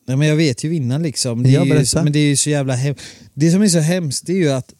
Nej, 0.07 0.16
men 0.16 0.28
jag 0.28 0.37
vet 0.37 0.64
ju 0.64 0.69
vinnaren 0.69 1.02
liksom. 1.02 1.42
Det 1.42 1.50
Ja, 1.50 1.61
är 1.61 1.64
ju, 1.97 2.04
men 2.04 2.12
det 2.12 2.19
är 2.19 2.28
ju 2.28 2.37
så 2.37 2.50
jävla 2.50 2.75
hemskt. 2.75 3.02
Det 3.35 3.50
som 3.50 3.62
är 3.62 3.69
så 3.69 3.78
hemskt 3.78 4.26
det 4.26 4.33
är 4.33 4.37
ju 4.37 4.50
att 4.50 4.75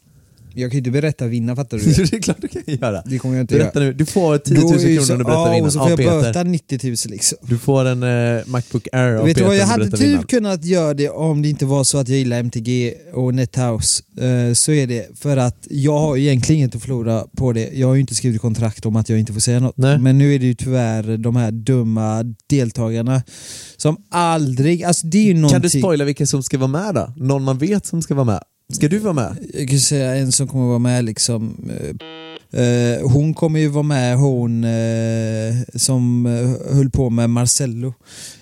jag 0.55 0.71
kan 0.71 0.77
ju 0.77 0.79
inte 0.79 0.91
berätta 0.91 1.27
vinna 1.27 1.57
fattar 1.57 1.79
du? 1.79 1.85
det 2.05 2.13
är 2.17 2.23
klart 2.23 2.37
du 2.41 2.49
kan 2.49 2.63
göra. 2.67 3.03
Det 3.07 3.19
kommer 3.19 3.37
jag 3.37 3.43
inte 3.43 3.55
Berätta 3.55 3.79
göra. 3.81 3.89
nu, 3.91 3.93
du 3.97 4.07
får 4.07 4.39
10 4.39 4.55
000 4.61 4.69
Då 4.73 4.75
är 4.79 4.89
ju 4.89 4.97
kronor 4.99 5.13
om 5.13 5.19
du 5.19 5.25
berättar 5.25 5.41
Ja, 5.41 5.45
vinnaren. 5.45 5.65
och 5.67 5.73
så 5.73 5.79
får 5.79 5.91
Ja, 5.91 6.13
jag 6.15 6.23
böta 6.23 6.43
90 6.43 6.79
000 6.89 6.97
liksom. 7.07 7.39
Du 7.43 7.59
får 7.59 7.85
en 7.85 8.03
eh, 8.03 8.43
Macbook 8.47 8.89
Air 8.93 9.15
av 9.15 9.25
Vet 9.27 9.35
du 9.37 9.41
Peter 9.41 9.47
vad, 9.47 9.57
jag 9.57 9.67
du 9.67 9.71
hade 9.71 9.91
typ 9.91 10.01
vinnaren. 10.01 10.23
kunnat 10.27 10.65
göra 10.65 10.95
det 10.95 11.09
om 11.09 11.43
det 11.43 11.49
inte 11.49 11.67
var 11.67 11.85
så 11.85 11.99
att 11.99 12.09
jag 12.09 12.19
gillar 12.19 12.39
MTG 12.39 12.95
och 13.13 13.35
Nethouse. 13.35 14.03
Eh, 14.21 14.55
Så 14.55 14.73
är 14.73 14.87
det. 14.87 15.19
För 15.19 15.37
att 15.37 15.67
jag 15.71 15.99
har 15.99 16.17
egentligen 16.17 16.59
inget 16.59 16.75
att 16.77 16.83
förlora 16.83 17.25
på 17.37 17.53
det. 17.53 17.71
Jag 17.75 17.87
har 17.89 17.95
ju 17.95 18.01
inte 18.01 18.15
skrivit 18.15 18.41
kontrakt 18.41 18.87
om 18.87 18.97
att 18.97 19.09
jag 19.09 19.19
inte 19.19 19.33
får 19.33 19.41
säga 19.41 19.61
något. 19.61 19.77
Nej. 19.77 19.99
Men 19.99 20.19
nu 20.19 20.35
är 20.35 20.39
det 20.39 20.47
ju 20.47 20.55
tyvärr 20.55 21.17
de 21.17 21.37
här 21.37 21.51
dumma 21.51 22.25
deltagarna 22.49 23.23
som 23.77 23.97
aldrig... 24.11 24.83
Alltså 24.85 25.07
det 25.07 25.19
är 25.19 25.23
ju 25.23 25.33
Kan 25.33 25.41
någonting... 25.41 25.61
du 25.63 25.69
spoila 25.79 26.05
vilka 26.05 26.27
som 26.27 26.43
ska 26.43 26.59
vara 26.59 26.69
med 26.69 26.95
då? 26.95 27.13
Någon 27.17 27.43
man 27.45 27.59
vet 27.59 27.87
som 27.87 28.03
ska 28.03 28.15
vara 28.15 28.25
med? 28.25 28.41
Ska 28.73 28.89
du 28.89 28.99
vara 28.99 29.13
med? 29.13 29.37
Jag 29.55 29.69
kan 29.69 29.79
säga 29.79 30.17
en 30.17 30.33
som 30.33 30.49
kommer 30.49 30.67
vara 30.67 30.79
med 30.79 31.05
liksom 31.05 31.71
eh, 32.53 32.61
eh, 32.63 33.11
hon 33.11 33.35
kommer 33.35 33.61
ju 33.61 33.69
vara 33.69 33.83
med 33.83 34.17
hon 34.17 34.65
eh, 34.65 35.55
som 35.75 36.27
eh, 36.27 36.75
höll 36.77 36.91
på 36.91 37.11
med 37.11 37.31
Marcello 37.31 37.95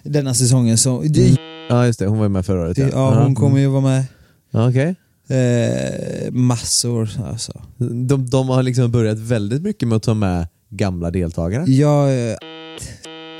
denna 0.02 0.34
säsongen. 0.34 0.78
Så, 0.78 1.00
det, 1.02 1.36
Ja 1.68 1.86
just 1.86 1.98
det, 1.98 2.06
hon 2.06 2.18
var 2.18 2.24
ju 2.24 2.28
med 2.28 2.46
förra 2.46 2.60
året. 2.60 2.76
det, 2.76 2.88
ja, 2.92 3.22
hon 3.22 3.34
kommer 3.34 3.58
ju 3.58 3.66
vara 3.66 3.82
med. 3.82 4.04
Ja, 4.50 4.68
Okej. 4.68 4.94
Eh, 5.28 6.32
massor 6.32 7.10
alltså. 7.24 7.60
De, 8.06 8.30
de 8.30 8.48
har 8.48 8.62
liksom 8.62 8.90
börjat 8.92 9.18
väldigt 9.18 9.62
mycket 9.62 9.88
med 9.88 9.96
att 9.96 10.02
ta 10.02 10.14
med 10.14 10.46
gamla 10.70 11.10
deltagare. 11.10 11.70
Jag, 11.70 12.30
eh, 12.30 12.36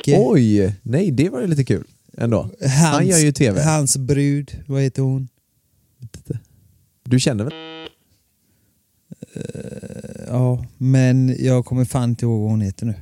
Oj! 0.06 0.74
Nej, 0.82 1.10
det 1.10 1.28
var 1.28 1.40
ju 1.40 1.46
lite 1.46 1.64
kul 1.64 1.84
ändå. 2.18 2.50
hans, 2.60 2.72
Han 2.72 3.06
gör 3.06 3.18
ju 3.18 3.32
TV. 3.32 3.62
Hans 3.62 3.96
brud, 3.96 4.50
vad 4.66 4.82
heter 4.82 5.02
hon? 5.02 5.28
Du 7.08 7.20
känner 7.20 7.44
väl? 7.44 7.52
Ja, 10.26 10.66
men 10.78 11.36
jag 11.38 11.64
kommer 11.64 11.84
fan 11.84 12.10
inte 12.10 12.24
ihåg 12.24 12.40
vad 12.40 12.50
hon 12.50 12.60
heter 12.60 12.86
nu. 12.86 12.94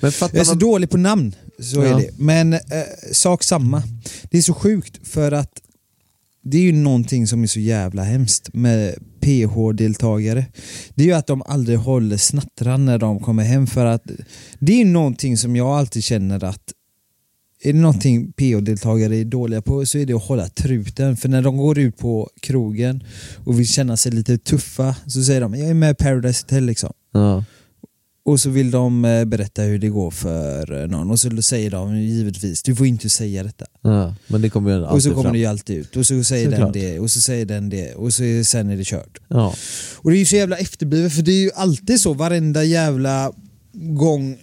Jag 0.00 0.08
är 0.08 0.44
så 0.44 0.50
vad... 0.50 0.58
dålig 0.58 0.90
på 0.90 0.96
namn, 0.96 1.34
så 1.58 1.76
Ja. 1.76 1.84
är 1.84 1.94
det. 2.00 2.10
Men 2.18 2.52
eh, 2.52 2.60
sak 3.12 3.42
samma. 3.42 3.82
Det 4.30 4.38
är 4.38 4.42
så 4.42 4.54
sjukt 4.54 5.08
för 5.08 5.32
att 5.32 5.60
det 6.42 6.56
är 6.58 6.62
ju 6.62 6.72
någonting 6.72 7.26
som 7.26 7.42
är 7.42 7.46
så 7.46 7.60
jävla 7.60 8.02
hemskt 8.02 8.54
med 8.54 8.94
PH-deltagare. 9.20 10.46
Det 10.94 11.02
är 11.02 11.06
ju 11.06 11.12
att 11.12 11.26
de 11.26 11.42
aldrig 11.42 11.78
håller 11.78 12.16
snattran 12.16 12.84
när 12.84 12.98
de 12.98 13.20
kommer 13.20 13.44
hem 13.44 13.66
för 13.66 13.86
att 13.86 14.02
det 14.58 14.72
är 14.72 14.76
ju 14.78 14.84
någonting 14.84 15.36
som 15.38 15.56
jag 15.56 15.66
alltid 15.68 16.04
känner 16.04 16.44
att 16.44 16.72
är 17.64 17.72
det 17.72 17.78
någonting 17.78 18.32
PH-deltagare 18.32 19.16
är 19.16 19.24
dåliga 19.24 19.62
på 19.62 19.86
så 19.86 19.98
är 19.98 20.06
det 20.06 20.12
att 20.12 20.22
hålla 20.22 20.48
truten. 20.48 21.16
För 21.16 21.28
när 21.28 21.42
de 21.42 21.56
går 21.56 21.78
ut 21.78 21.98
på 21.98 22.30
krogen 22.40 23.04
och 23.44 23.58
vill 23.58 23.68
känna 23.68 23.96
sig 23.96 24.12
lite 24.12 24.38
tuffa 24.38 24.96
så 25.06 25.22
säger 25.22 25.40
de 25.40 25.54
jag 25.54 25.68
är 25.68 25.74
med 25.74 25.90
i 25.90 25.94
Paradise 25.94 26.42
Hotel 26.44 26.64
liksom. 26.64 26.92
Ja. 27.12 27.44
Och 28.26 28.40
så 28.40 28.50
vill 28.50 28.70
de 28.70 29.04
eh, 29.04 29.24
berätta 29.24 29.62
hur 29.62 29.78
det 29.78 29.88
går 29.88 30.10
för 30.10 30.82
eh, 30.82 30.88
någon 30.88 31.10
och 31.10 31.20
så 31.20 31.42
säger 31.42 31.70
de 31.70 32.00
givetvis 32.00 32.62
du 32.62 32.76
får 32.76 32.86
inte 32.86 33.08
säga 33.10 33.42
detta. 33.42 33.66
ja, 33.82 34.14
men 34.26 34.42
det 34.42 34.50
kommer 34.50 34.70
ju 34.70 34.76
alltid 34.76 34.94
och 34.94 35.02
så 35.02 35.10
kommer 35.10 35.22
fram. 35.22 35.32
det 35.32 35.38
ju 35.38 35.46
alltid 35.46 35.76
ut 35.76 35.96
och 35.96 36.06
så 36.06 36.24
säger 36.24 36.50
Såklart. 36.50 36.72
den 36.72 36.82
det 36.82 36.98
och 36.98 37.10
så 37.10 37.20
säger 37.20 37.46
den 37.46 37.68
det 37.68 37.94
och 37.94 38.14
så 38.14 38.22
sen 38.44 38.70
är 38.70 38.76
det 38.76 38.84
kört. 38.84 39.18
Ja. 39.28 39.54
Och 39.96 40.10
det 40.10 40.16
är 40.16 40.18
ju 40.18 40.24
så 40.24 40.36
jävla 40.36 40.56
efterblivet 40.56 41.12
för 41.12 41.22
det 41.22 41.32
är 41.32 41.42
ju 41.42 41.50
alltid 41.54 42.00
så 42.00 42.14
varenda 42.14 42.64
jävla 42.64 43.32
gång 43.72 44.38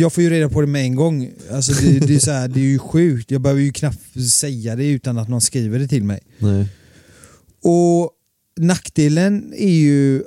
jag 0.00 0.12
får 0.12 0.24
ju 0.24 0.30
reda 0.30 0.48
på 0.48 0.60
det 0.60 0.66
med 0.66 0.82
en 0.82 0.94
gång. 0.94 1.30
Alltså 1.50 1.72
det, 1.72 1.98
det, 1.98 2.14
är 2.14 2.18
så 2.18 2.30
här, 2.30 2.48
det 2.48 2.60
är 2.60 2.64
ju 2.64 2.78
sjukt. 2.78 3.30
Jag 3.30 3.40
behöver 3.40 3.62
ju 3.62 3.72
knappt 3.72 4.30
säga 4.30 4.76
det 4.76 4.90
utan 4.90 5.18
att 5.18 5.28
någon 5.28 5.40
skriver 5.40 5.78
det 5.78 5.88
till 5.88 6.04
mig. 6.04 6.20
Nej. 6.38 6.68
Och 7.62 8.10
nackdelen 8.56 9.52
är 9.56 9.72
ju 9.72 10.22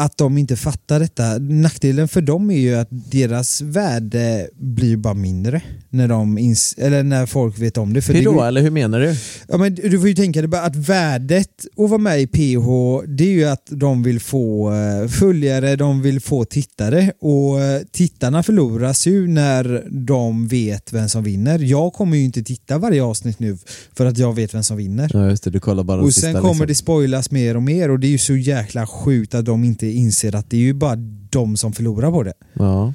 att 0.00 0.18
de 0.18 0.38
inte 0.38 0.56
fattar 0.56 1.00
detta. 1.00 1.38
Nackdelen 1.38 2.08
för 2.08 2.20
dem 2.20 2.50
är 2.50 2.58
ju 2.58 2.74
att 2.74 2.88
deras 2.90 3.60
värde 3.60 4.48
blir 4.56 4.96
bara 4.96 5.14
mindre 5.14 5.62
när, 5.90 6.08
de 6.08 6.38
ins- 6.38 6.74
eller 6.78 7.02
när 7.02 7.26
folk 7.26 7.58
vet 7.58 7.78
om 7.78 7.92
det. 7.92 8.02
För 8.02 8.12
Hur 8.14 8.20
det 8.20 8.24
då? 8.24 8.42
Eller 8.42 8.60
hur 8.60 8.70
menar 8.70 9.00
du? 9.00 9.16
Ja, 9.48 9.58
men 9.58 9.74
du 9.74 9.98
får 9.98 10.08
ju 10.08 10.14
tänka 10.14 10.42
dig 10.42 10.60
att 10.60 10.76
värdet 10.76 11.66
att 11.76 11.90
vara 11.90 11.98
med 11.98 12.20
i 12.20 12.26
PH 12.26 12.66
det 13.08 13.24
är 13.24 13.32
ju 13.32 13.44
att 13.44 13.66
de 13.70 14.02
vill 14.02 14.20
få 14.20 14.72
eh, 14.72 15.08
följare, 15.08 15.76
de 15.76 16.02
vill 16.02 16.20
få 16.20 16.44
tittare 16.44 17.12
och 17.20 17.60
eh, 17.60 17.80
tittarna 17.92 18.42
förloras 18.42 19.06
ju 19.06 19.28
när 19.28 19.86
de 19.90 20.48
vet 20.48 20.92
vem 20.92 21.08
som 21.08 21.24
vinner. 21.24 21.58
Jag 21.58 21.92
kommer 21.92 22.16
ju 22.16 22.24
inte 22.24 22.42
titta 22.42 22.78
varje 22.78 23.02
avsnitt 23.02 23.38
nu 23.38 23.58
för 23.96 24.06
att 24.06 24.18
jag 24.18 24.34
vet 24.34 24.54
vem 24.54 24.62
som 24.62 24.76
vinner. 24.76 25.10
Ja 25.12 25.30
just 25.30 25.44
det, 25.44 25.50
du 25.50 25.60
kollar 25.60 25.84
bara 25.84 26.02
Och 26.02 26.14
sista 26.14 26.20
sen 26.26 26.34
kommer 26.34 26.48
liksom. 26.50 26.66
det 26.66 26.74
spoilas 26.74 27.30
mer 27.30 27.56
och 27.56 27.62
mer 27.62 27.90
och 27.90 28.00
det 28.00 28.06
är 28.06 28.10
ju 28.10 28.18
så 28.18 28.36
jäkla 28.36 28.86
sjukt 28.86 29.34
att 29.34 29.44
de 29.44 29.64
inte 29.64 29.89
inser 29.92 30.36
att 30.36 30.50
det 30.50 30.56
är 30.56 30.60
ju 30.60 30.74
bara 30.74 30.96
de 31.30 31.56
som 31.56 31.72
förlorar 31.72 32.10
på 32.10 32.22
det. 32.22 32.34
Ja. 32.52 32.92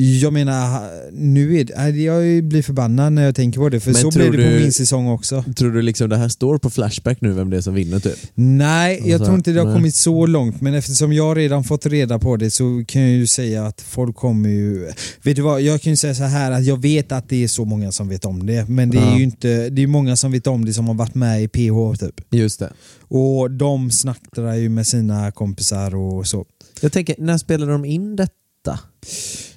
Jag 0.00 0.32
menar, 0.32 0.90
nu 1.12 1.58
är 1.60 1.64
det, 1.92 2.00
jag 2.02 2.44
blir 2.44 2.62
förbannad 2.62 3.12
när 3.12 3.24
jag 3.24 3.34
tänker 3.34 3.60
på 3.60 3.68
det 3.68 3.80
för 3.80 3.92
Men 3.92 4.00
så 4.02 4.10
blev 4.10 4.32
det 4.32 4.38
på 4.38 4.44
du- 4.50 4.60
min 4.60 4.72
säsong 4.72 5.08
också. 5.08 5.44
Tror 5.56 5.70
du 5.72 5.82
liksom 5.82 6.08
det 6.08 6.16
här 6.16 6.28
står 6.28 6.58
på 6.58 6.70
Flashback 6.70 7.20
nu 7.20 7.32
vem 7.32 7.50
det 7.50 7.56
är 7.56 7.60
som 7.60 7.74
vinner 7.74 8.00
typ? 8.00 8.16
Nej, 8.34 9.00
jag 9.04 9.12
Alltså, 9.12 9.24
tror 9.24 9.36
inte 9.36 9.50
det 9.52 9.58
har 9.60 9.66
nej. 9.66 9.74
kommit 9.74 9.94
så 9.94 10.26
långt 10.26 10.60
men 10.60 10.74
eftersom 10.74 11.12
jag 11.12 11.36
redan 11.36 11.64
fått 11.64 11.86
reda 11.86 12.18
på 12.18 12.36
det 12.36 12.50
så 12.50 12.84
kan 12.88 13.02
jag 13.02 13.10
ju 13.10 13.26
säga 13.26 13.66
att 13.66 13.80
folk 13.80 14.16
kommer 14.16 14.48
ju... 14.48 14.90
Vet 15.22 15.36
du 15.36 15.42
vad, 15.42 15.62
jag 15.62 15.82
kan 15.82 15.92
ju 15.92 15.96
säga 15.96 16.14
så 16.14 16.22
här 16.24 16.50
att 16.50 16.64
jag 16.64 16.82
vet 16.82 17.12
att 17.12 17.28
det 17.28 17.44
är 17.44 17.48
så 17.48 17.64
många 17.64 17.92
som 17.92 18.08
vet 18.08 18.24
om 18.24 18.46
det 18.46 18.68
men 18.68 18.90
det 18.90 18.98
är 18.98 19.02
Ja. 19.02 19.18
ju 19.18 19.24
inte, 19.24 19.68
det 19.70 19.82
är 19.82 19.86
många 19.86 20.16
som 20.16 20.32
vet 20.32 20.46
om 20.46 20.64
det 20.64 20.72
som 20.72 20.86
har 20.88 20.94
varit 20.94 21.14
med 21.14 21.42
i 21.42 21.48
PH 21.48 21.98
typ. 22.00 22.14
Just 22.30 22.58
det. 22.60 22.72
Och 23.08 23.50
de 23.50 23.90
snackar 23.90 24.54
ju 24.54 24.68
med 24.68 24.86
sina 24.86 25.30
kompisar 25.30 25.94
och 25.96 26.26
så. 26.26 26.44
Jag 26.80 26.92
tänker, 26.92 27.14
när 27.18 27.38
spelade 27.38 27.72
de 27.72 27.84
in 27.84 28.16
detta? 28.16 28.32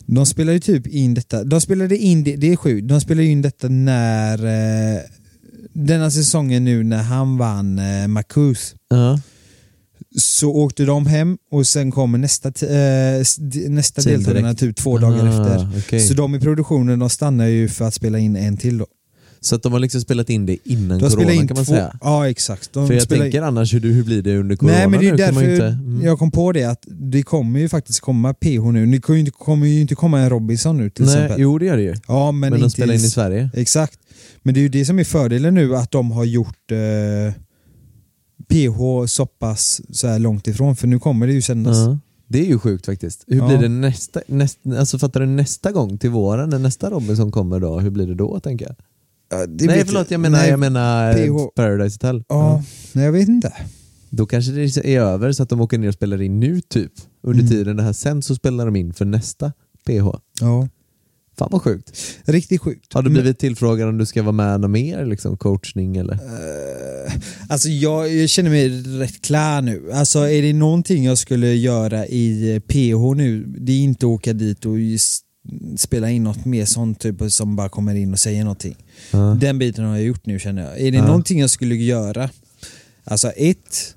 De 0.06 0.26
spelar 0.26 0.54
ju 0.54 0.60
typ 0.60 0.88
in 0.88 1.14
detta, 1.14 1.44
de 1.44 1.62
spelade 1.62 1.98
in 1.98 2.24
det, 2.24 2.36
det 2.36 2.52
är 2.52 2.56
sjukt, 2.56 2.88
de 2.88 3.02
spelade 3.02 3.28
in 3.28 3.42
detta 3.42 3.68
när 3.70 4.46
eh, 4.96 5.02
denna 5.74 6.12
säsongen 6.12 6.66
nu 6.66 6.84
när 6.84 7.04
han 7.04 7.38
vann 7.38 7.80
eh, 7.80 8.08
Marcus 8.08 8.76
Ja. 8.90 9.20
så 10.18 10.50
åkte 10.52 10.86
de 10.86 11.06
hem 11.08 11.38
och 11.52 11.68
sen 11.68 11.92
kommer 11.92 12.18
nästa, 12.18 12.52
t- 12.52 12.68
eh, 12.68 13.24
nästa 13.70 14.02
deltagarna 14.02 14.54
typ 14.54 14.76
två 14.76 14.98
dagar 14.98 15.26
Ah, 15.26 15.30
efter. 15.30 15.80
okej. 15.80 16.00
Så 16.00 16.14
de 16.14 16.36
i 16.36 16.40
produktionen 16.40 17.00
de 17.00 17.10
stannar 17.10 17.46
ju 17.46 17.68
för 17.70 17.86
att 17.86 17.94
spela 17.94 18.18
in 18.20 18.36
en 18.36 18.58
till 18.58 18.78
då. 18.78 18.86
Så 19.44 19.56
att 19.56 19.64
de 19.64 19.74
har 19.74 19.80
liksom 19.80 20.02
spelat 20.02 20.30
in 20.30 20.46
det 20.46 20.58
innan 20.64 21.00
De 21.00 21.10
corona 21.10 21.34
in 21.34 21.48
kan 21.48 21.58
man 21.58 21.66
två, 21.66 21.74
säga. 21.74 21.98
Ja 22.02 22.30
exakt. 22.30 22.74
De 22.74 22.88
För 22.88 22.94
jag 22.94 23.10
tänker 23.10 23.42
annars, 23.42 23.74
hur, 23.74 23.80
hur 23.80 24.04
blir 24.04 24.22
det 24.22 24.38
under 24.38 24.56
corona 24.56 24.78
Nej 24.78 24.88
men 24.88 25.00
det 25.00 25.08
är 25.08 25.12
nu? 25.12 25.18
Därför 25.18 25.52
inte, 25.52 25.66
mm. 25.66 26.02
jag 26.04 26.20
kom 26.20 26.32
på 26.32 26.52
det 26.52 26.64
att 26.64 26.86
det 26.88 27.24
kommer 27.24 27.60
ju 27.60 27.70
faktiskt 27.70 28.00
komma 28.00 28.34
PH 28.34 28.72
nu. 28.72 28.86
Det 28.86 29.00
kommer 29.32 29.68
ju 29.68 29.82
inte, 29.82 29.96
komma 29.96 30.20
en 30.20 30.30
Robinson 30.30 30.78
nu 30.78 30.90
till 30.90 31.06
Nej, 31.06 31.14
exempel. 31.14 31.42
jo 31.42 31.58
det 31.58 31.66
gör 31.66 31.78
det 31.78 31.84
ju. 31.84 31.96
Ja, 32.08 32.32
men, 32.32 32.50
Men, 32.50 32.62
de 32.62 32.70
spelar 32.70 32.94
in 32.94 33.00
i 33.00 33.10
Sverige. 33.10 33.50
Exakt. 33.54 34.00
Men 34.42 34.54
det 34.54 34.60
är 34.60 34.62
ju 34.62 34.70
det 34.70 34.86
som 34.86 35.00
är 35.00 35.04
fördelen 35.04 35.54
nu 35.54 35.76
att 35.76 35.92
de 35.92 36.12
har 36.12 36.26
gjort 36.26 36.72
eh, 36.72 37.34
PH 38.50 39.08
så 39.08 39.26
pass 39.26 39.82
så 39.92 40.08
här 40.08 40.20
långt 40.20 40.48
ifrån 40.48 40.76
för 40.76 40.88
nu 40.88 41.00
kommer 41.00 41.28
det 41.28 41.34
ju 41.34 41.42
sändas. 41.42 41.78
Ja. 41.78 41.98
Det 42.28 42.40
är 42.40 42.46
ju 42.46 42.60
sjukt 42.60 42.86
faktiskt. 42.86 43.24
Hur 43.28 43.38
Ja. 43.38 43.48
blir 43.48 43.58
det 43.58 43.70
nästa, 43.70 44.22
nästa, 44.28 44.80
alltså 44.80 45.00
fattar 45.00 45.20
du 45.20 45.26
nästa 45.26 45.72
gång 45.72 45.98
till 45.98 46.10
våren 46.10 46.50
när 46.50 46.60
nästa 46.60 46.90
Robinson 46.90 47.32
kommer 47.32 47.60
då? 47.60 47.80
Hur 47.80 47.90
blir 47.90 48.08
det 48.08 48.16
då 48.16 48.40
tänker 48.40 48.66
jag? 48.66 48.76
Ja, 49.32 49.46
det 49.48 49.66
Nej 49.66 49.86
förlåt, 49.86 50.12
jag 50.12 50.20
menar, 50.20 50.38
Nej, 50.40 50.50
jag 50.50 50.60
menar 50.60 51.14
PH. 51.14 51.52
Paradise 51.56 51.96
Hotel. 51.96 52.24
Ja, 52.30 52.64
nej 52.94 53.06
jag 53.06 53.12
vet 53.12 53.28
inte. 53.30 53.54
Då 54.10 54.26
kanske 54.26 54.52
det 54.52 54.86
är 54.86 55.00
över 55.02 55.32
så 55.32 55.44
att 55.44 55.50
de 55.50 55.62
åker 55.62 55.78
ner 55.78 55.88
och 55.88 55.94
spelar 55.94 56.22
in 56.22 56.40
nu 56.40 56.62
typ. 56.62 56.92
Under 57.24 57.44
Mm. 57.44 57.52
tiden 57.52 57.78
det 57.78 57.84
här 57.84 57.94
sen 57.94 58.22
så 58.22 58.36
spelar 58.36 58.66
de 58.66 58.76
in 58.76 58.94
för 58.94 59.06
nästa 59.06 59.52
PH. 59.88 60.08
Ja, 60.42 60.68
Fan 61.38 61.50
vad 61.52 61.62
sjukt. 61.62 61.92
riktigt 62.26 62.62
sjukt. 62.62 62.94
Har 62.94 63.02
du 63.02 63.10
blivit 63.10 63.40
tillfrågad 63.40 63.90
om 63.90 63.98
du 63.98 64.06
ska 64.06 64.24
vara 64.24 64.32
med 64.32 64.60
något 64.62 64.70
mer? 64.72 65.06
Liksom 65.06 65.38
coachning 65.38 65.98
eller? 65.98 66.14
Eh, 66.14 67.14
Alltså 67.50 67.70
jag, 67.70 68.14
jag 68.14 68.30
känner 68.30 68.50
mig 68.50 68.70
rätt 69.00 69.22
klar 69.22 69.62
nu. 69.62 69.92
Alltså 69.94 70.20
är 70.20 70.42
det 70.42 70.54
någonting 70.54 71.04
jag 71.06 71.18
skulle 71.18 71.54
göra 71.54 72.06
i 72.08 72.62
PH 72.68 73.16
nu, 73.18 73.46
det 73.58 73.72
är 73.72 73.80
inte 73.80 74.06
åka 74.06 74.34
dit 74.34 74.66
och 74.66 74.80
just 74.80 75.24
spela 75.78 76.10
in 76.10 76.24
något 76.24 76.46
mer 76.46 76.66
sånt 76.66 77.00
typ 77.00 77.16
som 77.32 77.56
bara 77.56 77.70
kommer 77.70 77.96
in 77.96 78.14
och 78.14 78.20
säger 78.20 78.44
någonting. 78.44 78.76
Ja. 79.12 79.38
Den 79.42 79.60
biten 79.60 79.86
har 79.86 79.96
jag 79.96 80.06
gjort 80.06 80.26
nu 80.26 80.40
känner 80.40 80.62
jag. 80.62 80.82
Är 80.82 80.92
det 80.92 80.98
Ja. 80.98 81.06
någonting 81.08 81.40
jag 81.40 81.50
skulle 81.50 81.76
göra? 81.76 82.30
Alltså 83.04 83.30
ett, 83.30 83.96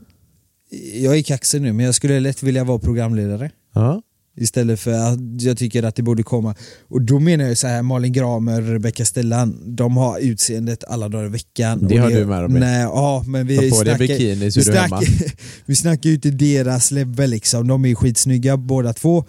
jag 0.95 1.17
är 1.19 1.23
kaxig 1.23 1.63
nu 1.63 1.73
men 1.73 1.87
jag 1.87 1.95
skulle 1.95 2.21
lätt 2.21 2.43
vilja 2.43 2.65
vara 2.65 2.79
programledare. 2.79 3.51
Ja. 3.75 4.03
Istället 4.37 4.81
för 4.81 4.93
att 4.93 5.43
jag 5.43 5.59
tycker 5.59 5.83
att 5.83 5.97
det 5.97 6.03
borde 6.03 6.23
komma. 6.23 6.55
Och 6.89 7.03
då 7.03 7.21
menar 7.21 7.45
jag 7.45 7.59
så 7.59 7.67
här 7.67 7.83
Malin 7.83 8.13
Gramer, 8.13 8.63
Rebecca 8.63 9.05
Stellan, 9.05 9.77
de 9.77 9.97
har 9.97 10.19
utseendet 10.19 10.85
alla 10.85 11.09
dagar 11.09 11.27
i 11.27 11.29
veckan. 11.29 11.87
Det 11.89 11.97
har 11.97 12.11
du 12.11 12.27
med 12.27 12.51
i. 12.51 12.61
Nej, 12.61 12.81
ja 12.83 13.25
men 13.27 13.47
vi 13.47 13.57
Ta 13.57 13.77
på 13.77 13.83
dig 13.83 13.95
snackar, 13.97 13.99
bikini 13.99 14.53
så 14.53 14.61
vi 14.61 14.65
snackar, 14.65 15.05
vi 15.67 15.75
snackar 15.75 16.09
ju 16.11 16.15
inte 16.15 16.31
deras 16.31 16.91
level 16.91 17.31
liksom, 17.31 17.69
de 17.69 17.85
är 17.85 17.95
skitsnygga 17.95 18.57
båda 18.57 18.93
två. 18.93 19.25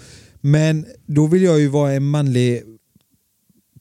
Men 0.46 0.86
då 1.06 1.28
vill 1.28 1.44
jag 1.44 1.60
ju 1.60 1.68
vara 1.68 1.94
en 1.94 2.04
manlig 2.04 2.64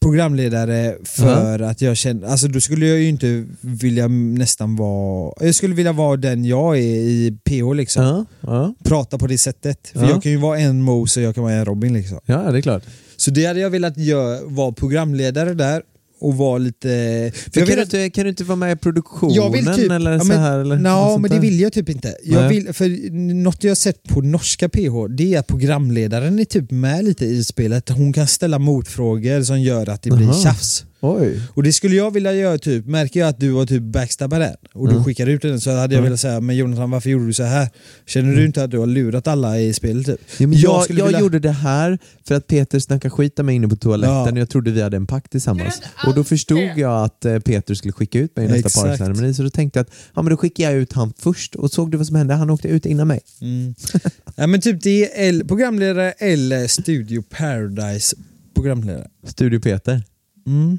programledare 0.01 0.95
för 1.05 1.61
att 1.63 1.81
jag 1.81 1.97
känner, 1.97 2.27
alltså 2.29 2.49
då 2.49 2.61
skulle 2.61 2.87
jag 2.87 2.99
ju 2.99 3.09
inte 3.09 3.47
vilja 3.61 4.09
nästan 4.09 4.77
vara, 4.77 5.33
jag 5.41 5.55
skulle 5.55 5.75
vilja 5.75 5.93
vara 5.93 6.17
den 6.17 6.45
jag 6.45 6.77
är 6.79 6.81
i 6.83 7.39
PH 7.45 7.75
liksom. 7.75 8.05
Ja. 8.05 8.25
Ja. 8.41 8.75
Prata 8.85 9.19
på 9.19 9.27
det 9.27 9.39
sättet. 9.39 9.89
För 9.89 10.01
Ja. 10.03 10.11
jag 10.11 10.23
kan 10.23 10.33
ju 10.33 10.39
vara 10.39 10.59
en 10.59 10.83
Mos 10.83 11.17
och 11.17 11.23
jag 11.23 11.35
kan 11.35 11.45
vara 11.45 11.55
en 11.55 11.65
Robin 11.65 11.93
liksom. 11.95 12.19
ja, 12.27 12.37
det 12.53 12.59
är 12.59 12.63
klart. 12.63 12.83
Så 13.17 13.31
det 13.31 13.45
hade 13.47 13.61
jag 13.61 13.71
velat 13.71 13.97
göra, 13.99 14.45
vara 14.45 14.73
programledare 14.73 15.55
där 15.55 15.83
och 16.25 16.37
vara 16.37 16.59
lite... 16.59 17.33
Kan, 17.53 17.65
vill 17.65 17.77
du 17.77 17.83
inte, 17.83 18.11
kan 18.11 18.25
du 18.25 18.31
inte 18.31 18.45
vara 18.45 18.57
med 18.57 18.73
i 18.73 18.77
produktionen 18.77 19.77
typ, 19.77 19.91
eller 19.91 20.13
ja, 20.13 20.21
så 20.21 20.27
men, 20.27 20.39
här? 20.39 20.59
Eller 20.59 20.77
sånt 20.77 21.23
men 21.23 21.31
det 21.31 21.39
vill 21.39 21.61
jag 21.61 21.73
typ 21.73 21.89
inte. 21.89 22.17
Jag 22.25 22.49
vill, 22.49 22.73
för 22.73 23.13
något 23.35 23.65
jag 23.65 23.71
har 23.71 23.75
sett 23.75 24.03
på 24.03 24.21
norska 24.21 24.69
PH, 24.69 25.09
det 25.11 25.35
är 25.35 25.39
att 25.39 25.47
programledaren 25.47 26.39
är 26.39 26.45
typ 26.45 26.71
med 26.71 27.05
lite 27.05 27.25
i 27.25 27.45
spelet. 27.45 27.89
Hon 27.89 28.13
kan 28.13 28.27
ställa 28.27 28.59
motfrågor 28.59 29.43
som 29.43 29.61
gör 29.61 29.89
att 29.89 30.03
det 30.03 30.11
blir 30.11 30.27
Aha. 30.27 30.43
tjafs. 30.43 30.85
Oj. 31.07 31.41
Och 31.55 31.63
det 31.63 31.73
skulle 31.73 31.97
jag 31.97 32.11
vilja 32.11 32.33
göra 32.33 32.59
typ, 32.59 32.87
märker 32.87 33.21
jag 33.21 33.29
att 33.29 33.41
du 33.41 33.53
har 33.53 33.67
typ 33.67 33.83
backstabbat 33.83 34.41
den 34.41 34.57
och 34.75 34.87
du 34.89 34.93
Mm. 34.93 35.05
skickar 35.05 35.27
ut 35.27 35.43
den 35.43 35.61
så 35.61 35.71
hade 35.71 35.83
jag 35.83 35.93
Mm. 35.93 36.05
velat 36.05 36.21
säga 36.21 36.41
men 36.41 36.57
Jonathan 36.57 36.91
varför 36.91 37.11
gjorde 37.11 37.27
du 37.27 37.33
så 37.33 37.43
här? 37.43 37.69
Känner 38.07 38.37
du 38.37 38.45
inte 38.47 38.65
att 38.65 38.71
du 38.71 38.79
har 38.79 38.87
lurat 38.87 39.27
alla 39.29 39.61
i 39.61 39.73
spelet 39.73 40.07
typ? 40.07 40.21
Ja, 40.39 40.47
men 40.47 40.59
jag 40.59 40.85
skulle 40.85 40.99
jag 41.01 41.07
vilja- 41.07 41.21
gjorde 41.21 41.39
det 41.39 41.51
här 41.51 41.99
för 42.29 42.35
att 42.35 42.47
Peter 42.47 42.79
snackade 42.79 43.11
skit 43.11 43.39
om 43.39 43.47
mig 43.47 43.55
inne 43.55 43.69
på 43.69 43.77
toaletten 43.77 44.15
Ja. 44.15 44.31
och 44.33 44.39
jag 44.39 44.49
trodde 44.49 44.71
vi 44.71 44.83
hade 44.83 44.97
en 44.97 45.07
pakt 45.07 45.31
tillsammans. 45.31 45.83
Och 46.07 46.15
då 46.15 46.25
förstod 46.25 46.59
jag 46.77 47.05
att 47.05 47.25
eh, 47.25 47.39
Peter 47.39 47.75
skulle 47.75 47.93
skicka 47.93 48.19
ut 48.19 48.37
mig 48.37 48.47
i 48.47 48.49
nästa 48.49 48.83
parceremoni 48.83 49.35
så 49.35 49.43
då 49.43 49.51
tänkte 49.51 49.79
jag 49.79 49.83
att 49.85 49.93
ja, 50.15 50.23
men 50.23 50.31
då 50.31 50.37
skickar 50.37 50.65
jag 50.65 50.75
ut 50.75 50.93
han 50.93 51.13
först 51.19 51.55
och 51.55 51.71
såg 51.71 51.91
du 51.91 51.97
vad 51.97 52.07
som 52.07 52.17
hände? 52.17 52.35
Han 52.35 52.51
åkte 52.51 52.69
ut 52.69 52.87
innan 52.87 53.09
mig. 53.09 53.21
Mm. 53.41 53.75
ja, 54.37 54.47
men 54.47 54.61
typ 54.61 54.83
det 54.83 55.21
är 55.25 55.29
L- 55.29 55.45
programledare 55.49 56.13
eller 56.13 56.67
Studio 56.67 57.23
Paradise 57.23 58.17
programledare. 58.55 59.09
Studio 59.27 59.61
Peter. 59.61 60.03
Mm. 60.47 60.79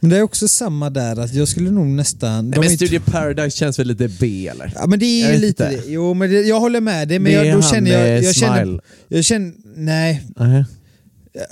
Men 0.00 0.10
det 0.10 0.16
är 0.16 0.22
också 0.22 0.48
samma 0.48 0.90
där, 0.90 1.20
att 1.20 1.34
jag 1.34 1.48
skulle 1.48 1.70
nog 1.70 1.86
nästan... 1.86 2.50
de 2.50 2.60
men 2.60 2.70
är 2.70 2.76
Studio 2.76 3.00
Paradise 3.00 3.56
känns 3.56 3.78
väl 3.78 3.86
lite 3.86 4.08
B 4.08 4.48
eller? 4.48 4.72
Ja 4.74 4.86
men 4.86 4.98
det 4.98 5.06
är 5.06 5.24
Jag 5.24 5.34
ju 5.34 5.40
lite 5.40 5.70
det. 5.70 5.82
Jo 5.86 6.14
men 6.14 6.30
det, 6.30 6.40
jag 6.42 6.60
håller 6.60 6.80
med 6.80 7.08
dig, 7.08 7.18
men 7.18 7.32
Det 7.32 7.38
jag, 7.38 7.46
är 7.46 7.54
då 7.54 7.62
känner 7.62 7.90
jag... 7.90 8.00
med 8.00 8.22
Jag 8.24 8.34
känner, 8.34 8.80
jag 9.08 9.24
känner... 9.24 9.52
Nej, 9.76 10.22
Nähä. 10.36 10.64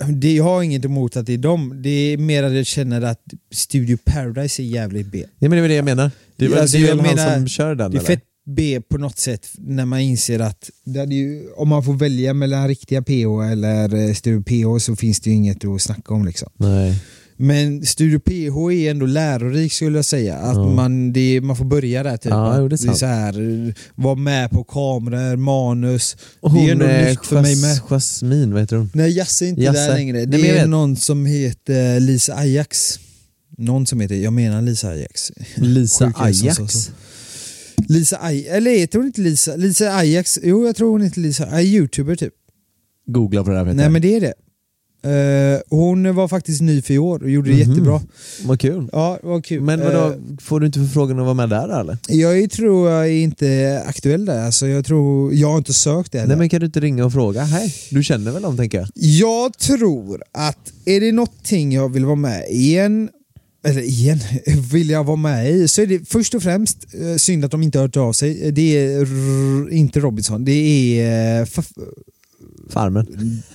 det, 0.08 0.34
jag 0.34 0.44
har 0.44 0.62
inget 0.62 0.84
emot 0.84 1.16
att 1.16 1.26
det 1.26 1.32
är 1.34 1.38
dem. 1.38 1.82
Det 1.82 1.90
är 1.90 2.16
mer 2.18 2.42
att 2.42 2.52
jag 2.54 2.66
känner 2.66 3.02
att 3.02 3.20
Studio 3.52 3.98
Paradise 4.04 4.62
är 4.62 4.64
jävligt 4.64 5.06
B. 5.06 5.24
Ja 5.38 5.48
men 5.48 5.50
det 5.50 5.60
var 5.60 5.68
det 5.68 5.74
jag 5.74 5.84
menar. 5.84 6.10
Det 6.36 6.44
är 6.44 6.48
väl, 6.48 6.58
Alltså, 6.58 6.76
det 6.76 6.82
är 6.84 6.88
jag 6.88 6.96
väl 6.96 7.06
han 7.06 7.16
menar, 7.16 7.34
som 7.34 7.48
kör 7.48 7.74
den 7.74 7.90
Det 7.90 7.96
är 7.96 7.98
eller? 7.98 8.06
fett 8.06 8.24
B 8.46 8.80
på 8.88 8.98
något 8.98 9.18
sätt 9.18 9.46
när 9.58 9.84
man 9.84 10.00
inser 10.00 10.40
att 10.40 10.70
ju, 11.10 11.48
om 11.56 11.68
man 11.68 11.84
får 11.84 11.94
välja 11.94 12.34
mellan 12.34 12.68
riktiga 12.68 13.02
PH 13.02 13.50
eller 13.52 13.94
eh, 14.08 14.14
Studio 14.14 14.42
PH 14.42 14.82
så 14.84 14.96
finns 14.96 15.20
det 15.20 15.30
ju 15.30 15.36
inget 15.36 15.64
att 15.64 15.82
snacka 15.82 16.14
om 16.14 16.24
liksom. 16.26 16.48
Nej. 16.56 16.94
Men 17.36 17.86
Studio 17.86 18.18
PH 18.18 18.72
är 18.72 18.90
ändå 18.90 19.06
lärorik 19.06 19.72
skulle 19.72 19.98
jag 19.98 20.04
säga. 20.04 20.36
Att 20.36 20.56
Ja. 20.56 20.68
man, 20.72 21.12
det, 21.12 21.40
man 21.40 21.56
får 21.56 21.64
börja 21.64 22.02
där 22.02 22.16
typ. 22.16 22.30
Ja, 22.30 22.56
det 22.58 22.64
är 22.64 22.68
det 22.68 22.74
är 22.74 22.76
sant. 22.76 22.98
så 22.98 23.06
här, 23.06 23.74
vara 23.94 24.14
med 24.14 24.50
på 24.50 24.64
kameror, 24.64 25.36
manus. 25.36 26.16
Och 26.40 26.52
det 26.52 26.58
hon 26.58 26.68
är 26.68 26.72
ändå 26.72 27.10
nytt 27.10 27.26
för 27.26 27.42
mig 27.42 27.56
med. 27.56 27.70
Jas- 27.76 27.82
Jasmin, 27.90 28.52
vad 28.52 28.62
heter 28.62 28.76
hon? 28.76 28.90
Nej 28.94 29.10
Jasse 29.16 29.44
är 29.44 29.48
inte 29.48 29.62
Jasse. 29.62 29.80
där 29.80 29.94
längre. 29.94 30.16
Nej, 30.16 30.26
Det 30.26 30.38
jag 30.38 30.56
är 30.56 30.66
någon 30.66 30.96
som 30.96 31.26
heter 31.26 32.00
Lisa 32.00 32.34
Ajax. 32.34 32.98
Någon 33.58 33.86
som 33.86 34.00
heter, 34.00 34.14
jag 34.14 34.32
menar 34.32 34.62
Lisa 34.62 34.88
Ajax. 34.88 35.32
Lisa 35.56 36.12
Ajax. 36.16 36.56
sa 36.56 36.68
så. 36.68 36.90
Lisa 37.88 38.18
Ajax, 38.22 38.48
eller 38.48 38.70
heter 38.70 38.98
hon 38.98 39.06
inte 39.06 39.20
Lisa? 39.20 39.56
Lisa 39.56 39.96
Ajax, 39.96 40.38
jo 40.42 40.66
jag 40.66 40.76
tror 40.76 40.90
hon 40.90 41.02
heter 41.02 41.20
Lisa, 41.20 41.46
är 41.46 41.60
youtuber 41.60 42.16
typ. 42.16 42.32
Googla 43.06 43.44
på 43.44 43.50
det 43.50 43.56
här 43.56 43.64
Peter. 43.64 43.76
Nej 43.76 43.90
men 43.90 44.02
det 44.02 44.16
är 44.16 44.20
det. 44.20 44.34
Eh, 45.04 45.60
hon 45.70 46.14
var 46.14 46.28
faktiskt 46.28 46.60
ny 46.60 46.82
för 46.82 46.94
i 46.94 46.98
år 46.98 47.22
och 47.22 47.30
gjorde 47.30 47.50
det 47.50 47.56
Mhm. 47.56 47.70
jättebra. 47.70 48.00
Vad 48.44 48.60
kul. 48.60 48.88
Ja, 48.92 49.18
det 49.22 49.28
var 49.28 49.40
kul. 49.40 49.60
Men 49.62 49.80
vadå, 49.80 49.98
Eh, 50.12 50.12
får 50.42 50.60
du 50.60 50.66
inte 50.66 50.78
förfrågan 50.78 51.18
att 51.18 51.24
vara 51.24 51.34
med 51.34 51.48
där 51.48 51.80
eller? 51.80 51.98
jag 52.08 52.38
är- 52.38 52.46
tror 52.46 52.90
jag 52.90 53.06
är 53.06 53.10
inte 53.12 53.82
aktuell 53.86 54.24
där, 54.24 54.44
alltså, 54.46 54.66
jag, 54.66 54.84
tror, 54.84 55.34
jag 55.34 55.50
har 55.50 55.58
inte 55.58 55.72
sökt 55.72 56.12
det 56.12 56.18
heller. 56.18 56.28
Nej 56.28 56.38
men 56.38 56.48
kan 56.48 56.60
du 56.60 56.66
inte 56.66 56.80
ringa 56.80 57.04
och 57.04 57.12
fråga? 57.12 57.42
Hej, 57.44 57.74
du 57.90 58.02
känner 58.04 58.30
väl 58.32 58.42
dem 58.42 58.56
tänker 58.56 58.78
jag? 58.78 58.88
Jag 58.94 59.58
tror 59.58 60.22
att 60.32 60.72
är 60.84 61.00
det 61.00 61.12
någonting 61.12 61.72
jag 61.72 61.88
vill 61.92 62.04
vara 62.04 62.16
med 62.16 62.44
i 62.50 62.78
en 62.78 63.08
eller 63.66 63.80
igen, 63.82 64.18
vill 64.72 64.90
jag 64.90 65.04
vara 65.04 65.16
med 65.16 65.50
i 65.50 65.68
så 65.68 65.82
är 65.82 65.86
det 65.86 66.08
först 66.08 66.34
och 66.34 66.42
främst 66.42 66.78
eh, 66.94 67.16
synd 67.16 67.44
att 67.44 67.50
de 67.50 67.62
inte 67.62 67.78
har 67.78 67.82
hört 67.86 67.96
av 67.96 68.12
sig. 68.12 68.52
Det 68.52 68.76
är 68.76 69.00
r- 69.00 69.68
inte 69.72 70.00
Robinson, 70.00 70.44
det 70.44 70.52
är, 71.00 71.40
eh, 71.40 71.46
Farmen. 72.70 73.06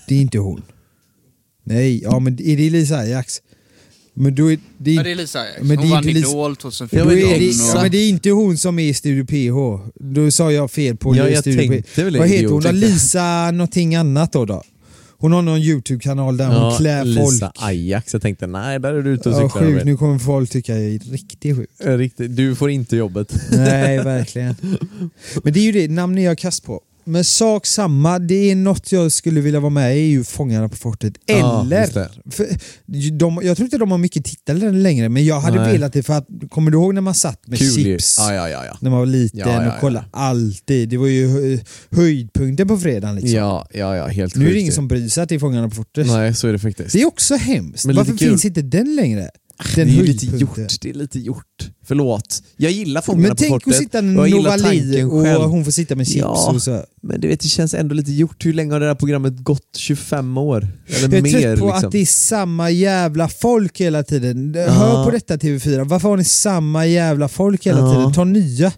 det 0.08 0.16
är 0.16 0.22
inte 0.22 0.38
hon. 0.38 0.62
Nej, 1.70 2.02
ja 2.04 2.20
men 2.20 2.34
är 2.42 2.58
det 2.58 2.70
Lisa 2.70 2.98
Ajax? 2.98 3.42
Men 4.14 4.36
då 4.36 4.52
är 4.52 4.60
det, 4.78 4.92
Ja, 4.92 5.04
det 5.04 5.12
är 5.12 5.16
Lisa 5.16 5.40
Ajax. 5.40 5.60
Men 5.62 5.68
det 5.70 5.76
Hon 5.76 5.86
är 5.86 5.90
vann 5.92 6.04
inte 6.10 6.20
Lisa- 6.20 6.30
Idol 6.30 6.56
2014. 6.56 7.00
Ja, 7.00 7.06
men 7.06 7.16
det, 7.40 7.46
ja, 7.46 7.82
men 7.82 7.92
det 7.92 7.98
är 7.98 8.10
inte 8.10 8.30
hon 8.30 8.58
som 8.58 8.80
är 8.80 8.84
i 8.90 8.94
Studio 8.94 9.26
PH. 9.26 9.90
Då 9.96 10.32
sa 10.32 10.52
jag 10.52 10.72
fel 10.72 10.98
på 10.98 11.16
Ja, 11.16 11.30
jag 11.30 11.40
Studio 11.40 11.68
tänkte 11.70 12.04
väl 12.04 12.18
Vad 12.18 12.28
heter 12.28 12.48
hon 12.48 12.62
då? 12.62 12.72
Lisa 12.72 13.52
någonting 13.52 13.96
annat 13.96 14.34
då? 14.34 14.46
då? 14.46 14.64
Hon 15.18 15.32
har 15.32 15.42
någon 15.42 15.60
YouTube-kanal 15.60 16.38
där 16.38 16.48
hon 16.60 16.78
klär 16.78 17.06
Lisa 17.06 17.22
folk. 17.46 17.54
Ajax. 17.56 18.14
Jag 18.14 18.22
tänkte 18.22 18.48
nej, 18.48 18.80
där 18.80 18.94
är 18.94 19.02
du 19.02 19.10
ute 19.14 19.30
och 19.30 19.36
Ja, 19.36 19.40
cyklar. 19.50 19.62
sjukt, 19.62 19.72
Robin. 19.74 19.86
nu 19.88 19.98
kommer 19.98 20.20
folk 20.20 20.50
tycka 20.50 20.74
jag 20.80 20.94
är 20.96 21.00
riktigt 21.12 21.56
sjuk. 21.58 21.70
Eh, 21.80 21.98
Riktigt, 21.98 22.36
du 22.36 22.56
får 22.56 22.70
inte 22.70 22.96
jobbet. 22.96 23.34
Nej, 23.52 23.98
verkligen. 24.04 24.56
Men 25.44 25.54
det 25.54 25.60
är 25.60 25.64
ju 25.64 25.72
det, 25.72 25.88
namn 25.88 26.18
är 26.18 26.26
jag 26.26 26.38
kast 26.38 26.64
på. 26.64 26.82
Men 27.10 27.24
sak 27.24 27.66
samma, 27.66 28.20
det 28.20 28.52
är 28.52 28.56
något 28.56 28.92
jag 28.92 29.12
skulle 29.12 29.42
vilja 29.42 29.60
vara 29.60 29.70
med 29.70 29.98
i, 29.98 30.24
Fångarna 30.24 30.70
på 30.70 30.76
fortet. 30.76 31.14
Ja, 31.26 31.62
Eller, 31.62 31.88
det. 31.94 32.10
för 32.32 32.48
de, 33.12 33.40
jag 33.44 33.58
tror 33.58 33.66
inte 33.66 33.78
de 33.78 33.92
har 33.92 33.98
mycket 33.98 34.26
tittare 34.26 34.72
längre, 34.72 35.10
men 35.10 35.26
jag 35.26 35.40
hade 35.40 35.62
Nej. 35.62 35.72
velat 35.72 35.94
det 35.94 36.04
för 36.04 36.14
att, 36.14 36.28
kommer 36.50 36.72
du 36.72 36.78
ihåg 36.78 36.94
när 36.94 37.02
man 37.02 37.14
satt 37.16 37.48
med 37.48 37.60
Kul 37.60 37.72
chips? 37.72 38.16
Ja, 38.20 38.34
ja, 38.34 38.50
ja. 38.50 38.66
ja. 38.66 38.78
När 38.82 38.90
man 38.90 39.00
var 39.00 39.06
liten 39.06 39.40
Ja, 39.40 39.46
ja, 39.54 39.64
ja. 39.64 39.74
och 39.74 39.80
kollade 39.82 40.06
alltid. 40.12 40.90
Det 40.90 40.98
var 40.98 41.08
ju 41.08 41.28
hö- 41.28 41.64
höjdpunkten 41.92 42.68
på 42.68 42.78
fredagen 42.78 43.16
liksom. 43.16 43.32
Ja, 43.34 43.68
ja, 43.74 43.96
ja, 43.96 44.08
helt 44.08 44.36
nu 44.36 44.50
är 44.50 44.54
det 44.54 44.60
ingen 44.60 44.74
som 44.74 44.88
bryr 44.88 45.08
sig 45.10 45.24
att 45.24 45.30
det 45.30 45.36
är 45.36 45.40
Fångarna 45.40 45.70
på 45.70 45.76
fortet. 45.76 46.08
Nej, 46.08 46.34
så 46.36 46.48
är 46.48 46.54
det 46.54 46.60
faktiskt. 46.60 46.94
Det 46.94 47.02
är 47.02 47.06
också 47.06 47.36
hemskt. 47.36 47.86
Men 47.86 47.96
Varför 47.96 48.14
finns 48.14 48.46
inte 48.46 48.62
den 48.62 48.96
längre? 48.96 49.30
Den 49.76 49.88
det 49.88 49.94
är 49.94 49.96
ju 49.96 50.04
lite 50.04 50.26
gjort. 50.26 50.56
Det 50.82 50.90
är 50.90 50.94
lite 50.94 51.20
gjort. 51.20 51.70
Förlåt. 51.86 52.44
Jag 52.58 52.72
gillar 52.72 53.02
Fångarna 53.02 53.22
Men 53.28 53.36
på 53.36 53.36
tänk 53.40 53.50
fortet. 53.52 53.68
att 53.74 53.76
sitta 53.80 54.00
och 54.00 54.06
jag 54.06 54.28
gillar 54.28 54.58
Novali 54.58 55.04
och 55.04 55.24
själv. 55.24 55.42
hon 55.42 55.66
får 55.66 55.72
sitta 55.72 55.96
med 55.96 56.08
chips 56.08 56.20
Ja. 56.20 56.52
och 56.54 56.62
så. 56.62 56.84
Men 57.02 57.22
du 57.22 57.28
vet, 57.28 57.40
det 57.40 57.48
känns 57.48 57.74
ändå 57.74 57.96
lite 57.96 58.12
gjort. 58.12 58.46
Hur 58.46 58.54
länge 58.54 58.74
har 58.74 58.80
det 58.80 58.86
här 58.86 58.96
programmet 58.96 59.34
gått? 59.44 59.76
25 59.78 60.38
år? 60.38 60.68
Eller 60.88 61.02
Jag 61.08 61.14
är 61.14 61.22
mer 61.22 61.32
trött 61.42 61.60
på 61.60 61.66
liksom. 61.66 61.86
att 61.88 61.92
det 61.92 62.02
är 62.02 62.06
samma 62.06 62.70
jävla 62.72 63.28
folk 63.30 63.80
hela 63.82 64.04
tiden. 64.04 64.54
Ja. 64.58 64.70
Hör 64.72 65.06
på 65.06 65.12
detta 65.12 65.38
TV4, 65.38 65.84
varför 65.88 66.10
har 66.10 66.18
ni 66.18 66.24
samma 66.24 66.86
jävla 66.86 67.28
folk 67.28 67.66
hela 67.68 67.80
Ja. 67.80 67.94
tiden? 67.96 68.14
Ta 68.14 68.24
nya. 68.24 68.72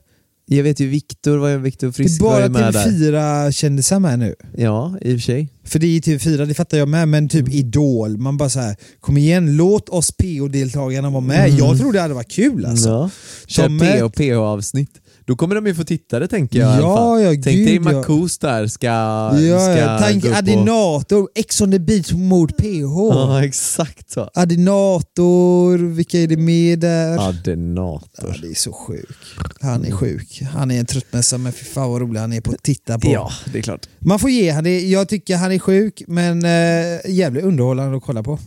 Jag 0.56 0.64
vet 0.64 0.80
ju 0.80 0.88
Viktor, 0.88 1.38
vad 1.38 1.52
är 1.52 1.58
Viktor 1.58 1.88
Det 1.88 1.92
är 1.92 1.94
Frisk 1.94 2.22
var 2.22 2.32
bara 2.32 2.44
ju 2.44 2.50
med 2.50 2.74
där. 2.74 2.86
TV4-kändisar 2.86 4.00
med 4.00 4.20
nu. 4.20 4.36
Ja, 4.58 4.98
i 5.02 5.10
och 5.16 5.20
för 5.20 5.22
sig. 5.22 5.50
För 5.66 5.80
det 5.80 5.88
är 5.88 6.02
TV4, 6.02 6.46
det 6.46 6.54
fattar 6.54 6.78
jag 6.78 6.88
med, 6.88 7.08
men 7.08 7.30
typ 7.30 7.42
Mm. 7.42 7.54
Idol, 7.54 8.18
man 8.18 8.38
bara 8.38 8.50
så 8.50 8.60
här, 8.60 8.76
kom 9.00 9.18
igen, 9.18 9.58
låt 9.58 9.90
oss 9.90 10.12
PO-deltagarna 10.18 11.10
vara 11.10 11.22
med. 11.22 11.46
Mm. 11.46 11.58
Jag 11.58 11.78
tror 11.78 11.94
det 11.94 12.02
hade 12.02 12.14
varit 12.14 12.32
kul 12.32 12.66
alltså. 12.66 12.90
Ja. 12.90 13.10
Kör 13.48 13.64
De 13.64 13.82
är- 13.82 13.98
PH 14.00 14.04
och 14.04 14.14
PH-avsnitt. 14.16 14.92
Då 15.32 15.36
kommer 15.36 15.56
de 15.56 15.68
ju 15.68 15.76
få 15.76 15.84
tittare 15.84 16.28
tänker 16.28 16.60
jag 16.60 16.82
Ja, 16.82 17.20
ja, 17.20 17.30
Tänk 17.30 17.44
dig 17.44 17.78
gud, 17.78 17.86
ja. 17.86 18.28
Där 18.42 18.68
ska, 18.68 18.88
Ja, 18.88 19.60
ska 19.60 19.78
ja. 19.78 20.00
Tänk. 20.02 20.26
Adinator, 20.26 21.30
Ex 21.36 21.62
on 21.62 21.72
the 21.72 21.80
beach 21.80 22.12
mot 22.12 22.58
PH. 22.58 22.96
Ja, 23.12 23.46
exakt 23.46 24.12
så. 24.12 24.30
Adinator, 24.34 25.78
vilka 25.78 26.20
är 26.20 26.28
det 26.28 26.38
med 26.38 26.80
där? 26.80 27.14
Ja, 27.14 27.30
Adinator. 27.30 28.38
det 28.42 28.48
är 28.48 28.54
så 28.54 28.74
sjuk. 28.74 29.18
Han 29.62 29.86
är 29.86 29.92
sjuk. 29.92 30.42
Han 30.54 30.72
är 30.72 30.80
en 30.80 30.86
tröttmässa 30.86 31.38
men 31.38 31.52
fy 31.54 31.66
fan 31.66 31.92
vad 31.92 32.02
rolig 32.02 32.20
han 32.20 32.34
är 32.34 32.42
på 32.42 32.52
att 32.52 32.64
titta 32.64 33.00
på. 33.00 33.12
Ja, 33.12 33.32
det 33.54 33.58
är 33.58 33.64
klart. 33.64 33.88
Man 34.00 34.20
får 34.20 34.30
ge 34.30 34.52
han 34.52 34.64
det. 34.64 34.88
Jag 34.88 35.08
tycker 35.10 35.38
han 35.38 35.52
är 35.52 35.60
sjuk 35.60 36.04
men 36.08 36.46
äh, 36.46 37.12
jävligt 37.12 37.44
underhållande 37.44 37.98
att 37.98 38.04
kolla 38.04 38.24
på. 38.24 38.40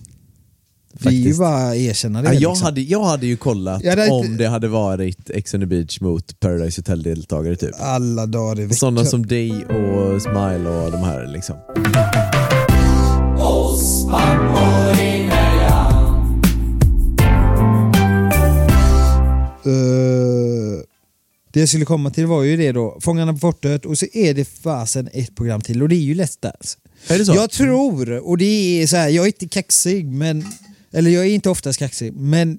Det 0.98 1.08
är 1.08 1.12
ju 1.12 1.18
Faktiskt. 1.22 1.40
bara 1.40 1.76
erkänna 1.76 2.22
det. 2.22 2.28
Ja, 2.28 2.34
jag, 2.34 2.50
liksom. 2.50 2.64
hade, 2.64 2.80
jag 2.80 3.04
hade 3.04 3.26
ju 3.26 3.36
kollat 3.36 3.84
är 3.84 4.12
om 4.12 4.24
inte- 4.24 4.42
det 4.44 4.48
hade 4.48 4.68
varit 4.68 5.30
Ex 5.30 5.54
on 5.54 5.60
the 5.60 5.66
beach 5.66 6.00
mot 6.00 6.40
Paradise 6.40 6.80
Hotel-deltagare 6.80 7.56
typ. 7.56 7.70
Alla 7.78 8.26
dagar 8.26 8.60
i 8.60 8.62
veckan. 8.62 8.76
Sådana 8.76 9.04
som 9.04 9.26
dig 9.26 9.50
och 9.64 10.22
Smile 10.22 10.68
och 10.68 10.90
de 10.92 10.98
här 10.98 11.26
liksom. 11.32 11.56
Eh, 19.66 20.80
det 21.52 21.60
jag 21.60 21.68
skulle 21.68 21.84
komma 21.84 22.10
till 22.10 22.26
var 22.26 22.42
ju 22.42 22.56
det 22.56 22.72
då, 22.72 22.98
Fångarna 23.00 23.32
på 23.32 23.38
fortet 23.38 23.86
och 23.86 23.98
så 23.98 24.06
är 24.12 24.34
det 24.34 24.44
fasen 24.44 25.08
ett 25.12 25.36
program 25.36 25.60
till 25.60 25.82
och 25.82 25.88
det 25.88 25.94
är 25.96 26.00
ju 26.00 26.14
Let's 26.14 26.38
Dance. 26.40 26.78
Är 27.08 27.18
det 27.18 27.24
så? 27.24 27.34
Jag 27.34 27.50
tror, 27.50 28.28
och 28.28 28.38
det 28.38 28.82
är 28.82 28.86
så 28.86 28.96
här, 28.96 29.08
jag 29.08 29.22
är 29.22 29.26
inte 29.26 29.48
kaxig, 29.48 30.06
men, 30.06 30.44
eller 30.94 31.10
jag 31.10 31.26
är 31.26 31.30
inte 31.30 31.50
oftast 31.50 31.78
kaxig, 31.78 32.12
men 32.12 32.58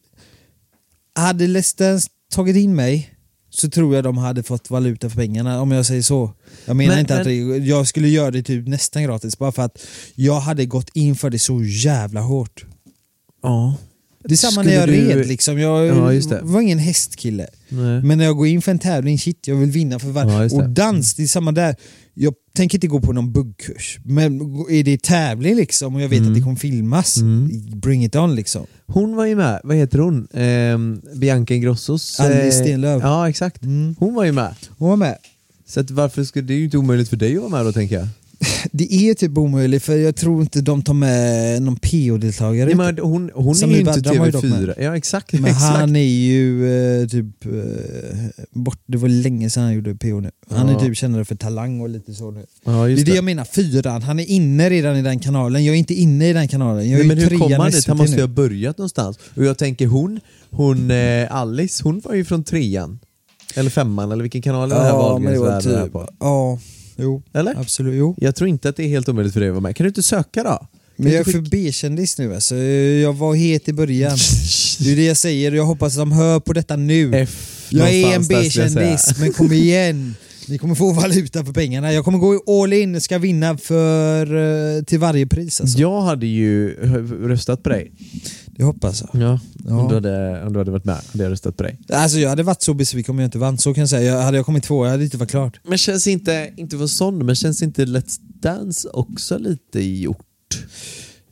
hade 1.15 1.47
Let's 1.47 1.77
Dance 1.77 2.07
tagit 2.31 2.55
in 2.55 2.75
mig 2.75 3.11
så 3.49 3.69
tror 3.69 3.95
jag 3.95 4.03
de 4.03 4.17
hade 4.17 4.43
fått 4.43 4.69
valuta 4.69 5.09
för 5.09 5.17
pengarna 5.17 5.61
om 5.61 5.71
jag 5.71 5.85
säger 5.85 6.01
så. 6.01 6.31
Jag 6.65 6.75
menar 6.75 6.91
Men- 6.91 6.99
inte 6.99 7.19
att 7.19 7.25
men- 7.27 7.49
det, 7.49 7.57
jag 7.57 7.87
skulle 7.87 8.07
göra 8.09 8.31
det 8.31 8.43
typ 8.43 8.67
nästan 8.67 9.03
gratis 9.03 9.37
bara 9.37 9.51
för 9.51 9.61
att 9.61 9.85
jag 10.15 10.39
hade 10.39 10.65
gått 10.65 10.89
in 10.93 11.15
för 11.15 11.29
det 11.29 11.39
så 11.39 11.63
jävla 11.63 12.21
hårt. 12.21 12.65
Ja. 13.43 13.75
Det 14.23 14.33
är 14.33 14.37
samma 14.37 14.63
när 14.63 14.73
jag 14.73 14.87
du- 14.89 14.93
red 15.15 15.27
liksom. 15.27 15.59
Jag 15.59 15.85
Ja, 15.87 16.39
var 16.41 16.61
ingen 16.61 16.79
hästkille. 16.79 17.47
Nej. 17.69 18.01
Men 18.03 18.17
när 18.17 18.25
jag 18.25 18.37
går 18.37 18.47
in 18.47 18.61
för 18.61 18.71
en 18.71 18.79
tävling, 18.79 19.19
shit 19.19 19.47
jag 19.47 19.55
vill 19.55 19.71
vinna 19.71 19.99
för 19.99 20.07
Ja, 20.07 20.13
varje... 20.13 20.47
det. 20.49 20.55
och 20.55 20.69
dans, 20.69 21.13
det 21.13 21.23
är 21.23 21.27
samma 21.27 21.51
där. 21.51 21.75
Jag 22.17 22.33
tänker 22.55 22.77
inte 22.77 22.87
gå 22.87 22.99
på 23.01 23.13
någon 23.13 23.31
buggkurs. 23.31 23.99
Men 24.05 24.41
är 24.69 24.83
det 24.83 25.01
tävling 25.03 25.55
liksom 25.55 25.95
och 25.95 26.01
jag 26.01 26.09
vet 26.09 26.19
Mm. 26.19 26.31
att 26.31 26.35
det 26.37 26.41
kommer 26.43 26.55
filmas, 26.55 27.17
bring 27.75 28.05
it 28.05 28.15
on 28.15 28.35
liksom. 28.35 28.65
Hon 28.87 29.15
var 29.15 29.25
ju 29.25 29.35
med, 29.35 29.61
vad 29.63 29.75
heter 29.77 29.99
hon? 29.99 30.27
Ehm, 30.33 31.01
Bianca 31.15 31.53
Ingrossos... 31.53 32.19
Eh, 32.19 32.51
Stenlöf. 32.51 33.01
Ja, 33.03 33.29
exakt. 33.29 33.63
Mm. 33.63 33.95
Hon 33.99 34.13
var 34.13 34.23
ju 34.23 34.31
med. 34.31 34.55
Hon 34.77 34.89
var 34.89 34.95
med. 34.97 35.17
Så 35.67 35.83
varför 35.89 36.23
skulle, 36.23 36.47
det 36.47 36.53
är 36.53 36.57
ju 36.57 36.63
inte 36.65 36.77
omöjligt 36.77 37.09
för 37.09 37.17
dig 37.17 37.35
att 37.35 37.41
vara 37.41 37.49
med 37.51 37.65
då 37.65 37.71
tänker 37.71 37.95
jag. 37.95 38.07
Det 38.71 38.93
är 38.93 39.13
typ 39.13 39.37
omöjligt 39.37 39.83
för 39.83 39.97
jag 39.97 40.15
tror 40.15 40.41
inte 40.41 40.61
de 40.61 40.81
tar 40.81 40.93
med 40.93 41.61
någon 41.61 41.75
PO-deltagare. 41.75 42.69
Ja, 42.69 42.75
men 42.77 42.97
hon 42.99 43.31
hon 43.35 43.55
är 43.63 43.67
ju 43.67 43.79
inte 43.79 43.83
Badran 43.91 44.17
var 44.17 44.25
ju 44.25 44.31
dock 44.31 44.43
TV4. 44.43 44.65
med. 44.65 44.75
Ja 44.79 44.97
exakt. 44.97 45.33
men 45.33 45.45
exakt. 45.45 45.63
han 45.77 45.95
är 45.95 45.99
ju 46.03 46.67
eh, 47.01 47.07
typ 47.07 47.45
eh, 47.45 47.51
bort, 48.51 48.79
det 48.85 48.97
var 48.97 49.09
länge 49.09 49.49
sedan 49.49 49.63
han 49.63 49.73
gjorde 49.73 49.95
PO 49.95 50.19
nu. 50.19 50.31
Han 50.49 50.67
Ja. 50.69 50.75
är 50.75 50.85
typ 50.85 50.97
kännare 50.97 51.25
för 51.25 51.35
talang 51.35 51.81
och 51.81 51.89
lite 51.89 52.13
så 52.13 52.31
nu. 52.31 52.45
ja, 52.65 52.71
Det 52.71 52.77
är 52.91 52.95
det 52.95 53.03
det. 53.03 53.15
jag 53.15 53.23
menar, 53.23 53.43
fyran. 53.43 54.01
Han 54.01 54.19
är 54.19 54.25
inne 54.25 54.69
redan 54.69 54.97
i 54.97 55.01
den 55.01 55.19
kanalen. 55.19 55.65
Jag 55.65 55.75
är 55.75 55.79
inte 55.79 55.93
inne 55.93 56.29
i 56.29 56.33
den 56.33 56.47
kanalen. 56.47 56.89
Jag 56.89 56.99
är 56.99 57.05
Nej, 57.05 57.15
men 57.15 57.17
hur 57.17 57.37
kom 57.37 57.51
han 57.51 57.71
dit? 57.71 57.87
Han 57.87 57.97
måste 57.97 58.15
ju 58.15 58.21
ha 58.21 58.27
börjat 58.27 58.77
någonstans. 58.77 59.19
Och 59.35 59.45
jag 59.45 59.57
tänker 59.57 59.87
hon, 59.87 60.19
hon 60.51 60.91
eh, 60.91 61.35
Alice, 61.35 61.83
hon 61.83 61.99
var 61.99 62.13
ju 62.13 62.25
från 62.25 62.43
trean. 62.43 62.99
Eller 63.55 63.69
femman, 63.69 64.11
eller 64.11 64.21
vilken 64.21 64.41
kanal 64.41 64.71
är 64.71 64.75
det 64.75 64.81
här 64.81 64.89
Ja, 64.89 64.97
Wahlgrens 64.97 65.41
värld 65.41 65.65
är 65.77 65.83
typ... 65.83 65.93
på? 65.93 66.09
Ja, 66.19 66.59
jo. 66.95 67.21
Eller? 67.33 67.59
Absolut, 67.59 67.95
jo. 67.95 68.15
Jag 68.17 68.35
tror 68.35 68.49
inte 68.49 68.69
att 68.69 68.75
det 68.75 68.83
är 68.83 68.87
helt 68.87 69.09
omöjligt 69.09 69.33
för 69.33 69.39
dig 69.39 69.49
att 69.49 69.53
vara 69.53 69.61
med. 69.61 69.75
Kan 69.75 69.83
du 69.83 69.87
inte 69.87 70.03
söka 70.03 70.43
då? 70.43 70.67
Men 70.95 71.11
jag 71.11 71.19
är 71.27 71.31
för 71.31 71.39
B-kändis 71.39 72.17
nu 72.17 72.35
alltså. 72.35 72.55
Jag 72.55 73.13
var 73.13 73.35
het 73.35 73.67
i 73.67 73.73
början. 73.73 74.17
Det 74.79 74.91
är 74.91 74.95
det 74.95 75.05
jag 75.05 75.17
säger 75.17 75.51
och 75.51 75.57
jag 75.57 75.65
hoppas 75.65 75.93
att 75.93 75.99
de 75.99 76.11
hör 76.11 76.39
på 76.39 76.53
detta 76.53 76.75
nu. 76.75 77.11
F 77.15 77.65
Jag 77.69 77.89
är 77.89 78.05
en 78.05 78.09
någonstans 78.09 78.27
där 78.27 78.49
skulle 78.49 78.63
jag 78.63 78.71
säga. 78.71 78.91
B-kändis, 78.91 79.19
men 79.19 79.33
kom 79.33 79.51
igen. 79.51 80.15
Ni 80.47 80.57
kommer 80.57 80.75
få 80.75 80.91
valuta 80.93 81.45
för 81.45 81.53
pengarna. 81.53 81.93
Jag 81.93 82.05
kommer 82.05 82.17
gå 82.17 82.61
all 82.63 82.73
in, 82.73 83.01
ska 83.01 83.17
vinna 83.17 83.57
för, 83.57 84.35
eh, 84.77 84.83
till 84.83 84.99
varje 84.99 85.27
pris 85.27 85.61
alltså. 85.61 85.79
Jag 85.79 86.01
hade 86.01 86.25
ju 86.25 86.75
röstat 87.27 87.63
på 87.63 87.69
dig. 87.69 87.91
Det 88.57 88.63
hoppas 88.63 89.01
jag. 89.01 89.21
Ja. 89.21 89.39
Ja. 89.67 89.79
Om, 89.81 89.87
du 89.87 89.93
hade, 89.95 90.43
om 90.45 90.53
du 90.53 90.59
hade 90.59 90.71
varit 90.71 90.85
med 90.85 90.95
hade 91.11 91.23
jag 91.23 91.31
röstat 91.31 91.57
på 91.57 91.63
dig. 91.63 91.79
Alltså 91.89 92.17
jag 92.19 92.29
hade 92.29 92.43
varit 92.43 92.61
så 92.61 92.73
besviken 92.73 93.11
om 93.15 93.19
jag 93.19 93.27
inte 93.27 93.37
vann, 93.37 93.57
så 93.57 93.73
kan 93.73 93.81
jag 93.81 93.89
säga. 93.89 94.15
Jag, 94.15 94.21
hade 94.21 94.37
jag 94.37 94.45
kommit 94.45 94.63
två, 94.63 94.85
jag 94.85 94.91
hade 94.91 95.03
inte 95.03 95.17
varit 95.17 95.29
klart. 95.29 95.59
Men 95.63 95.77
känns 95.77 96.07
inte, 96.07 96.53
inte 96.57 96.77
för 96.77 96.87
sån, 96.87 97.25
men 97.25 97.35
känns 97.35 97.61
inte 97.61 97.85
Let's 97.85 98.19
Dance 98.41 98.89
också 98.89 99.37
lite 99.37 99.81
gjort? 99.83 100.25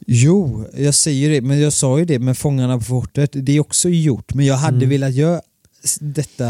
Jo, 0.08 0.66
jag 0.78 0.94
säger 0.96 1.30
det, 1.30 1.42
men 1.42 1.60
jag 1.60 1.74
sa 1.74 2.00
ju 2.00 2.06
det 2.06 2.20
med 2.20 2.38
Fångarna 2.38 2.78
på 2.78 2.84
fortet, 2.84 3.30
det 3.34 3.52
är 3.52 3.60
också 3.60 3.90
gjort, 3.90 4.34
men 4.34 4.46
jag 4.46 4.56
hade 4.56 4.78
Mm. 4.78 4.90
velat 4.90 5.14
göra 5.14 5.42
detta 6.00 6.48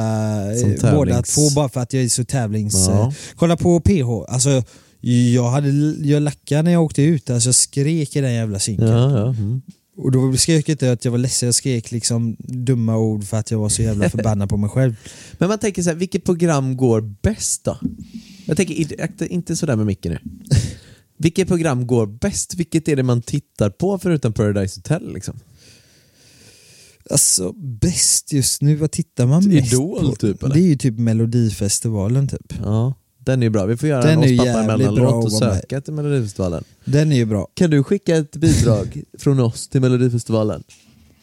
eh, 0.54 0.96
båda 0.96 1.22
två 1.22 1.50
bara 1.56 1.70
för 1.70 1.80
att 1.82 1.94
jag 1.94 2.04
är 2.04 2.10
så 2.10 2.24
tävlings... 2.26 2.88
Ja. 2.88 3.02
eh, 3.08 3.14
Kolla 3.36 3.58
på 3.58 3.80
PH, 3.80 4.10
alltså 4.34 4.64
jag, 5.36 5.50
hade, 5.50 5.70
jag 6.08 6.22
lackade 6.24 6.62
när 6.62 6.72
jag 6.72 6.84
åkte 6.84 7.02
ut, 7.02 7.30
alltså 7.30 7.48
jag 7.48 7.56
skrek 7.56 8.16
i 8.16 8.22
den 8.22 8.34
jävla 8.34 8.60
synken. 8.60 8.88
Ja, 8.88 9.18
ja. 9.20 9.28
Mm. 9.30 9.62
Och 9.96 10.12
då 10.12 10.38
skrek 10.38 10.70
jag 10.70 10.74
inte 10.74 10.92
att 10.92 11.06
jag 11.06 11.12
var 11.12 11.18
ledsen, 11.18 11.48
jag 11.48 11.56
skrek 11.56 11.92
liksom 11.92 12.36
dumma 12.40 12.98
ord 12.98 13.24
för 13.24 13.38
att 13.38 13.52
jag 13.52 13.60
var 13.60 13.70
så 13.70 13.82
jävla 13.82 14.10
förbannad 14.16 14.50
på 14.50 14.58
mig 14.58 14.70
själv. 14.70 14.96
Men 15.38 15.50
man 15.50 15.60
tänker 15.60 15.84
så 15.84 15.90
här, 15.90 15.96
vilket 15.98 16.24
program 16.24 16.78
går 16.78 17.02
bäst 17.22 17.64
då? 17.64 17.78
Jag 18.46 18.58
tänker 18.58 19.24
inte- 19.32 19.56
sådär 19.56 19.76
med 19.76 19.86
micken 19.86 20.12
nu. 20.12 20.20
Vilket 21.18 21.48
program 21.48 21.88
går 21.88 22.06
bäst? 22.08 22.56
Vilket 22.56 22.88
är 22.88 22.96
det 22.96 23.04
man 23.04 23.22
tittar 23.22 23.70
på 23.70 24.00
förutom 24.00 24.34
Paradise 24.34 24.80
Hotel 24.80 25.14
liksom? 25.14 25.40
Alltså 27.10 27.52
bäst 27.54 28.34
just 28.34 28.62
nu, 28.62 28.76
vad 28.76 28.92
tittar 28.92 29.26
man 29.26 29.48
mest 29.50 29.74
Idol, 29.74 30.06
på? 30.10 30.16
typ, 30.16 30.44
eller? 30.44 30.56
Det 30.56 30.62
är 30.62 30.68
ju 30.68 30.76
typ 30.76 31.00
Melodifestivalen 31.00 32.28
typ. 32.28 32.54
Ja, 32.64 32.94
den 33.26 33.42
är 33.42 33.46
ju 33.46 33.50
bra. 33.50 33.66
Vi 33.66 33.78
får 33.78 33.90
göra 33.90 34.02
Den 34.02 34.12
en 34.18 34.24
är 34.24 34.34
oss 34.34 34.38
pappa 34.38 34.50
jävligt 34.50 34.70
emellan 34.72 34.96
bra 34.96 35.04
låt 35.12 35.14
och 35.26 35.28
att 35.28 35.42
vara 35.42 35.54
med. 35.54 35.60
söka 35.62 35.82
till 35.82 35.94
Melodifestivalen. 35.94 36.64
Den 36.86 37.12
är 37.12 37.16
ju 37.16 37.26
bra. 37.26 37.48
Kan 37.54 37.70
du 37.70 37.84
skicka 37.84 38.16
ett 38.16 38.36
bidrag 38.36 39.04
från 39.18 39.40
oss 39.40 39.68
till 39.68 39.82
Melodifestivalen? 39.82 40.64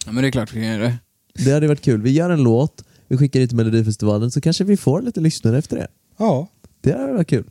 Ja, 0.06 0.12
men 0.12 0.22
det 0.22 0.28
är 0.28 0.32
klart 0.32 0.50
vi 0.52 0.60
kan 0.60 0.68
göra 0.68 0.82
det. 0.82 0.98
Det 1.44 1.52
hade 1.52 1.68
varit 1.68 1.80
kul. 1.80 2.02
Vi 2.02 2.10
gör 2.10 2.30
en 2.30 2.42
låt, 2.42 2.84
vi 3.08 3.16
skickar 3.16 3.40
det 3.40 3.46
till 3.46 3.56
Melodifestivalen 3.56 4.30
så 4.30 4.40
kanske 4.40 4.64
vi 4.64 4.76
får 4.76 5.02
lite 5.02 5.20
lyssnare 5.20 5.58
efter 5.58 5.76
det. 5.76 5.88
Ja. 6.18 6.48
Det 6.80 6.92
hade 6.92 7.12
varit 7.12 7.28
kul. 7.28 7.44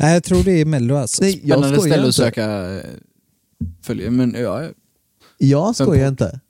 Nej, 0.00 0.14
jag 0.14 0.24
tror 0.24 0.42
det 0.44 0.52
är 0.60 0.64
Mello 0.64 0.96
alltså. 0.96 1.22
Nej, 1.22 1.40
jag 1.44 1.58
Spännande 1.58 1.78
skojar 1.78 1.94
ställe 1.94 2.08
att 2.08 2.14
söka 2.14 2.74
eh, 2.76 2.82
följe, 3.82 4.10
men 4.10 4.34
ja, 4.38 4.68
Jag 5.38 5.76
skojar 5.76 6.08
inte. 6.08 6.40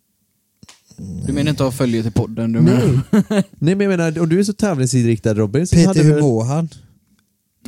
Du 1.27 1.33
menar 1.33 1.51
inte 1.51 1.63
ha 1.65 1.71
följe 1.73 2.03
till 2.03 2.13
podden? 2.13 2.53
Du 2.53 2.61
Nej. 2.61 2.75
menar, 2.75 3.45
Nej 3.59 3.75
men 3.75 3.81
jag 3.81 3.99
menar, 3.99 4.19
om 4.21 4.29
du 4.29 4.39
är 4.39 4.45
så 4.45 4.53
tävlingsinriktad 4.53 5.35
Robin 5.35 5.67
så 5.67 5.77
hade 5.77 5.89
Peter, 5.89 6.05
du... 6.09 6.15
hur 6.15 6.21
mår 6.21 6.45
han? 6.45 6.69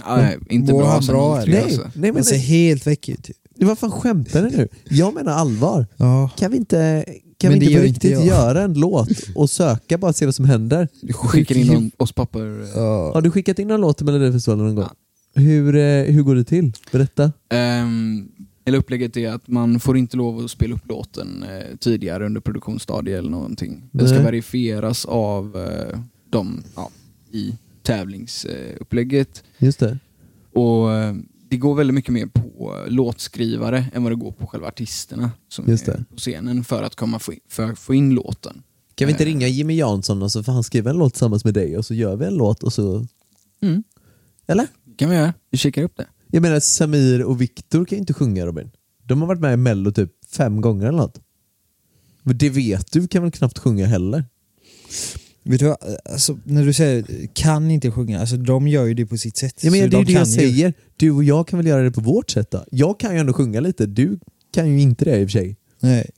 nej, 0.09 0.39
inte 0.49 0.73
Mår 0.73 0.81
bra. 0.81 0.91
han 0.91 1.03
sen 1.03 1.15
bra, 1.15 1.41
eller? 1.41 1.53
Nej, 1.53 1.63
alltså. 1.63 1.81
nej 1.83 1.91
men 1.95 2.15
Han 2.15 2.25
ser 2.25 2.37
helt 2.37 2.87
väck 2.87 3.09
ut. 3.09 3.31
vad 3.57 3.79
fan 3.79 3.91
skämtar 3.91 4.43
du 4.43 4.51
nu? 4.57 4.69
Jag 4.89 5.15
menar 5.15 5.33
allvar. 5.33 5.87
Ja. 5.97 6.31
Kan 6.37 6.51
vi 6.51 6.57
inte, 6.57 7.05
kan 7.39 7.51
Men 7.51 7.61
vi 7.61 7.67
inte 7.67 7.67
på 7.67 7.81
gör 7.81 7.87
inte 7.89 8.07
riktigt 8.07 8.11
jag. 8.11 8.27
göra 8.27 8.63
en 8.63 8.75
låt 8.75 9.09
och 9.35 9.51
söka 9.51 9.99
bara 9.99 10.13
se 10.13 10.25
vad 10.25 10.35
som 10.35 10.45
händer? 10.45 10.89
Du 11.03 11.13
skickar 11.13 11.57
in 11.57 11.67
någon, 11.67 11.91
oss 11.97 12.13
pappor. 12.13 12.67
ja. 12.75 13.11
Har 13.15 13.21
du 13.23 13.31
skickat 13.31 13.59
in 13.59 13.71
en 13.71 13.81
låt 13.81 13.97
till 13.97 14.07
Melodifestivalen 14.07 14.65
någon 14.67 14.75
gång? 14.75 14.89
Hur, 15.35 15.77
eh, 15.77 16.03
hur 16.05 16.23
går 16.23 16.35
det 16.35 16.45
till? 16.45 16.73
Berätta. 16.93 17.33
Um, 17.85 18.29
eller 18.71 18.79
upplägget 18.79 19.17
är 19.17 19.33
att 19.33 19.49
man 19.49 19.81
får 19.81 19.97
inte 19.97 20.17
lov 20.17 20.45
att 20.45 20.51
spela 20.51 20.75
upp 20.75 20.89
låten 20.89 21.43
eh, 21.43 21.77
tidigare 21.81 22.27
under 22.27 22.41
produktionsstadiet 22.41 23.19
eller 23.19 23.31
någonting. 23.31 23.89
Det 23.93 24.09
ska 24.09 24.23
verifieras 24.23 25.05
av 25.05 25.57
eh, 25.57 25.99
dem 26.31 26.63
ja, 26.77 26.91
i 27.31 27.55
tävlingsupplägget. 27.83 29.45
Just 29.59 29.79
det. 29.81 29.99
Och 30.53 30.93
eh, 30.93 31.15
det 31.49 31.57
går 31.57 31.75
väldigt 31.75 31.95
mycket 31.95 32.13
mer 32.13 32.27
på 32.27 32.85
låtskrivare 32.89 33.85
än 33.93 34.03
vad 34.03 34.13
det 34.13 34.17
går 34.17 34.33
på 34.33 34.47
själva 34.47 34.69
artisterna 34.69 35.31
som 35.49 35.69
Just 35.69 35.89
är 35.89 35.93
det. 35.93 36.05
på 36.11 36.17
scenen 36.17 36.65
för 36.65 36.83
att 36.83 36.95
komma 36.95 37.19
få 37.19 37.33
in, 37.33 37.41
för 37.49 37.63
att 37.73 37.79
få 37.79 37.95
in 37.95 38.15
låten. 38.15 38.63
Kan 38.95 39.07
vi 39.07 39.13
inte 39.13 39.25
Eh, 39.25 39.27
ringa 39.27 39.49
Jimmy 39.49 39.77
Jansson 39.77 40.23
och 40.23 40.33
så 40.33 40.43
får 40.43 40.53
han 40.53 40.63
skriva 40.65 40.91
en 40.91 40.97
låt 40.97 41.13
tillsammans 41.13 41.45
med 41.45 41.55
dig 41.55 41.79
och 41.79 41.85
så 41.87 41.95
gör 41.95 42.17
vi 42.17 42.27
en 42.27 42.35
låt 42.35 42.63
och 42.63 42.73
så... 42.73 43.07
Mm. 43.63 43.83
Eller? 44.47 44.67
kan 44.97 45.11
vi 45.11 45.17
göra. 45.17 45.35
Vi 45.51 45.59
kikar 45.59 45.83
upp 45.83 45.97
det. 45.97 46.07
Jag 46.31 46.43
menar 46.43 46.61
Samir 46.61 47.23
och 47.25 47.41
Viktor 47.41 47.85
kan 47.85 47.97
ju 47.97 48.01
inte 48.01 48.15
sjunga 48.15 48.47
Robin. 48.47 48.71
De 49.05 49.21
har 49.21 49.29
varit 49.29 49.41
med 49.41 49.53
i 49.55 49.57
mello 49.57 49.93
typ 49.93 50.11
fem 50.33 50.61
gånger 50.61 50.87
eller 50.87 50.99
något. 50.99 51.21
Men 52.23 52.39
det 52.39 52.51
vet 52.51 52.93
du 52.93 53.09
kan 53.09 53.23
väl 53.23 53.31
knappt 53.33 53.59
sjunga 53.59 53.87
heller? 53.87 54.25
Vet 55.43 55.61
du 55.61 55.67
vad, 55.67 55.77
alltså, 56.13 56.39
när 56.45 56.65
du 56.65 56.73
säger 56.73 57.27
kan 57.35 57.71
inte 57.71 57.91
sjunga, 57.91 58.21
alltså 58.21 58.37
de 58.37 58.69
gör 58.69 58.85
ju 58.85 58.95
det 58.95 59.07
på 59.07 59.17
sitt 59.19 59.37
sätt. 59.37 59.65
Ja, 59.65 59.71
men 59.71 59.81
Så 59.81 59.87
det 59.89 59.97
är 59.97 59.99
ju 60.01 60.05
de 60.05 60.13
det 60.13 60.13
jag 60.13 60.27
ju- 60.27 60.33
säger. 60.33 60.75
Du 60.97 61.11
och 61.11 61.25
jag 61.25 61.49
kan 61.49 61.59
väl 61.59 61.67
göra 61.67 61.83
det 61.83 61.91
på 61.91 62.01
vårt 62.01 62.31
sätt 62.31 62.51
då? 62.51 62.65
Jag 62.71 63.01
kan 63.01 63.15
ju 63.15 63.19
ändå 63.21 63.33
sjunga 63.33 63.61
lite, 63.61 63.87
du 63.87 64.19
kan 64.55 64.69
ju 64.69 64.81
inte 64.81 65.05
det 65.05 65.19
i 65.21 65.25
och 65.25 65.31
för 65.31 65.39
sig. 65.39 65.57
Nej, 65.81 66.11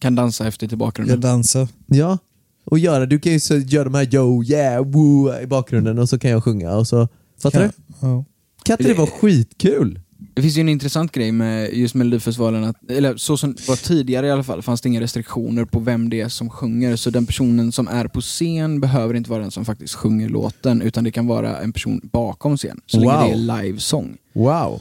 Kan 0.00 0.14
dansa 0.14 0.44
häftigt 0.44 0.72
i 0.72 0.76
bakgrunden. 0.76 1.14
jag 1.14 1.20
dansar. 1.20 1.68
Ja, 1.86 2.18
och 2.64 2.78
göra, 2.78 3.06
du 3.06 3.18
kan 3.18 3.32
ju 3.32 3.40
så 3.40 3.56
göra 3.56 3.84
de 3.84 3.94
här 3.94 4.14
yo, 4.14 4.44
yeah, 4.44 4.84
woo 4.86 5.40
i 5.42 5.46
bakgrunden 5.46 5.98
och 5.98 6.08
så 6.08 6.18
kan 6.18 6.30
jag 6.30 6.44
sjunga 6.44 6.72
och 6.76 6.86
så, 6.88 7.08
fattar 7.38 7.60
Kan, 7.60 7.68
du? 7.68 8.06
ja. 8.06 8.24
Kan 8.70 8.76
inte 8.80 8.92
det 8.92 8.98
vara 8.98 9.10
skitkul? 9.10 10.00
Det 10.34 10.42
finns 10.42 10.56
ju 10.56 10.60
en 10.60 10.68
intressant 10.68 11.12
grej 11.12 11.32
med 11.32 11.72
just 11.74 11.94
Melodifestivalen, 11.94 12.64
att, 12.64 12.90
eller 12.90 13.16
så 13.16 13.36
som 13.36 13.54
var 13.68 13.76
tidigare 13.76 14.26
i 14.26 14.30
alla 14.30 14.42
fall, 14.42 14.62
fanns 14.62 14.80
det 14.80 14.88
inga 14.88 15.00
restriktioner 15.00 15.64
på 15.64 15.78
vem 15.80 16.10
det 16.10 16.20
är 16.20 16.28
som 16.28 16.50
sjunger. 16.50 16.96
Så 16.96 17.10
den 17.10 17.26
personen 17.26 17.72
som 17.72 17.88
är 17.88 18.04
på 18.08 18.20
scen 18.20 18.80
behöver 18.80 19.14
inte 19.14 19.30
vara 19.30 19.42
den 19.42 19.50
som 19.50 19.64
faktiskt 19.64 19.94
sjunger 19.94 20.28
låten, 20.28 20.82
utan 20.82 21.04
det 21.04 21.10
kan 21.10 21.26
vara 21.26 21.60
en 21.60 21.72
person 21.72 22.00
bakom 22.12 22.56
scen, 22.56 22.80
så 22.86 23.00
länge 23.00 23.12
Wow. 23.12 23.24
det 23.26 23.32
är 23.32 23.62
livesång. 23.62 24.16
Wow. 24.32 24.80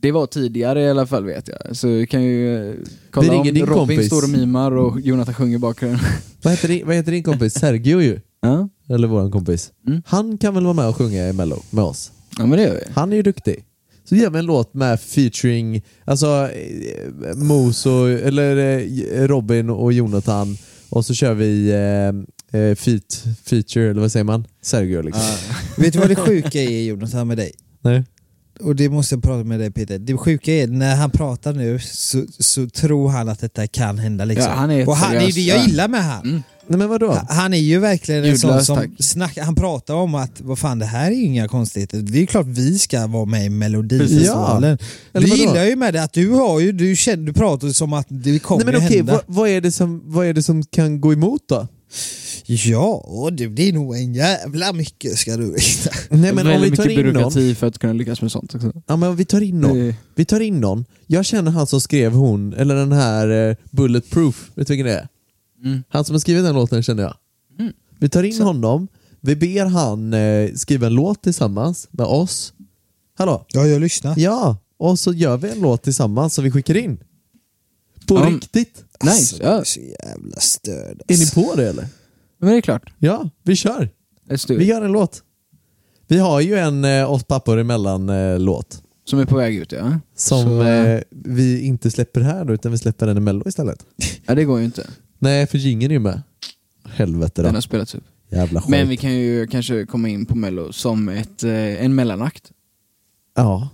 Det 0.00 0.12
var 0.12 0.26
tidigare 0.26 0.82
i 0.82 0.90
alla 0.90 1.06
fall 1.06 1.24
vet 1.24 1.48
jag. 1.48 1.76
Så 1.76 1.88
vi 1.88 2.06
kan 2.06 2.22
ju 2.22 2.68
eh, 2.70 2.74
kolla 3.10 3.32
om 3.36 3.44
Robin 3.46 3.66
kompis. 3.66 4.06
står 4.06 4.22
och 4.24 4.30
mimar 4.30 4.72
och 4.72 5.00
Jonathan 5.00 5.34
sjunger 5.34 5.56
i 5.56 5.58
bakgrunden. 5.58 6.00
Vad 6.42 6.52
heter, 6.52 6.68
din, 6.68 6.86
vad 6.86 6.96
heter 6.96 7.12
din 7.12 7.22
kompis? 7.22 7.54
Sergio 7.54 8.00
ju. 8.00 8.20
ja. 8.40 8.68
Eller 8.88 9.08
våran 9.08 9.30
kompis. 9.30 9.72
Mm. 9.86 10.02
Han 10.06 10.38
kan 10.38 10.54
väl 10.54 10.64
vara 10.64 10.74
med 10.74 10.88
och 10.88 10.96
sjunga 10.96 11.28
i 11.28 11.32
mello 11.32 11.62
med 11.70 11.84
oss? 11.84 12.12
Ja, 12.38 12.46
men 12.46 12.58
det 12.58 12.62
gör 12.62 12.74
vi. 12.74 12.92
Han 12.94 13.12
är 13.12 13.16
ju 13.16 13.22
duktig. 13.22 13.64
Så 14.04 14.16
gör 14.16 14.30
vi 14.30 14.38
en 14.38 14.46
låt 14.46 14.74
med 14.74 15.00
featuring, 15.00 15.82
alltså 16.04 16.50
eh, 16.50 17.36
Mos 17.36 17.86
och, 17.86 18.10
eller 18.10 18.78
eh, 18.78 19.26
Robin 19.26 19.70
och 19.70 19.92
Jonathan 19.92 20.56
och 20.88 21.06
så 21.06 21.14
kör 21.14 21.34
vi 21.34 21.70
eh, 21.70 22.60
eh, 22.60 22.74
feat, 22.74 23.24
feature, 23.44 23.90
eller 23.90 24.00
vad 24.00 24.12
säger 24.12 24.24
man? 24.24 24.46
Sergio 24.62 25.02
liksom. 25.02 25.22
Vet 25.76 25.92
du 25.92 25.98
vad 25.98 26.08
det 26.08 26.16
sjuka 26.16 26.62
är 26.62 26.82
Jonathan 26.82 27.28
med 27.28 27.36
dig? 27.36 27.52
Nej. 27.80 28.04
Och 28.60 28.76
det 28.76 28.88
måste 28.88 29.14
jag 29.14 29.22
prata 29.22 29.44
med 29.44 29.60
dig 29.60 29.70
Peter. 29.70 29.98
Det 29.98 30.16
sjuka 30.16 30.52
är 30.52 30.66
när 30.66 30.96
han 30.96 31.10
pratar 31.10 31.52
nu 31.52 31.78
så, 31.78 32.24
så 32.38 32.68
tror 32.68 33.08
han 33.08 33.28
att 33.28 33.40
detta 33.40 33.66
kan 33.66 33.98
hända 33.98 34.24
liksom. 34.24 34.50
Ja, 34.50 34.56
han 34.56 34.70
är 34.70 34.88
och 34.88 34.96
han, 34.96 35.14
det 35.14 35.18
är 35.18 35.32
det 35.32 35.40
jag 35.40 35.58
ja. 35.58 35.66
gillar 35.66 35.88
med 35.88 36.04
han. 36.04 36.22
Mm. 36.22 36.42
Nej 36.68 36.78
men 36.78 36.88
vadå? 36.88 37.06
Ha- 37.06 37.26
Han 37.28 37.54
är 37.54 37.58
ju 37.58 37.78
verkligen 37.78 38.24
en 38.24 38.38
sån 38.38 38.64
som 38.64 38.94
snackar, 38.98 39.42
han 39.42 39.54
pratar 39.54 39.94
om 39.94 40.14
att 40.14 40.40
vad 40.40 40.58
fan 40.58 40.78
det 40.78 40.86
här 40.86 41.10
är 41.10 41.14
ju 41.14 41.24
inga 41.24 41.48
konstigheter. 41.48 41.98
Det 41.98 42.22
är 42.22 42.26
klart 42.26 42.46
vi 42.46 42.78
ska 42.78 43.06
vara 43.06 43.24
med 43.24 43.46
i 43.46 43.48
Melodifestivalen. 43.48 44.78
Det 45.12 45.20
vadå? 45.20 45.26
gillar 45.26 45.64
ju 45.64 45.76
med 45.76 45.94
det 45.94 46.02
att 46.02 46.12
du 46.12 46.30
har 46.30 46.60
ju, 46.60 46.72
du, 46.72 46.96
känner, 46.96 47.26
du 47.26 47.32
pratar 47.32 47.68
som 47.68 47.92
att 47.92 48.06
det 48.08 48.38
kommer 48.38 48.64
Nej 48.64 48.72
men 48.74 48.84
okej, 48.86 48.96
hända. 48.96 49.12
vad, 49.12 49.22
vad, 49.36 49.48
är 49.48 49.60
det 49.60 49.72
som, 49.72 50.02
vad 50.04 50.26
är 50.26 50.32
det 50.32 50.42
som 50.42 50.64
kan 50.64 51.00
gå 51.00 51.12
emot 51.12 51.42
då? 51.48 51.68
Ja 52.46 53.28
det 53.32 53.68
är 53.68 53.72
nog 53.72 53.96
en 53.96 54.14
jävla 54.14 54.72
mycket 54.72 55.18
ska 55.18 55.36
du 55.36 55.52
veta. 55.52 55.90
Nej 56.10 56.32
men 56.32 56.46
om 56.46 56.62
vi 56.62 56.76
tar 56.76 56.84
mycket 56.84 56.98
in 56.98 57.06
någon, 57.06 57.14
byråkrati 57.14 57.54
för 57.54 57.66
att 57.66 57.78
kunna 57.78 57.92
lyckas 57.92 58.22
med 58.22 58.32
sånt 58.32 58.54
också. 58.54 58.72
ja, 58.86 58.96
men 58.96 59.08
om 59.08 59.16
vi 59.16 59.24
tar 59.24 59.40
in 59.40 59.60
någon, 59.60 59.94
vi 60.14 60.24
tar 60.24 60.40
in 60.40 60.60
någon, 60.60 60.84
jag 61.06 61.24
känner 61.24 61.50
han 61.50 61.66
som 61.66 61.80
skrev 61.80 62.12
hon, 62.12 62.52
eller 62.52 62.74
den 62.74 62.92
här 62.92 63.48
eh, 63.50 63.56
Bulletproof, 63.70 64.50
vet 64.54 64.66
du 64.66 64.72
vilken 64.72 64.86
det 64.86 64.98
är? 64.98 65.08
Mm. 65.64 65.82
Han 65.88 66.04
som 66.04 66.14
har 66.14 66.20
skrivit 66.20 66.44
den 66.44 66.54
låten 66.54 66.82
känner 66.82 67.02
jag. 67.02 67.14
Mm. 67.58 67.72
Vi 67.98 68.08
tar 68.08 68.22
in 68.22 68.42
honom, 68.42 68.88
vi 69.20 69.36
ber 69.36 69.64
han 69.66 70.14
eh, 70.14 70.52
skriva 70.54 70.86
en 70.86 70.94
låt 70.94 71.22
tillsammans 71.22 71.88
med 71.90 72.06
oss. 72.06 72.52
Hallå? 73.18 73.44
Ja, 73.48 73.66
jag 73.66 73.80
lyssnar. 73.80 74.18
Ja, 74.18 74.56
och 74.78 74.98
så 74.98 75.12
gör 75.12 75.36
vi 75.36 75.50
en 75.50 75.60
låt 75.60 75.82
tillsammans 75.82 76.34
som 76.34 76.44
vi 76.44 76.50
skickar 76.50 76.76
in. 76.76 76.98
På 78.06 78.14
Ja, 78.14 78.26
riktigt. 78.30 78.84
Nice, 79.04 79.12
Alltså, 79.12 79.42
ja. 79.42 79.60
är 79.60 79.64
så 79.64 79.80
jävla 79.80 80.40
störd. 80.40 81.02
Är 81.08 81.16
ni 81.16 81.22
alltså. 81.22 81.42
på 81.42 81.54
det 81.54 81.68
eller? 81.68 81.86
Men 82.38 82.50
det 82.50 82.56
är 82.56 82.60
klart. 82.60 82.92
Ja, 82.98 83.30
vi 83.42 83.56
kör. 83.56 83.90
Vi 84.48 84.64
gör 84.64 84.82
en 84.82 84.92
låt. 84.92 85.22
Vi 86.06 86.18
har 86.18 86.40
ju 86.40 86.54
en 86.58 86.84
eh, 86.84 87.12
oss 87.12 87.24
pappor 87.24 87.58
emellan 87.58 88.08
eh, 88.08 88.38
låt. 88.38 88.82
Som 89.04 89.18
är 89.18 89.24
på 89.24 89.36
väg 89.36 89.56
ut 89.56 89.72
ja. 89.72 90.00
Som 90.16 90.42
Så, 90.42 90.62
eh, 90.62 91.00
vi 91.10 91.60
inte 91.60 91.90
släpper 91.90 92.20
här 92.20 92.44
då, 92.44 92.54
utan 92.54 92.72
vi 92.72 92.78
släpper 92.78 93.06
den 93.06 93.16
i 93.16 93.20
mello 93.20 93.48
istället. 93.48 93.86
Ja 94.26 94.34
det 94.34 94.44
går 94.44 94.58
ju 94.58 94.64
inte. 94.64 94.86
Nej, 95.18 95.46
för 95.46 95.58
jingeln 95.58 95.90
är 95.90 95.94
ju 95.94 96.00
med. 96.00 96.22
Helvete 96.84 97.42
Den 97.42 97.52
då. 97.52 97.56
har 97.56 97.60
spelats 97.60 97.94
upp. 97.94 98.04
Jävla 98.30 98.60
skit. 98.60 98.70
Men 98.70 98.88
vi 98.88 98.96
kan 98.96 99.14
ju 99.14 99.46
kanske 99.46 99.86
komma 99.86 100.08
in 100.08 100.26
på 100.26 100.36
mello 100.36 100.72
som 100.72 101.08
ett, 101.08 101.42
eh, 101.44 101.84
en 101.84 101.94
mellanakt. 101.94 102.52
Ja. 103.36 103.68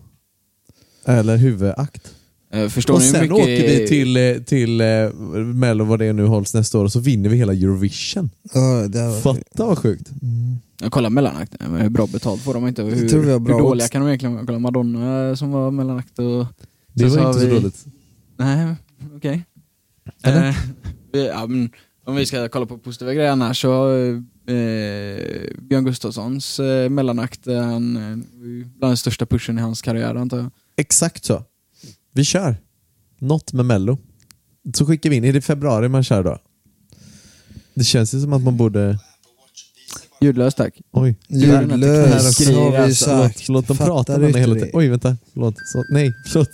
Eller 1.04 1.36
huvudakt. 1.36 2.14
Eh, 2.52 2.68
Förstår 2.68 2.94
och 2.94 3.00
ni 3.00 3.06
hur 3.06 3.12
sen 3.12 3.20
mycket... 3.22 3.36
åker 3.38 3.80
vi 3.80 3.88
till, 3.88 4.16
eh, 4.16 4.34
till 4.42 4.80
eh, 4.80 5.12
Mello, 5.54 5.84
vad 5.84 5.98
det 5.98 6.12
nu 6.12 6.24
hålls 6.26 6.54
nästa 6.54 6.78
år, 6.78 6.84
och 6.84 6.92
så 6.92 7.00
vinner 7.00 7.28
vi 7.28 7.36
hela 7.36 7.52
Eurovision. 7.52 8.30
Ja, 8.54 8.88
det 8.88 9.02
var... 9.08 9.20
Fatta 9.20 9.66
vad 9.66 9.78
sjukt. 9.78 10.10
Jag 10.80 10.92
kollar 10.92 11.10
mellanakt, 11.10 11.54
Nej, 11.60 11.68
men 11.68 11.80
hur 11.80 11.88
bra 11.90 12.06
betalt 12.06 12.42
får 12.42 12.54
de 12.54 12.68
inte? 12.68 12.82
Hur, 12.82 12.96
Jag 13.02 13.08
tror 13.10 13.22
vi 13.22 13.32
har 13.32 13.38
bra 13.38 13.54
hur 13.56 13.62
dåliga 13.62 13.84
odds. 13.84 13.90
kan 13.90 14.00
de 14.02 14.08
egentligen 14.08 14.34
vara? 14.34 14.46
Kolla 14.46 14.58
Madonna 14.58 15.28
eh, 15.28 15.34
som 15.34 15.50
var 15.50 15.70
mellanakt 15.70 16.18
och... 16.18 16.46
Det 16.92 17.00
Sen 17.00 17.10
så 17.10 17.16
var 17.16 17.22
har 17.24 17.30
inte 17.30 17.40
så 17.40 17.46
vi- 17.48 17.54
dåligt. 17.54 17.84
Nej, 18.36 18.74
okej. 19.16 19.44
Eller? 20.22 20.48
Eh, 20.48 20.54
ja, 21.18 21.46
men 21.46 21.70
om 22.04 22.16
vi 22.16 22.26
ska 22.26 22.48
kolla 22.48 22.66
på 22.66 22.78
positiva 22.78 23.14
grejer 23.14 23.30
annars 23.30 23.60
så 23.60 23.92
eh, 24.46 24.54
Björn 25.58 25.84
Gustafssons 25.84 26.60
eh, 26.60 26.88
mellanakt, 26.88 27.46
eh, 27.46 27.62
han, 27.62 27.96
eh, 27.96 28.16
bland 28.78 28.90
den 28.90 28.96
största 28.96 29.26
pushen 29.26 29.58
i 29.58 29.60
hans 29.60 29.82
karriär 29.82 30.14
antar 30.14 30.38
jag. 30.38 30.50
Exakt 30.76 31.24
så. 31.24 31.44
Vi 32.12 32.24
kör. 32.24 32.56
Något 33.18 33.52
med 33.52 33.64
Mello. 33.64 33.98
Så 34.74 34.86
skickar 34.86 35.10
vi 35.10 35.16
in. 35.16 35.24
Är 35.24 35.32
det 35.32 35.40
februari 35.40 35.88
man 35.88 36.04
kör 36.04 36.22
då? 36.22 36.38
Det 37.74 37.84
känns 37.84 38.14
ju 38.14 38.20
som 38.20 38.32
att 38.32 38.42
man 38.42 38.56
borde... 38.56 38.98
Ljudlöst 40.24 40.56
tack. 40.56 40.80
Oj. 40.92 41.16
Ljudlös 41.28 42.34
Skriver 42.34 42.60
har 42.60 42.70
vi 42.70 42.76
alltså. 42.76 43.04
Förlåt, 43.04 43.24
sagt. 43.26 43.40
förlåt 43.40 43.68
de 43.68 43.76
Fattar 43.76 43.90
pratar 43.90 44.20
du 44.20 44.28
med 44.28 44.40
hela 44.40 44.54
tiden. 44.54 44.70
Oj, 44.72 44.88
vänta. 44.88 45.16
Förlåt. 45.32 45.54
Så, 45.66 45.84
nej, 45.88 46.12
förlåt. 46.26 46.50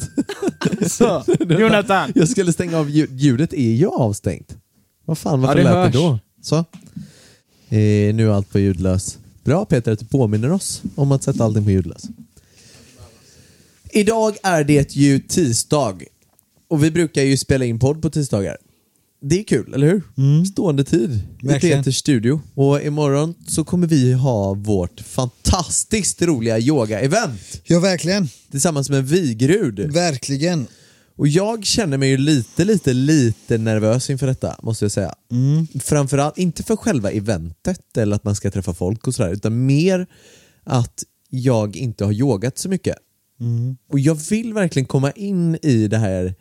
Så, 0.90 1.24
Jonathan! 1.60 2.12
Jag 2.14 2.28
skulle 2.28 2.52
stänga 2.52 2.78
av 2.78 2.90
ljud. 2.90 3.10
Ljudet 3.20 3.52
är 3.52 3.70
ju 3.70 3.86
avstängt. 3.86 4.56
Vad 5.04 5.18
fan, 5.18 5.40
varför 5.40 5.56
det 5.56 5.62
lät 5.62 5.72
hörs. 5.72 5.92
det 5.92 5.98
då? 5.98 6.18
Så. 6.42 6.56
Eh, 6.56 8.14
nu 8.14 8.26
är 8.26 8.28
allt 8.28 8.52
på 8.52 8.58
ljudlös. 8.58 9.18
Bra 9.44 9.64
Peter 9.64 9.92
att 9.92 9.98
du 9.98 10.06
påminner 10.06 10.52
oss 10.52 10.82
om 10.94 11.12
att 11.12 11.22
sätta 11.22 11.44
allting 11.44 11.64
på 11.64 11.70
ljudlös. 11.70 12.02
Idag 13.90 14.36
är 14.42 14.64
det 14.64 14.96
ju 14.96 15.18
tisdag. 15.18 15.98
Och 16.68 16.84
vi 16.84 16.90
brukar 16.90 17.22
ju 17.22 17.36
spela 17.36 17.64
in 17.64 17.78
podd 17.78 18.02
på 18.02 18.10
tisdagar. 18.10 18.56
Det 19.22 19.40
är 19.40 19.44
kul, 19.44 19.74
eller 19.74 19.86
hur? 19.86 20.02
Stående 20.44 20.84
tid 20.84 21.20
i. 21.42 21.46
Peters 21.60 21.96
studio. 21.96 22.40
Och 22.54 22.82
imorgon 22.82 23.34
så 23.46 23.64
kommer 23.64 23.86
vi 23.86 24.12
ha 24.12 24.54
vårt 24.54 25.00
fantastiskt 25.00 26.22
roliga 26.22 26.58
yoga-event 26.58 27.60
Ja, 27.64 27.80
verkligen. 27.80 28.28
tillsammans 28.50 28.90
med 28.90 29.08
Vigrud. 29.08 29.92
Verkligen. 29.92 30.66
Och 31.16 31.28
jag 31.28 31.64
känner 31.64 31.98
mig 31.98 32.08
ju 32.08 32.16
lite, 32.16 32.64
lite, 32.64 32.92
lite 32.92 33.58
nervös 33.58 34.10
inför 34.10 34.26
detta, 34.26 34.56
måste 34.62 34.84
jag 34.84 34.92
säga. 34.92 35.14
Framförallt, 35.80 36.38
inte 36.38 36.62
för 36.62 36.76
själva 36.76 37.10
eventet 37.10 37.96
eller 37.96 38.16
att 38.16 38.24
man 38.24 38.34
ska 38.34 38.50
träffa 38.50 38.74
folk 38.74 39.06
och 39.06 39.14
sådär, 39.14 39.32
utan 39.32 39.66
mer 39.66 40.06
att 40.64 41.02
jag 41.30 41.76
inte 41.76 42.04
har 42.04 42.12
yogat 42.12 42.58
så 42.58 42.68
mycket. 42.68 42.96
Och 43.88 43.98
jag 44.00 44.14
vill 44.14 44.54
verkligen 44.54 44.86
komma 44.86 45.10
in 45.10 45.58
i 45.62 45.88
det 45.88 45.98
här, 45.98 46.34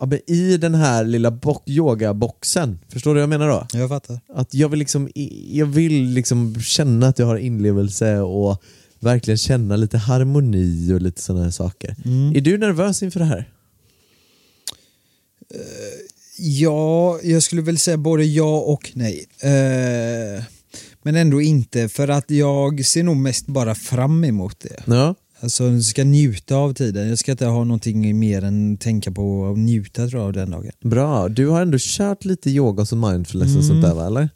ja, 0.00 0.06
men 0.06 0.20
i 0.26 0.56
den 0.56 0.74
här 0.74 1.04
lilla 1.04 1.30
bo- 1.30 1.62
yogaboxen. 1.66 2.78
Förstår 2.88 3.10
du 3.10 3.14
vad 3.14 3.22
jag 3.22 3.28
menar 3.40 3.48
då? 3.48 3.66
Jag 3.78 3.88
fattar. 3.88 4.20
Att 4.34 4.54
jag 4.54 4.68
vill 4.68 4.78
liksom, 4.78 5.08
jag 5.50 5.66
vill 5.66 6.04
liksom 6.04 6.60
känna 6.60 7.06
att 7.08 7.18
jag 7.18 7.26
har 7.26 7.36
inlevelse 7.36 8.18
och 8.18 8.62
verkligen 9.00 9.38
känna 9.38 9.76
lite 9.76 9.98
harmoni 9.98 10.92
och 10.92 11.00
lite 11.02 11.22
sådana 11.22 11.44
här 11.44 11.50
saker. 11.50 11.96
Är 12.34 12.40
du 12.40 12.58
nervös 12.58 13.02
inför 13.02 13.20
det 13.20 13.26
här? 13.26 13.48
Ja, 16.38 17.18
jag 17.22 17.42
skulle 17.42 17.62
väl 17.62 17.78
säga 17.78 17.96
både 17.96 18.24
ja 18.24 18.58
och 18.60 18.90
nej. 18.94 19.26
Eh, 19.42 20.44
men 21.02 21.16
ändå 21.16 21.40
inte, 21.40 21.88
för 21.88 22.08
att 22.08 22.30
jag 22.30 22.84
ser 22.84 23.02
nog 23.02 23.16
mest 23.16 23.46
bara 23.46 23.74
fram 23.74 24.24
emot 24.24 24.60
det. 24.60 24.82
Ja. 24.94 25.14
Alltså, 25.40 25.64
jag 25.64 25.82
ska 25.82 26.04
njuta 26.04 26.56
av 26.56 26.74
tiden. 26.74 27.08
Jag 27.08 27.18
ska 27.18 27.30
inte 27.30 27.46
ha 27.46 27.64
någonting 27.64 28.18
mer 28.18 28.44
än 28.44 28.76
tänka 28.76 29.12
på 29.12 29.40
och 29.40 29.58
njuta 29.58 30.08
tror 30.08 30.20
jag 30.20 30.26
av 30.26 30.32
den 30.32 30.50
dagen. 30.50 30.72
Bra, 30.80 31.28
du 31.28 31.46
har 31.46 31.62
ändå 31.62 31.78
kört 31.80 32.24
lite 32.24 32.50
yoga 32.50 32.82
och 32.82 32.98
mindfulness 32.98 33.56
och 33.56 33.64
sånt 33.64 33.82
där 33.82 33.94
va, 33.94 34.06
eller? 34.06 34.28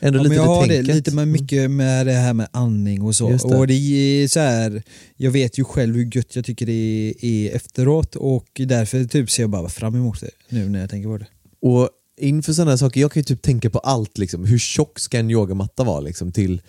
Ändå 0.00 0.18
Ja, 0.18 0.22
lite 0.22 0.28
men 0.28 0.44
jag 0.44 0.54
har 0.54 0.66
det 0.66 0.82
lite 0.82 1.14
med 1.14 1.28
mycket 1.28 1.70
med 1.70 2.06
det 2.06 2.12
här 2.12 2.34
med 2.34 2.48
andning 2.50 3.02
och 3.02 3.14
så. 3.14 3.28
Det. 3.28 3.44
Och 3.44 3.66
det 3.66 3.74
är 3.74 4.28
så 4.28 4.40
här, 4.40 4.82
jag 5.16 5.30
vet 5.30 5.58
ju 5.58 5.64
själv 5.64 5.94
hur 5.94 6.16
gött 6.16 6.36
jag 6.36 6.44
tycker 6.44 6.66
det 6.66 7.14
är 7.20 7.56
efteråt 7.56 8.16
och 8.16 8.48
därför 8.54 9.04
typ 9.04 9.30
ser 9.30 9.42
jag 9.42 9.50
bara 9.50 9.68
fram 9.68 9.94
emot 9.94 10.20
det 10.20 10.30
nu 10.48 10.68
när 10.68 10.80
jag 10.80 10.90
tänker 10.90 11.08
på 11.08 11.18
det. 11.18 11.26
Och 11.60 11.88
inför 12.20 12.52
sådana 12.52 12.78
saker, 12.78 13.00
jag 13.00 13.12
kan 13.12 13.20
ju 13.20 13.24
typ 13.24 13.42
tänka 13.42 13.70
på 13.70 13.78
allt 13.78 14.18
liksom. 14.18 14.44
Hur 14.44 14.58
tjock 14.58 15.00
ska 15.00 15.18
en 15.18 15.30
yogamatta 15.30 15.84
vara 15.84 16.00
liksom 16.00 16.32
till 16.32 16.62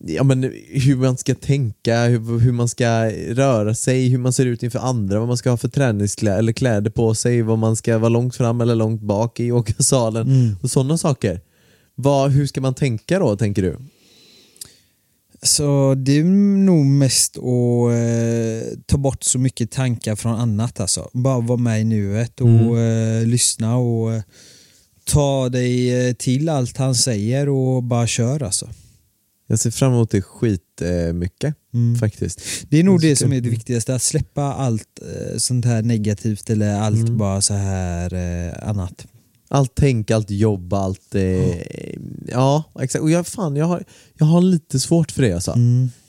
ja, 0.00 0.22
men 0.22 0.52
hur 0.68 0.96
man 0.96 1.16
ska 1.16 1.34
tänka, 1.34 2.04
hur, 2.04 2.38
hur 2.38 2.52
man 2.52 2.68
ska 2.68 3.10
röra 3.10 3.74
sig, 3.74 4.08
hur 4.08 4.18
man 4.18 4.32
ser 4.32 4.46
ut 4.46 4.62
inför 4.62 4.78
andra, 4.78 5.18
vad 5.18 5.28
man 5.28 5.36
ska 5.36 5.50
ha 5.50 5.56
för 5.56 5.68
träningskläder 5.68 6.38
eller 6.38 6.52
kläder 6.52 6.90
på 6.90 7.14
sig, 7.14 7.42
vad 7.42 7.58
man 7.58 7.76
ska 7.76 7.98
vara 7.98 8.08
långt 8.08 8.36
fram 8.36 8.60
eller 8.60 8.74
långt 8.74 9.02
bak 9.02 9.40
i 9.40 9.44
yogasalen 9.46 10.56
och 10.62 10.70
sådana 10.70 10.98
saker. 10.98 11.40
Vad, 11.94 12.30
hur 12.30 12.46
ska 12.46 12.60
man 12.60 12.74
tänka 12.74 13.18
då, 13.18 13.36
tänker 13.36 13.62
du? 13.62 13.76
Så 15.42 15.94
det 15.94 16.18
är 16.18 16.24
nog 16.64 16.86
mest 16.86 17.38
att 17.38 17.44
eh, 17.92 18.78
ta 18.86 18.96
bort 18.96 19.24
så 19.24 19.38
mycket 19.38 19.70
tankar 19.70 20.16
från 20.16 20.34
annat 20.34 20.80
alltså. 20.80 21.10
Bara 21.12 21.40
vara 21.40 21.58
med 21.58 21.80
i 21.80 21.84
nuet 21.84 22.40
och 22.40 22.78
eh, 22.78 23.26
lyssna 23.26 23.76
och 23.76 24.12
eh, 24.12 24.22
ta 25.04 25.48
dig 25.48 26.08
eh, 26.08 26.14
till 26.14 26.48
allt 26.48 26.76
han 26.76 26.94
säger 26.94 27.48
och 27.48 27.82
bara 27.82 28.06
kör 28.06 28.42
alltså. 28.42 28.68
Jag 29.50 29.58
ser 29.58 29.70
fram 29.70 29.92
emot 29.92 30.10
det 30.10 30.22
skit 30.22 30.82
eh, 30.82 31.12
mycket 31.12 31.54
faktiskt. 32.00 32.40
Det 32.68 32.78
är 32.80 32.84
nog 32.84 33.00
Det 33.00 33.16
som 33.16 33.32
är 33.32 33.40
det 33.40 33.48
viktigaste, 33.48 33.94
att 33.94 34.02
släppa 34.02 34.42
allt 34.42 35.00
eh, 35.02 35.36
sånt 35.36 35.64
här 35.64 35.82
negativt 35.82 36.50
eller 36.50 36.74
allt 36.80 37.00
Mm. 37.00 37.18
bara 37.18 37.40
så 37.42 37.54
här 37.54 38.14
eh, 38.14 38.68
annat. 38.68 39.06
Allt 39.48 39.72
tänk, 39.74 40.10
allt 40.10 40.30
jobb, 40.30 40.72
allt... 40.72 41.14
Eh, 41.14 41.60
ja, 42.28 42.64
exakt. 42.80 43.02
Och 43.02 43.10
jag, 43.10 43.26
fan, 43.26 43.56
jag, 43.56 43.66
har, 43.66 43.84
jag 44.18 44.26
har 44.26 44.40
lite 44.40 44.80
svårt 44.80 45.10
för 45.12 45.22
det 45.22 45.32
alltså. 45.32 45.54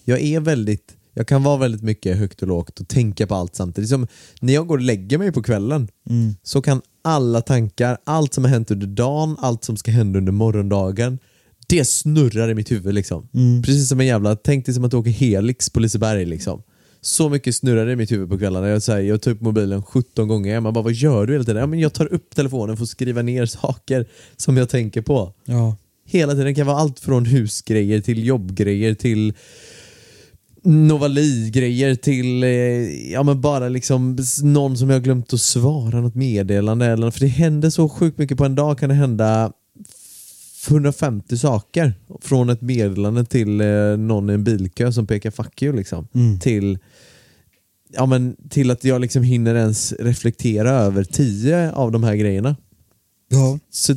Jag 0.06 0.22
är 0.22 0.40
väldigt... 0.40 0.94
Jag 1.14 1.28
kan 1.28 1.44
vara 1.44 1.58
väldigt 1.58 1.84
mycket 1.84 2.18
högt 2.18 2.42
och 2.42 2.48
lågt 2.48 2.80
och 2.80 2.88
tänka 2.88 3.28
på 3.28 3.36
allt 3.36 3.56
samtidigt. 3.56 3.90
Som 3.90 4.08
när 4.42 4.54
jag 4.54 4.68
går 4.68 4.78
och 4.78 4.84
lägger 4.84 5.18
mig 5.18 5.32
på 5.32 5.44
kvällen 5.44 5.88
så 6.44 6.62
kan 6.62 6.82
alla 7.04 7.42
tankar, 7.42 7.98
allt 8.04 8.34
som 8.34 8.44
har 8.44 8.52
hänt 8.52 8.72
under 8.72 8.88
dagen, 8.88 9.36
allt 9.40 9.64
som 9.64 9.78
ska 9.78 9.92
hända 9.92 10.20
under 10.20 10.32
morgondagen, 10.32 11.20
det 11.72 11.86
snurrar 11.86 12.50
i 12.50 12.54
mitt 12.56 12.72
huvud 12.72 12.94
liksom. 12.94 13.28
Precis 13.66 13.90
som 13.90 14.00
en 14.00 14.06
jävla, 14.06 14.36
tänk 14.36 14.66
dig 14.66 14.76
som 14.76 14.84
att 14.84 14.92
du 14.92 14.98
åker 14.98 15.12
Helix 15.12 15.70
på 15.70 15.80
Liseberg 15.80 16.26
liksom. 16.26 16.64
Så 17.02 17.30
mycket 17.30 17.56
snurrar 17.56 17.86
det 17.86 17.92
i 17.92 17.96
mitt 17.96 18.12
huvud 18.12 18.30
på 18.30 18.38
kvällarna. 18.38 18.70
Jag, 18.70 18.84
så 18.84 18.92
här, 18.92 19.00
jag 19.00 19.22
tar 19.22 19.32
upp 19.32 19.42
mobilen 19.42 19.84
17 19.84 20.28
gånger. 20.28 20.60
Man 20.60 20.74
bara, 20.74 20.84
vad 20.84 20.94
gör 20.94 21.26
du 21.26 21.34
hela 21.34 21.46
tiden? 21.46 21.60
Ja, 21.60 21.68
men 21.68 21.80
jag 21.80 21.94
tar 21.94 22.14
upp 22.14 22.36
telefonen 22.36 22.78
för 22.78 22.84
att 22.84 22.90
skriva 22.90 23.22
ner 23.22 23.46
saker 23.62 24.08
som 24.38 24.58
jag 24.58 24.70
tänker 24.70 25.02
på. 25.02 25.34
Ja. 25.46 25.76
Hela 26.06 26.32
tiden. 26.32 26.46
Det 26.46 26.54
kan 26.54 26.68
vara 26.68 26.78
allt 26.78 27.00
från 27.00 27.26
husgrejer 27.26 28.02
till 28.02 28.26
jobbgrejer 28.26 28.94
till 28.94 29.34
Novali-grejer 30.64 31.96
till 31.96 32.44
eh, 32.44 32.50
ja, 33.12 33.24
men 33.24 33.42
bara 33.42 33.70
liksom 33.70 34.18
någon 34.44 34.78
som 34.78 34.90
jag 34.90 35.04
glömt 35.04 35.34
att 35.34 35.42
svara 35.42 36.02
något 36.02 36.16
meddelande. 36.16 36.86
Eller, 36.86 37.12
för 37.12 37.20
det 37.20 37.28
händer 37.28 37.70
så 37.70 37.90
sjukt 37.90 38.18
mycket 38.18 38.38
på 38.38 38.46
en 38.46 38.56
dag. 38.56 38.80
kan 38.80 38.90
det 38.90 38.96
hända 38.96 39.52
150 40.68 41.38
saker. 41.38 41.94
Från 42.22 42.50
ett 42.50 42.62
meddelande 42.62 43.26
till 43.26 43.62
eh, 43.62 43.98
någon 43.98 44.30
i 44.30 44.34
en 44.34 44.44
bilkö 44.44 44.92
som 44.92 45.08
pekar 45.08 45.32
fuck 45.32 45.62
you 45.62 45.76
liksom. 45.76 46.08
Till, 46.40 46.80
ja, 47.90 48.06
men, 48.06 48.36
till 48.50 48.72
att 48.72 48.84
jag 48.84 49.02
liksom 49.02 49.24
hinner 49.24 49.56
ens 49.56 49.94
reflektera 49.94 50.70
över 50.72 51.04
10 51.04 51.72
av 51.72 51.92
de 51.92 52.04
här 52.04 52.16
grejerna. 52.16 52.56
Ja. 53.30 53.60
Så 53.70 53.94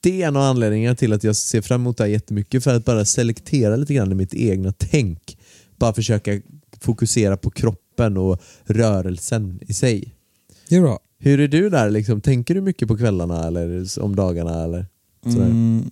det 0.00 0.22
är 0.22 0.28
en 0.28 0.36
av 0.36 0.42
anledningarna 0.42 0.96
till 0.96 1.12
att 1.12 1.24
jag 1.24 1.36
ser 1.36 1.60
fram 1.60 1.80
emot 1.80 1.96
det 1.96 2.04
här 2.04 2.10
jättemycket 2.10 2.64
för 2.64 2.74
att 2.74 2.84
bara 2.84 3.04
selektera 3.04 3.76
lite 3.76 3.94
grann 3.94 4.12
i 4.12 4.14
mitt 4.14 4.34
egna 4.34 4.72
tänk. 4.78 5.38
Bara 5.76 5.92
försöka 5.92 6.40
fokusera 6.80 7.36
på 7.36 7.50
kroppen 7.50 8.16
och 8.16 8.40
rörelsen 8.64 9.60
i 9.62 9.74
sig. 9.74 10.14
Det 10.68 10.76
är 10.76 10.80
bra. 10.80 10.98
Hur 11.18 11.40
är 11.40 11.48
du 11.48 11.70
där? 11.70 11.90
Liksom? 11.90 12.20
Tänker 12.20 12.54
du 12.54 12.60
mycket 12.60 12.88
på 12.88 12.96
kvällarna 12.96 13.46
eller 13.46 14.00
om 14.00 14.16
dagarna? 14.16 14.64
Eller 14.64 14.86
sådär? 15.24 15.46
Mm. 15.46 15.90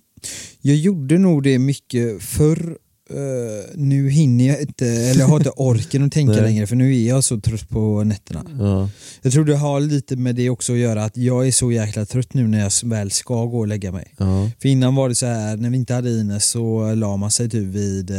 Jag 0.61 0.75
gjorde 0.75 1.17
nog 1.17 1.43
det 1.43 1.59
mycket 1.59 2.23
förr. 2.23 2.77
Eh, 3.09 3.75
nu 3.75 4.09
hinner 4.09 4.47
jag 4.47 4.61
inte, 4.61 4.87
eller 4.87 5.19
jag 5.19 5.27
har 5.27 5.37
inte 5.37 5.49
orken 5.49 6.03
att 6.03 6.11
tänka 6.11 6.33
längre 6.41 6.67
för 6.67 6.75
nu 6.75 6.95
är 6.95 7.07
jag 7.07 7.23
så 7.23 7.39
trött 7.41 7.69
på 7.69 8.03
nätterna. 8.03 8.45
Ja. 8.59 8.89
Jag 9.21 9.33
tror 9.33 9.45
det 9.45 9.55
har 9.55 9.79
lite 9.79 10.15
med 10.15 10.35
det 10.35 10.49
också 10.49 10.73
att 10.73 10.79
göra 10.79 11.03
att 11.03 11.17
jag 11.17 11.47
är 11.47 11.51
så 11.51 11.71
jäkla 11.71 12.05
trött 12.05 12.33
nu 12.33 12.47
när 12.47 12.59
jag 12.59 12.71
väl 12.83 13.11
ska 13.11 13.45
gå 13.45 13.57
och 13.59 13.67
lägga 13.67 13.91
mig. 13.91 14.13
Ja. 14.17 14.51
För 14.61 14.69
innan 14.69 14.95
var 14.95 15.09
det 15.09 15.15
så 15.15 15.25
här, 15.25 15.57
när 15.57 15.69
vi 15.69 15.77
inte 15.77 15.93
hade 15.93 16.09
Ines 16.09 16.49
så 16.49 16.93
la 16.95 17.17
man 17.17 17.31
sig 17.31 17.49
typ 17.49 17.63
vid 17.67 18.11
eh, 18.11 18.17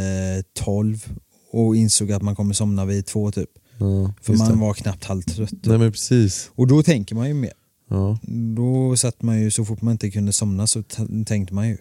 12 0.59 1.05
och 1.51 1.75
insåg 1.75 2.11
att 2.11 2.21
man 2.21 2.35
kommer 2.35 2.53
somna 2.53 2.85
vid 2.85 3.05
två 3.05 3.31
typ. 3.31 3.49
Ja, 3.79 4.13
För 4.21 4.33
man 4.33 4.51
det. 4.51 4.57
var 4.57 4.73
knappt 4.73 5.03
halvtrött. 5.05 5.53
Nej 5.63 5.77
men 5.77 5.91
precis. 5.91 6.49
Och 6.55 6.67
då 6.67 6.83
tänker 6.83 7.15
man 7.15 7.27
ju 7.27 7.33
mer. 7.33 7.53
Ja. 7.89 8.19
Då 8.55 8.95
satt 8.97 9.21
man 9.21 9.41
ju, 9.41 9.51
så 9.51 9.65
fort 9.65 9.81
man 9.81 9.91
inte 9.91 10.11
kunde 10.11 10.33
somna 10.33 10.67
så 10.67 10.83
tänkte 11.25 11.53
man 11.53 11.67
ju. 11.67 11.77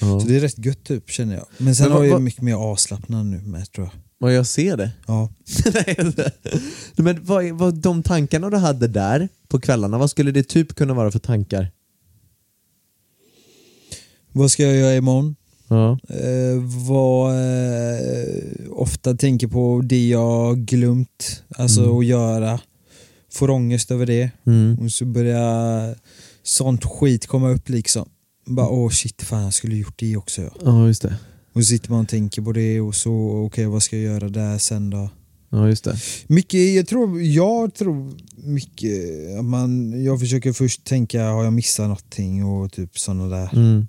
Ja. 0.00 0.20
Så 0.20 0.26
det 0.28 0.36
är 0.36 0.40
rätt 0.40 0.64
gött 0.66 0.84
typ 0.84 1.10
känner 1.10 1.34
jag. 1.34 1.46
Men 1.58 1.74
sen 1.74 1.84
Men 1.84 1.92
vad- 1.92 2.00
har 2.00 2.04
jag 2.06 2.12
vad- 2.12 2.22
mycket 2.22 2.42
mer 2.42 2.54
avslappnad 2.54 3.26
nu 3.26 3.40
med 3.40 3.72
tror 3.72 3.86
jag. 3.86 3.94
Och 4.20 4.32
jag 4.32 4.46
ser 4.46 4.76
det. 4.76 4.90
Ja. 5.06 5.30
Nej, 5.74 6.32
men 6.96 7.24
vad, 7.24 7.44
vad, 7.50 7.74
de 7.74 8.02
tankarna 8.02 8.50
du 8.50 8.56
hade 8.56 8.88
där 8.88 9.28
på 9.48 9.60
kvällarna, 9.60 9.98
vad 9.98 10.10
skulle 10.10 10.30
det 10.30 10.42
typ 10.48 10.74
kunna 10.74 10.94
vara 10.94 11.10
för 11.10 11.18
tankar? 11.18 11.70
Vad 14.32 14.50
ska 14.50 14.62
jag 14.62 14.76
göra 14.76 14.94
imorgon? 14.96 15.36
Ja. 15.68 15.98
Eh, 16.08 16.62
vad 16.88 17.32
eh, 17.34 18.70
ofta 18.70 19.14
tänker 19.14 19.46
på 19.48 19.80
det 19.84 20.08
jag 20.08 20.58
glömt 20.58 21.42
alltså 21.48 21.98
att 21.98 22.06
göra. 22.06 22.60
Får 23.32 23.50
ångest 23.50 23.90
över 23.90 24.06
det. 24.06 24.30
Mm. 24.46 24.78
Och 24.78 24.92
så 24.92 25.04
börjar 25.04 25.94
sånt 26.42 26.84
skit 26.84 27.26
komma 27.26 27.50
upp 27.50 27.68
liksom. 27.68 28.08
Bara 28.48 28.68
åh 28.68 28.90
shit, 28.90 29.22
fan 29.22 29.42
jag 29.42 29.54
skulle 29.54 29.76
gjort 29.76 29.98
det 29.98 30.16
också. 30.16 30.42
Ja. 30.42 30.50
ja, 30.64 30.86
just 30.86 31.02
det. 31.02 31.16
Och 31.52 31.64
så 31.64 31.68
sitter 31.68 31.90
man 31.90 32.00
och 32.00 32.08
tänker 32.08 32.42
på 32.42 32.52
det 32.52 32.80
och 32.80 32.94
så, 32.94 33.44
okej 33.46 33.66
vad 33.66 33.82
ska 33.82 33.96
jag 33.96 34.04
göra 34.04 34.28
där 34.28 34.58
sen 34.58 34.90
då? 34.90 35.10
Ja, 35.50 35.68
just 35.68 35.84
det. 35.84 35.96
Mycket, 36.26 36.74
jag 36.74 36.86
tror, 36.86 37.22
jag 37.22 37.74
tror 37.74 38.14
mycket 38.36 39.00
att 39.38 39.44
man, 39.44 40.02
jag 40.04 40.20
försöker 40.20 40.52
först 40.52 40.84
tänka, 40.84 41.30
har 41.30 41.44
jag 41.44 41.52
missat 41.52 41.88
någonting 41.88 42.44
och 42.44 42.72
typ 42.72 42.98
sådana 42.98 43.28
där. 43.28 43.54
Mm. 43.54 43.86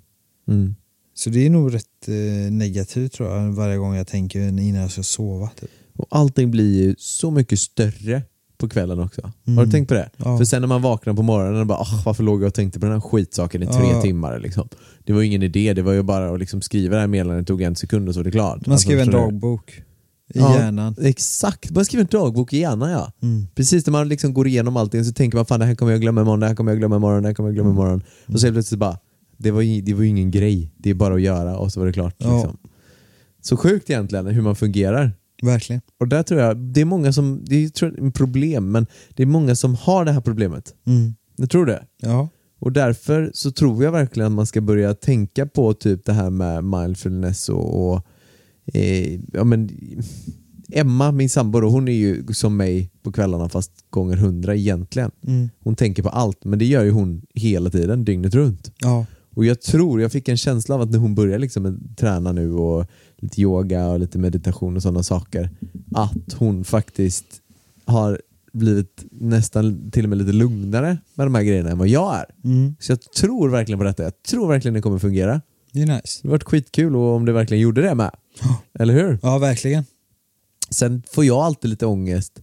Mm. 0.48 0.74
Så 1.14 1.30
det 1.30 1.46
är 1.46 1.50
nog 1.50 1.74
rätt 1.74 2.08
eh, 2.08 2.52
negativt 2.52 3.12
tror 3.12 3.30
jag 3.30 3.52
varje 3.52 3.76
gång 3.76 3.94
jag 3.94 4.06
tänker 4.06 4.40
innan 4.40 4.74
jag 4.74 4.90
ska 4.90 5.02
sova. 5.02 5.50
Typ. 5.60 5.70
Och 5.96 6.06
allting 6.10 6.50
blir 6.50 6.82
ju 6.82 6.94
så 6.98 7.30
mycket 7.30 7.58
större 7.58 8.22
på 8.60 8.68
kvällen 8.68 8.98
också. 9.00 9.22
Har 9.22 9.32
du 9.46 9.52
Mm. 9.52 9.70
tänkt 9.70 9.88
på 9.88 9.94
det? 9.94 10.10
Ja. 10.16 10.38
För 10.38 10.44
sen 10.44 10.60
när 10.62 10.68
man 10.68 10.82
vaknar 10.82 11.14
på 11.14 11.22
morgonen 11.22 11.60
och 11.60 11.66
bara 11.66 11.78
"Ah, 11.78 12.02
varför 12.04 12.22
låg 12.24 12.42
jag 12.42 12.46
och 12.48 12.54
tänkte 12.54 12.80
på 12.80 12.86
den 12.86 12.92
här 12.92 13.00
skitsaken 13.00 13.62
i 13.62 13.66
tre 13.66 13.90
Ja. 13.92 14.02
timmar? 14.02 14.38
Liksom. 14.38 14.68
Det 15.04 15.12
var 15.12 15.20
ju 15.20 15.26
ingen 15.26 15.42
idé, 15.42 15.74
det 15.74 15.82
var 15.82 15.92
ju 15.92 16.02
bara 16.02 16.34
att 16.34 16.38
liksom 16.40 16.60
skriva 16.62 16.94
det 16.94 17.00
här 17.00 17.08
meddelandet, 17.08 17.46
det 17.46 17.50
tog 17.50 17.62
en 17.62 17.76
sekund 17.76 18.08
och 18.08 18.14
så 18.14 18.20
var 18.20 18.24
det 18.24 18.30
klart. 18.30 18.66
Man 18.66 18.78
skriver 18.78 19.02
en 19.02 19.10
dagbok 19.10 19.70
i 20.34 20.38
Ja. 20.38 20.56
hjärnan. 20.58 20.94
Exakt, 21.02 21.70
man 21.70 21.84
skriver 21.84 22.02
en 22.04 22.08
dagbok 22.10 22.52
i 22.52 22.58
hjärnan 22.58 22.90
ja. 22.90 23.12
Mm. 23.22 23.46
Precis 23.54 23.86
när 23.86 23.92
man 23.92 24.08
liksom 24.08 24.34
går 24.34 24.46
igenom 24.46 24.76
allting 24.76 25.04
så 25.04 25.12
tänker 25.12 25.36
man 25.38 25.46
fan 25.46 25.60
det 25.60 25.66
här 25.66 25.74
kommer 25.74 25.92
jag 25.92 26.00
glömma 26.00 26.20
imorgon, 26.20 26.40
det 26.40 26.46
här 26.46 26.54
kommer 26.54 26.70
jag 26.72 26.78
glömma 26.78 26.96
imorgon, 26.96 27.22
det 27.22 27.28
här 27.28 27.34
kommer 27.34 27.48
jag 27.50 27.54
Mm. 27.58 27.64
glömma 27.74 27.80
imorgon. 27.80 28.02
Och 28.34 28.40
så 28.40 28.46
helt 28.46 28.54
plötsligt 28.54 28.80
bara, 28.80 28.98
det 29.36 29.50
var, 29.50 29.60
ju- 29.62 29.80
det 29.82 29.94
var 29.94 30.02
ju 30.02 30.08
ingen 30.08 30.30
grej, 30.30 30.72
det 30.76 30.90
är 30.90 30.94
bara 30.94 31.14
att 31.14 31.20
göra 31.22 31.58
och 31.58 31.72
så 31.72 31.80
var 31.80 31.86
det 31.86 31.92
klart. 31.92 32.14
Ja. 32.18 32.34
Liksom. 32.36 32.56
Så 33.42 33.56
sjukt 33.56 33.90
egentligen 33.90 34.26
hur 34.26 34.42
man 34.42 34.56
fungerar. 34.56 35.12
Verkligen. 35.42 35.82
Och 36.00 36.08
där 36.08 36.22
tror 36.22 36.40
jag, 36.40 36.56
det 36.56 36.80
är 36.80 36.84
många 36.84 37.12
som, 37.12 37.44
det 37.44 37.64
är 37.64 37.68
tror 37.68 38.06
ett 38.06 38.14
problem, 38.14 38.72
men 38.72 38.86
det 39.14 39.22
är 39.22 39.26
många 39.26 39.56
som 39.56 39.74
har 39.74 40.04
det 40.04 40.12
här 40.12 40.20
problemet. 40.20 40.74
Mm. 40.86 41.14
Jag 41.36 41.50
tror 41.50 41.66
det. 41.66 41.84
Ja. 42.02 42.28
Och 42.58 42.72
därför 42.72 43.30
så 43.34 43.50
tror 43.50 43.84
jag 43.84 43.92
verkligen 43.92 44.26
att 44.26 44.32
man 44.32 44.46
ska 44.46 44.60
börja 44.60 44.94
tänka 44.94 45.46
på 45.46 45.74
typ 45.74 46.04
det 46.04 46.12
här 46.12 46.30
med 46.30 46.64
mindfulness 46.64 47.48
och, 47.48 47.92
och 47.92 48.06
eh, 48.74 49.20
ja, 49.32 49.44
men, 49.44 49.70
Emma, 50.72 51.12
min 51.12 51.28
sambo, 51.28 51.60
hon 51.60 51.88
är 51.88 51.92
ju 51.92 52.26
som 52.32 52.56
mig 52.56 52.90
på 53.02 53.12
kvällarna 53.12 53.48
fast 53.48 53.72
gånger 53.90 54.16
hundra 54.16 54.54
egentligen. 54.54 55.10
Mm. 55.26 55.48
Hon 55.60 55.76
tänker 55.76 56.02
på 56.02 56.08
allt, 56.08 56.44
men 56.44 56.58
det 56.58 56.64
gör 56.64 56.84
ju 56.84 56.90
hon 56.90 57.22
hela 57.34 57.70
tiden, 57.70 58.04
dygnet 58.04 58.34
runt. 58.34 58.72
Ja. 58.80 59.06
Och 59.34 59.44
jag 59.44 59.60
tror, 59.60 60.00
jag 60.00 60.12
fick 60.12 60.28
en 60.28 60.36
känsla 60.36 60.74
av 60.74 60.80
att 60.80 60.90
när 60.90 60.98
hon 60.98 61.14
börjar 61.14 61.38
liksom 61.38 61.94
träna 61.96 62.32
nu 62.32 62.52
och 62.52 62.86
lite 63.20 63.40
yoga 63.40 63.86
och 63.86 64.00
lite 64.00 64.18
meditation 64.18 64.76
och 64.76 64.82
sådana 64.82 65.02
saker, 65.02 65.50
att 65.94 66.32
hon 66.38 66.64
faktiskt 66.64 67.26
har 67.84 68.20
blivit 68.52 69.04
nästan 69.10 69.90
till 69.90 70.04
och 70.04 70.08
med 70.08 70.18
lite 70.18 70.32
lugnare 70.32 70.98
med 71.14 71.26
de 71.26 71.34
här 71.34 71.42
grejerna 71.42 71.70
än 71.70 71.78
vad 71.78 71.88
jag 71.88 72.16
är. 72.16 72.24
Mm. 72.44 72.74
Så 72.80 72.92
jag 72.92 73.00
tror 73.02 73.48
verkligen 73.48 73.78
på 73.78 73.84
detta. 73.84 74.02
Jag 74.02 74.22
tror 74.22 74.48
verkligen 74.48 74.74
det 74.74 74.82
kommer 74.82 74.98
fungera. 74.98 75.40
Det 75.72 75.82
är 75.82 75.86
nice. 75.86 76.20
Det 76.22 76.28
har 76.28 76.30
varit 76.30 76.44
skitkul 76.44 76.96
och 76.96 77.14
om 77.14 77.24
det 77.24 77.32
verkligen 77.32 77.60
gjorde 77.60 77.82
det 77.82 77.94
med. 77.94 78.10
Eller 78.78 78.94
hur? 78.94 79.18
Ja, 79.22 79.38
verkligen. 79.38 79.84
Sen 80.70 81.02
får 81.12 81.24
jag 81.24 81.38
alltid 81.38 81.70
lite 81.70 81.86
ångest 81.86 82.42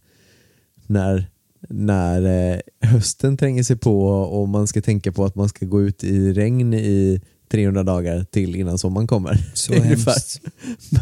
när, 0.87 1.29
när 1.69 2.51
eh, 2.53 2.59
hösten 2.81 3.37
tränger 3.37 3.63
sig 3.63 3.77
på 3.77 4.07
och 4.09 4.49
man 4.49 4.67
ska 4.67 4.81
tänka 4.81 5.11
på 5.11 5.25
att 5.25 5.35
man 5.35 5.49
ska 5.49 5.65
gå 5.65 5.81
ut 5.81 6.03
i 6.03 6.33
regn 6.33 6.73
i 6.73 7.21
300 7.51 7.83
dagar 7.83 8.23
till 8.31 8.55
innan 8.55 8.77
sommaren 8.77 9.07
kommer. 9.07 9.37
Så 9.53 9.73
hemskt. 9.83 10.41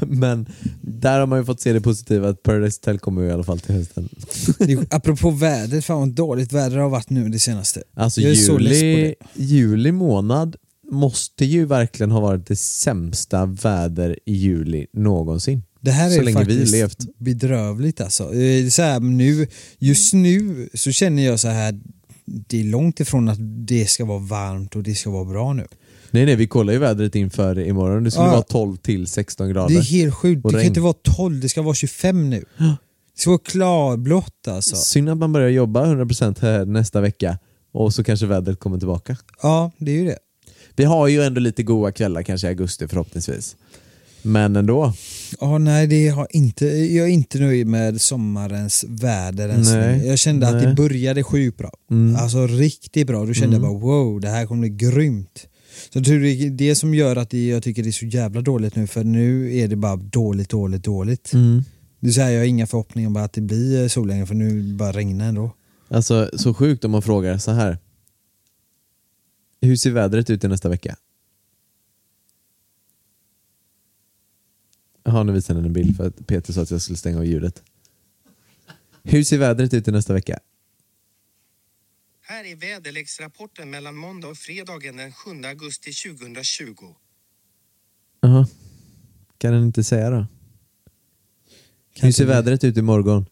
Men 0.07 0.45
där 0.81 1.19
har 1.19 1.27
man 1.27 1.39
ju 1.39 1.45
fått 1.45 1.61
se 1.61 1.73
det 1.73 1.81
positiva 1.81 2.29
att 2.29 2.43
Paradise 2.43 2.79
Hotel 2.81 2.99
kommer 2.99 3.21
ju 3.21 3.27
i 3.27 3.31
alla 3.31 3.43
fall 3.43 3.59
till 3.59 3.75
hösten. 3.75 4.09
Apropå 4.89 5.29
vädret, 5.29 5.85
fan 5.85 5.99
vad 5.99 6.09
dåligt 6.09 6.53
väder 6.53 6.75
det 6.75 6.81
har 6.81 6.89
varit 6.89 7.09
nu 7.09 7.29
det 7.29 7.39
senaste. 7.39 7.83
Alltså 7.93 8.21
Jag 8.21 8.31
är 8.31 8.35
så 8.35 8.57
less 8.57 8.79
på 8.79 8.85
juli, 8.85 9.15
det. 9.33 9.43
juli 9.43 9.91
månad 9.91 10.55
måste 10.91 11.45
ju 11.45 11.65
verkligen 11.65 12.11
ha 12.11 12.19
varit 12.19 12.47
det 12.47 12.55
sämsta 12.55 13.45
väder 13.45 14.19
i 14.25 14.33
juli 14.33 14.85
någonsin. 14.93 15.63
Det 15.81 15.91
här 15.91 16.09
Så 16.09 16.19
är 16.19 16.23
länge 16.23 16.43
vi 16.43 16.45
faktiskt 16.55 16.71
levt. 16.71 17.17
bedrövligt 17.19 18.01
alltså. 18.01 18.33
Eh, 18.35 18.67
Så 18.69 18.81
här, 18.81 18.99
nu, 18.99 19.47
just 19.79 20.13
nu 20.13 20.69
så 20.73 20.91
känner 20.91 21.25
jag 21.25 21.39
så 21.39 21.47
här 21.47 21.79
det 22.25 22.59
är 22.59 22.63
långt 22.63 22.99
ifrån 22.99 23.29
att 23.29 23.37
det 23.67 23.85
ska 23.89 24.05
vara 24.05 24.19
varmt 24.19 24.75
och 24.75 24.83
det 24.83 24.95
ska 24.95 25.09
vara 25.09 25.25
bra 25.25 25.53
nu. 25.53 25.65
Nej 26.15 26.25
nej, 26.25 26.35
vi 26.35 26.47
kollar 26.47 26.73
ju 26.73 26.79
vädret 26.79 27.15
inför 27.15 27.59
imorgon. 27.59 28.03
Det 28.03 28.11
skulle 28.11 28.25
Ja. 28.27 28.31
vara 28.31 28.41
12 28.41 28.77
till 28.77 29.07
16 29.07 29.49
grader. 29.49 29.69
Det 29.69 29.81
är 29.81 29.83
helt 29.83 30.13
sjukt. 30.15 30.45
Och 30.45 30.51
Det 30.51 30.53
kan 30.55 30.59
regn. 30.59 30.67
inte 30.67 30.81
vara 30.81 30.93
12, 31.15 31.39
det 31.39 31.49
ska 31.49 31.61
vara 31.61 31.75
25 31.75 32.29
nu. 32.29 32.43
Det 32.57 33.21
ska 33.21 33.29
vara 33.29 33.39
klarblått 33.45 34.47
alltså. 34.47 34.75
Synd 34.75 35.09
att 35.09 35.17
man 35.17 35.33
börjar 35.33 35.49
jobba 35.49 35.85
100% 35.85 36.39
här 36.41 36.65
nästa 36.65 37.01
vecka 37.01 37.37
och 37.73 37.93
så 37.93 38.03
kanske 38.03 38.25
vädret 38.25 38.59
kommer 38.59 38.77
tillbaka. 38.77 39.17
Ja, 39.41 39.71
det 39.77 39.91
är 39.91 39.95
ju 39.95 40.05
det. 40.05 40.17
Vi 40.75 40.83
har 40.83 41.07
ju 41.07 41.21
ändå 41.23 41.39
lite 41.39 41.63
goda 41.63 41.91
kvällar 41.91 42.23
kanske 42.23 42.47
i 42.47 42.49
augusti 42.49 42.87
förhoppningsvis. 42.87 43.55
Men 44.21 44.55
ändå. 44.55 44.93
Ja, 45.39 45.57
nej, 45.57 45.87
det 45.87 46.07
har 46.07 46.27
inte, 46.29 46.65
jag 46.67 47.05
är 47.07 47.11
inte 47.11 47.39
nöjd 47.39 47.67
med 47.67 48.01
sommarens 48.01 48.85
väder 48.87 49.49
ens 49.49 49.69
Nej, 49.71 49.97
nu. 49.97 50.05
Jag 50.05 50.19
kände 50.19 50.47
att 50.47 50.53
nej. 50.53 50.65
det 50.65 50.73
började 50.73 51.23
sjukt 51.23 51.57
bra. 51.57 51.71
Mm. 51.91 52.15
Alltså 52.15 52.47
riktigt 52.47 53.07
bra. 53.07 53.25
Då 53.25 53.33
kände 53.33 53.55
jag 53.55 53.61
bara 53.61 53.73
wow, 53.79 54.21
det 54.21 54.27
här 54.29 54.45
kommer 54.45 54.61
bli 54.69 54.69
grymt. 54.87 55.47
Så 55.95 55.99
jag 55.99 56.05
tror 56.05 56.19
det 56.19 56.27
är 56.27 56.49
det 56.49 56.75
som 56.75 56.93
gör 56.93 57.15
att 57.15 57.29
det, 57.29 57.47
jag 57.47 57.63
tycker 57.63 57.83
det 57.83 57.89
är 57.89 57.91
så 57.91 58.05
jävla 58.05 58.41
dåligt 58.41 58.75
nu, 58.75 58.87
för 58.87 59.03
nu 59.03 59.57
är 59.57 59.67
det 59.67 59.75
bara 59.75 59.95
dåligt, 59.95 60.49
dåligt, 60.49 60.83
dåligt. 60.83 61.33
Mm. 61.33 61.63
Det 61.99 62.07
är 62.07 62.11
så 62.11 62.21
här, 62.21 62.31
jag 62.31 62.39
har 62.39 62.45
inga 62.45 62.67
förhoppningar 62.67 63.07
om 63.07 63.15
att 63.15 63.33
det 63.33 63.41
blir 63.41 63.87
sol 63.87 64.07
längre, 64.07 64.25
för 64.25 64.35
nu 64.35 64.73
bara 64.73 64.91
regnar 64.91 65.27
ändå. 65.27 65.55
Alltså 65.87 66.29
så 66.33 66.53
sjukt 66.53 66.85
om 66.85 66.91
man 66.91 67.01
frågar 67.01 67.37
så 67.37 67.51
här. 67.51 67.77
Hur 69.61 69.75
ser 69.75 69.91
vädret 69.91 70.29
ut 70.29 70.43
i 70.43 70.47
nästa 70.47 70.69
vecka? 70.69 70.95
Jaha, 75.03 75.23
nu 75.23 75.31
visar 75.31 75.55
den 75.55 75.65
en 75.65 75.73
bild 75.73 75.97
för 75.97 76.07
att 76.07 76.27
Peter 76.27 76.53
sa 76.53 76.61
att 76.61 76.71
jag 76.71 76.81
skulle 76.81 76.97
stänga 76.97 77.17
av 77.17 77.25
ljudet. 77.25 77.63
Hur 79.03 79.23
ser 79.23 79.37
vädret 79.37 79.73
ut 79.73 79.87
i 79.87 79.91
nästa 79.91 80.13
vecka? 80.13 80.39
Här 82.27 82.43
är 82.45 82.55
väderleksrapporten 82.55 83.69
mellan 83.69 83.95
måndag 83.95 84.27
och 84.27 84.37
fredagen 84.37 84.97
den 84.97 85.13
7 85.13 85.43
augusti 85.43 85.91
2020. 85.91 86.95
Jaha. 88.21 88.47
Kan 89.37 89.53
den 89.53 89.63
inte 89.63 89.83
säga 89.83 90.09
då? 90.09 90.27
Hur 91.95 92.11
ser 92.11 92.25
vädret 92.25 92.63
ut 92.63 92.77
imorgon? 92.77 93.25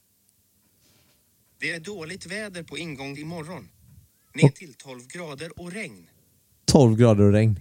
Det 1.60 1.72
är 1.72 1.80
dåligt 1.80 2.26
väder 2.26 2.64
på 2.64 2.78
ingång 2.78 3.18
imorgon. 3.18 3.70
Ner 4.34 4.50
till 4.50 4.74
12 4.74 5.08
grader 5.08 5.60
och 5.60 5.72
regn. 5.72 6.08
12 6.66 6.98
grader 6.98 7.24
och 7.24 7.32
regn. 7.32 7.60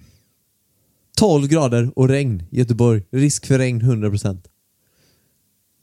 12 1.16 1.48
grader 1.48 1.98
och 1.98 2.08
regn 2.08 2.42
Göteborg. 2.50 3.02
Risk 3.10 3.46
för 3.46 3.58
regn 3.58 3.82
100%. 3.82 4.48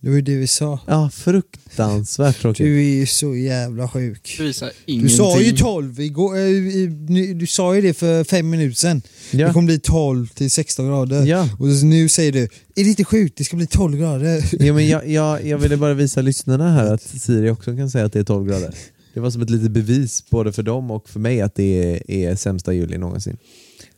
Det 0.02 0.10
var 0.10 0.16
ju 0.16 0.22
det 0.22 0.36
vi 0.36 0.48
sa. 0.48 0.80
Ja, 0.88 1.10
fruktansvärt 1.14 2.42
tråkigt. 2.42 2.66
Du 2.66 2.80
är 2.80 2.96
ju 2.96 3.06
så 3.06 3.36
jävla 3.36 3.88
sjuk. 3.90 4.36
Det 4.38 4.44
visar 4.44 4.66
Du 4.68 4.74
ingenting. 4.94 5.18
sa 5.18 5.42
ju 5.42 5.52
12 5.52 6.00
igår, 6.00 6.38
i- 6.38 7.06
nu- 7.10 7.34
du 7.34 7.48
sa 7.48 7.76
ju 7.76 7.82
det 7.82 7.94
för 7.94 8.24
fem 8.24 8.50
minuter 8.50 8.76
sedan. 8.76 9.02
Ja. 9.32 9.48
Det 9.48 9.54
kommer 9.54 9.66
bli 9.66 9.80
12 9.80 10.28
till 10.28 10.52
16 10.52 10.88
grader. 10.88 11.26
Ja. 11.26 11.50
Och 11.60 11.68
nu 11.68 12.10
säger 12.10 12.32
du, 12.32 12.44
är 12.44 12.50
det 12.84 12.90
inte 12.90 13.04
sjukt? 13.04 13.38
Det 13.38 13.44
ska 13.44 13.58
bli 13.58 13.68
12 13.68 13.98
grader. 13.98 14.44
Ja, 14.66 14.74
men 14.74 14.88
jag, 14.88 15.08
jag, 15.10 15.46
jag 15.46 15.58
ville 15.58 15.78
bara 15.78 15.94
visa 15.94 16.22
lyssnarna 16.22 16.72
här 16.74 16.94
att 16.94 17.02
Siri 17.02 17.50
också 17.50 17.76
kan 17.76 17.90
säga 17.90 18.06
att 18.06 18.14
det 18.14 18.20
är 18.20 18.24
12 18.24 18.48
grader. 18.48 18.76
Det 19.14 19.20
var 19.20 19.32
som 19.32 19.42
ett 19.42 19.50
litet 19.50 19.72
bevis 19.72 20.24
både 20.30 20.52
för 20.52 20.64
dem 20.64 20.92
och 20.92 21.10
för 21.10 21.20
mig 21.20 21.42
att 21.42 21.56
det 21.56 21.64
är, 21.84 22.12
är 22.12 22.36
sämsta 22.36 22.74
juli 22.74 22.98
någonsin. 22.98 23.38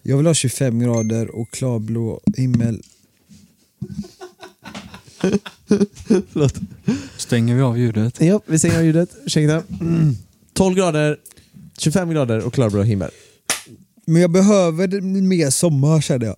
Jag 0.03 0.17
vill 0.17 0.25
ha 0.25 0.33
25 0.33 0.79
grader 0.79 1.35
och 1.35 1.51
klarblå 1.51 2.21
himmel. 2.37 2.81
Förlåt. 6.33 6.55
Stänger 7.17 7.55
vi 7.55 7.61
av 7.61 7.77
ljudet? 7.77 8.21
Ja, 8.21 8.41
vi 8.45 8.59
stänger 8.59 8.77
av 8.77 8.83
ljudet. 8.83 9.09
Ursäkta. 9.25 9.63
Mm. 9.81 10.15
12 10.53 10.75
grader, 10.75 11.17
25 11.77 12.09
grader 12.09 12.45
och 12.45 12.53
klarblå 12.53 12.83
himmel. 12.83 13.11
Men 14.05 14.21
jag 14.21 14.31
behöver 14.31 15.01
mer 15.21 15.49
sommar 15.49 16.01
känner 16.01 16.25
jag. 16.25 16.35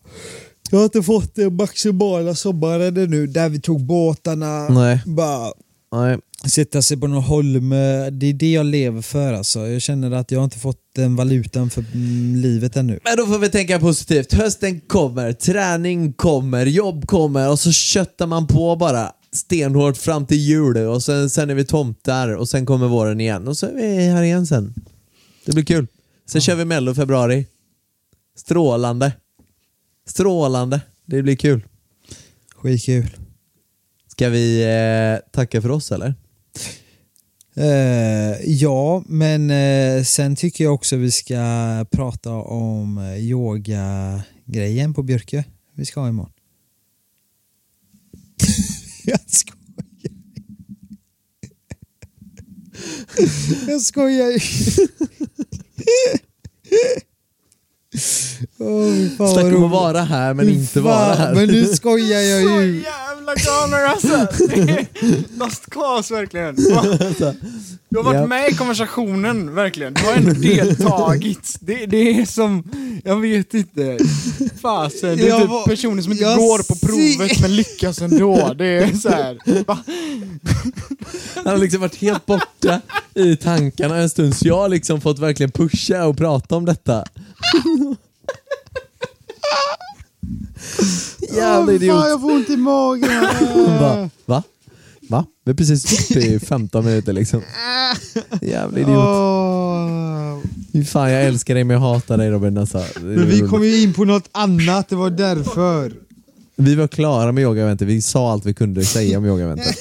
Jag 0.71 0.77
har 0.77 0.83
inte 0.83 1.03
fått 1.03 1.35
den 1.35 1.55
maximala 1.55 2.35
sommaren 2.35 2.93
nu 2.93 3.27
där 3.27 3.49
vi 3.49 3.59
tog 3.59 3.85
båtarna, 3.85 4.69
Nej. 4.69 5.01
bara 5.05 5.53
Nej. 5.93 6.17
sätta 6.45 6.81
sig 6.81 6.97
på 6.97 7.07
någon 7.07 7.23
holme. 7.23 8.09
Det 8.09 8.25
är 8.25 8.33
det 8.33 8.51
jag 8.51 8.65
lever 8.65 9.01
för 9.01 9.33
alltså. 9.33 9.67
Jag 9.67 9.81
känner 9.81 10.11
att 10.11 10.31
jag 10.31 10.43
inte 10.43 10.59
fått 10.59 10.79
den 10.95 11.15
valutan 11.15 11.69
för 11.69 11.85
mm, 11.93 12.35
livet 12.35 12.75
ännu. 12.75 12.99
Men 13.03 13.17
då 13.17 13.25
får 13.25 13.39
vi 13.39 13.49
tänka 13.49 13.79
positivt. 13.79 14.33
Hösten 14.33 14.81
kommer, 14.81 15.33
träning 15.33 16.13
kommer, 16.13 16.65
jobb 16.65 17.07
kommer 17.07 17.49
och 17.49 17.59
så 17.59 17.71
köttar 17.71 18.27
man 18.27 18.47
på 18.47 18.75
bara 18.75 19.11
stenhårt 19.31 19.97
fram 19.97 20.25
till 20.25 20.37
jul 20.37 20.77
och 20.77 21.03
sen, 21.03 21.29
sen 21.29 21.49
är 21.49 21.55
vi 21.55 21.65
tomtar 21.65 22.29
och 22.35 22.49
sen 22.49 22.65
kommer 22.65 22.87
våren 22.87 23.21
igen 23.21 23.47
och 23.47 23.57
så 23.57 23.65
är 23.65 23.73
vi 23.73 24.07
här 24.07 24.23
igen 24.23 24.47
sen. 24.47 24.73
Det 25.45 25.51
blir 25.51 25.65
kul. 25.65 25.87
Sen 26.29 26.41
kör 26.41 26.55
vi 26.55 26.65
mello 26.65 26.93
februari. 26.93 27.45
Strålande. 28.37 29.11
Strålande. 30.07 30.81
Det 31.05 31.21
blir 31.21 31.35
kul. 31.35 31.61
Skitkul. 32.55 33.22
Ska 34.13 34.29
vi 34.29 34.63
eh, 34.63 35.31
tacka 35.31 35.61
för 35.61 35.71
oss 35.71 35.91
eller? 35.91 36.15
Eh, 37.55 38.41
ja, 38.45 39.03
men 39.07 39.51
eh, 39.51 40.03
sen 40.03 40.35
tycker 40.35 40.63
jag 40.63 40.73
också 40.73 40.95
vi 40.95 41.11
ska 41.11 41.85
prata 41.91 42.31
om 42.33 42.97
eh, 42.97 43.17
yoga-grejen 43.17 44.93
på 44.93 45.03
Björke. 45.03 45.45
Vi 45.75 45.85
ska 45.85 45.99
ha 45.99 46.09
imorgon. 46.09 46.31
jag 49.05 49.19
skojar. 49.27 49.57
jag 53.67 53.81
skojar. 53.81 54.43
Vad 59.17 59.31
Snacka 59.33 59.57
om 59.57 59.63
att 59.63 59.71
vara 59.71 60.01
här 60.01 60.33
men 60.33 60.49
inte 60.49 60.73
fan, 60.73 60.83
vara 60.83 61.13
här. 61.13 61.35
Men 61.35 61.47
nu 61.47 61.65
skojar 61.65 62.19
jag 62.19 62.41
ju. 62.63 62.83
jävla 62.83 63.33
galna 63.35 63.77
alltså! 63.77 64.27
Lost 65.37 65.69
cause 65.69 66.13
verkligen. 66.13 66.55
Du 67.89 67.97
har 67.99 68.03
varit 68.03 68.19
Ja. 68.19 68.27
med 68.27 68.49
i 68.49 68.53
konversationen 68.55 69.55
verkligen. 69.55 69.93
Du 69.93 70.01
har 70.01 70.13
ändå 70.13 70.31
deltagit. 70.31 71.55
Det, 71.59 71.85
det 71.85 72.19
är 72.21 72.25
som, 72.25 72.63
jag 73.03 73.19
vet 73.21 73.53
inte. 73.53 73.97
Fasen, 74.61 75.17
det 75.17 75.27
är 75.29 75.39
typ 75.39 75.49
var- 75.49 75.65
personer 75.65 76.01
som 76.01 76.11
inte 76.11 76.23
går 76.23 76.63
på 76.67 76.75
provet 76.87 77.41
men 77.41 77.55
lyckas 77.55 78.01
ändå. 78.01 78.53
Det 78.57 78.65
är 78.67 78.93
så 78.93 79.09
här. 79.09 79.37
Han 81.35 81.45
har 81.47 81.57
liksom 81.57 81.81
varit 81.81 81.95
helt 81.95 82.25
borta 82.25 82.81
i 83.13 83.35
tankarna 83.35 83.97
en 83.97 84.09
stund 84.09 84.35
så 84.35 84.47
jag 84.47 84.57
har 84.57 84.69
liksom 84.69 85.01
fått 85.01 85.19
verkligen 85.19 85.51
pusha 85.51 86.05
och 86.05 86.17
prata 86.17 86.55
om 86.55 86.65
detta. 86.65 87.05
Jävla 91.35 91.73
idiot. 91.73 91.99
Fan, 92.01 92.09
jag 92.09 92.21
får 92.21 92.31
ont 92.31 92.49
i 92.49 92.57
magen. 92.57 93.09
Va? 93.79 94.09
Va? 94.25 94.43
Va? 95.09 95.25
Vi 95.45 95.51
har 95.51 95.55
precis 95.57 95.91
gjort 95.91 96.07
det 96.21 96.27
i 96.27 96.39
15 96.47 96.85
minuter 96.85 97.13
liksom. 97.13 97.41
Jävla 98.41 98.79
idiot. 98.79 100.43
Fy 100.73 100.85
Fan 100.85 101.11
jag 101.11 101.23
älskar 101.23 101.53
dig 101.53 101.63
men 101.63 101.73
jag 101.73 101.81
hatar 101.81 102.17
dig 102.17 102.29
Robin 102.31 102.57
alltså. 102.57 102.77
Är 102.77 102.99
Men 102.99 103.29
vi 103.29 103.39
kom 103.39 103.63
ju 103.63 103.81
in 103.83 103.93
på 103.93 104.05
något 104.05 104.29
annat, 104.31 104.89
det 104.89 104.95
var 104.95 105.09
därför. 105.09 105.93
vi 106.55 106.75
var 106.75 106.87
klara 106.87 107.31
med 107.31 107.41
yogaeventet, 107.41 107.87
vi 107.87 108.01
sa 108.01 108.31
allt 108.31 108.45
vi 108.45 108.53
kunde 108.53 108.85
säga 108.85 109.17
om 109.17 109.25
yogaeventet. 109.25 109.75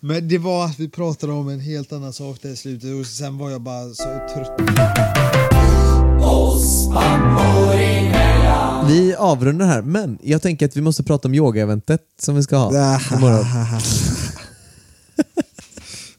Men 0.00 0.28
det 0.28 0.38
var 0.38 0.64
att 0.64 0.78
vi 0.78 0.88
pratade 0.88 1.32
om 1.32 1.48
en 1.48 1.60
helt 1.60 1.92
annan 1.92 2.12
sak 2.12 2.38
där 2.42 2.48
i 2.50 2.56
slutet 2.56 3.00
och 3.00 3.06
sen 3.06 3.38
var 3.38 3.50
jag 3.50 3.60
bara 3.60 3.88
så 3.88 4.04
trött. 4.34 4.60
Vi 8.88 9.14
avrundar 9.18 9.66
här, 9.66 9.82
men 9.82 10.18
jag 10.22 10.42
tänker 10.42 10.66
att 10.66 10.76
vi 10.76 10.80
måste 10.80 11.02
prata 11.02 11.28
om 11.28 11.34
yogaeventet 11.34 12.02
som 12.18 12.34
vi 12.34 12.42
ska 12.42 12.56
ha 12.56 13.00
imorgon. 13.16 13.44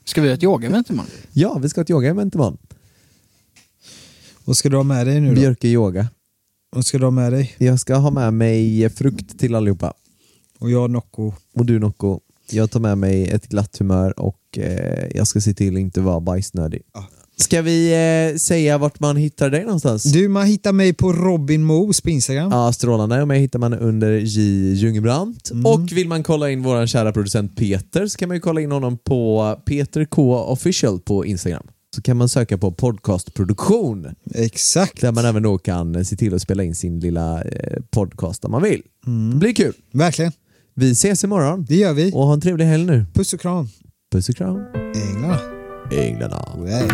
Ska 0.06 0.22
vi 0.22 0.28
ha 0.28 0.36
ett 0.36 0.44
yogaevent 0.44 0.90
imorgon? 0.90 1.12
Ja, 1.34 1.58
vi 1.58 1.70
ska 1.70 1.80
ha 1.80 1.84
ett 1.84 1.90
yogaevent 1.90 2.36
imorgon. 2.36 2.58
Vad 4.46 4.58
ska 4.58 4.70
du 4.70 4.76
ha 4.76 4.84
med 4.84 5.08
dig 5.08 5.22
nu 5.22 5.30
då? 5.30 5.36
Björke 5.36 5.68
yoga. 5.68 6.08
Vad 6.70 6.86
ska 6.86 6.98
du 6.98 7.04
ha 7.04 7.12
med 7.12 7.34
dig? 7.34 7.56
Jag 7.58 7.80
ska 7.80 7.96
ha 7.96 8.12
med 8.12 8.34
mig 8.34 8.90
frukt 8.90 9.40
till 9.40 9.56
allihopa. 9.56 9.94
Och 10.60 10.72
jag 10.72 10.90
Nocco. 10.90 11.34
Och 11.56 11.66
du 11.66 11.80
Nocco, 11.80 12.20
jag 12.50 12.72
tar 12.72 12.80
med 12.80 12.98
mig 12.98 13.30
ett 13.30 13.48
glatt 13.48 13.78
humör 13.78 14.20
och 14.20 14.58
eh, 14.58 15.08
jag 15.16 15.28
ska 15.28 15.42
se 15.42 15.54
till 15.54 15.76
att 15.76 15.80
inte 15.80 16.02
vara 16.02 16.20
bajsnödig. 16.20 16.82
Ska 17.42 17.62
vi 17.62 17.92
eh, 18.32 18.38
säga 18.38 18.78
vart 18.78 19.00
man 19.00 19.18
hittar 19.18 19.50
dig 19.50 19.64
någonstans? 19.64 20.04
Du, 20.04 20.28
man 20.28 20.46
hittar 20.48 20.74
mig 20.74 20.94
på 20.94 21.14
Robin 21.14 21.64
Moos 21.64 22.02
på 22.02 22.10
Instagram. 22.10 22.52
Ja, 22.52 22.74
strålande. 22.74 23.22
Och 23.22 23.28
mig 23.28 23.40
hittar 23.40 23.60
man 23.60 23.74
under 23.74 24.12
J 24.12 24.42
Ljungbrandt. 24.74 25.52
Mm. 25.52 25.66
Och 25.66 25.92
vill 25.92 26.08
man 26.08 26.24
kolla 26.24 26.50
in 26.50 26.64
vår 26.64 26.88
kära 26.88 27.12
producent 27.12 27.56
Peter 27.56 28.08
så 28.08 28.18
kan 28.18 28.28
man 28.30 28.38
ju 28.38 28.42
kolla 28.42 28.62
in 28.62 28.72
honom 28.72 28.98
på 28.98 29.56
Peter 29.66 30.06
K 30.06 30.36
official 30.38 31.00
på 31.00 31.26
Instagram. 31.26 31.64
Så 31.96 32.02
kan 32.02 32.18
man 32.18 32.30
söka 32.30 32.58
på 32.58 32.72
podcastproduktion 32.72 34.08
Exakt. 34.36 35.02
där 35.02 35.12
man 35.12 35.26
även 35.26 35.44
då 35.44 35.58
kan 35.58 36.06
se 36.06 36.16
till 36.16 36.34
att 36.34 36.42
spela 36.42 36.64
in 36.64 36.76
sin 36.76 37.00
lilla 37.00 37.42
eh, 37.42 37.78
podcast 37.92 38.46
om 38.46 38.52
man 38.52 38.64
vill. 38.64 38.82
Det 39.32 39.38
blir 39.38 39.54
kul. 39.54 39.74
Verkligen. 39.94 40.32
Vi 40.76 40.92
ses 40.92 41.24
imorgon 41.24 41.66
Det 41.70 41.76
gör 41.76 41.94
vi. 41.94 42.12
och 42.12 42.26
ha 42.26 42.34
en 42.34 42.42
trevlig 42.42 42.66
helg 42.66 42.86
nu. 42.86 43.06
Puss 43.14 43.34
och 43.34 43.40
kram. 43.40 43.68
Puss 44.12 44.30
och 44.30 44.36
kram. 44.36 44.58
Änglarna. 44.96 45.59
Änglarna. 45.92 46.46
Nej. 46.58 46.88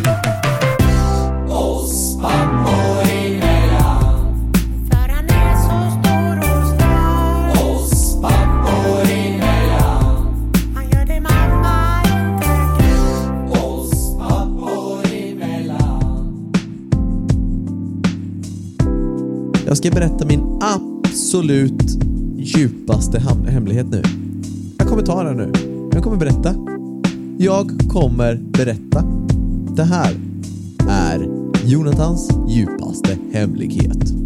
Jag 19.67 19.77
ska 19.77 19.91
berätta 19.91 20.25
min 20.25 20.59
absolut 20.61 21.83
djupaste 22.37 23.19
hemlighet 23.47 23.87
nu. 23.89 24.03
Jag 24.77 24.87
kommer 24.87 25.01
ta 25.01 25.23
den 25.23 25.37
nu. 25.37 25.51
Jag 25.93 26.03
kommer 26.03 26.17
berätta. 26.17 26.74
Jag 27.37 27.71
kommer 27.89 28.35
berätta. 28.35 29.03
Det 29.75 29.83
här 29.83 30.13
är 30.89 31.27
Jonathans 31.65 32.29
djupaste 32.49 33.17
hemlighet. 33.31 34.24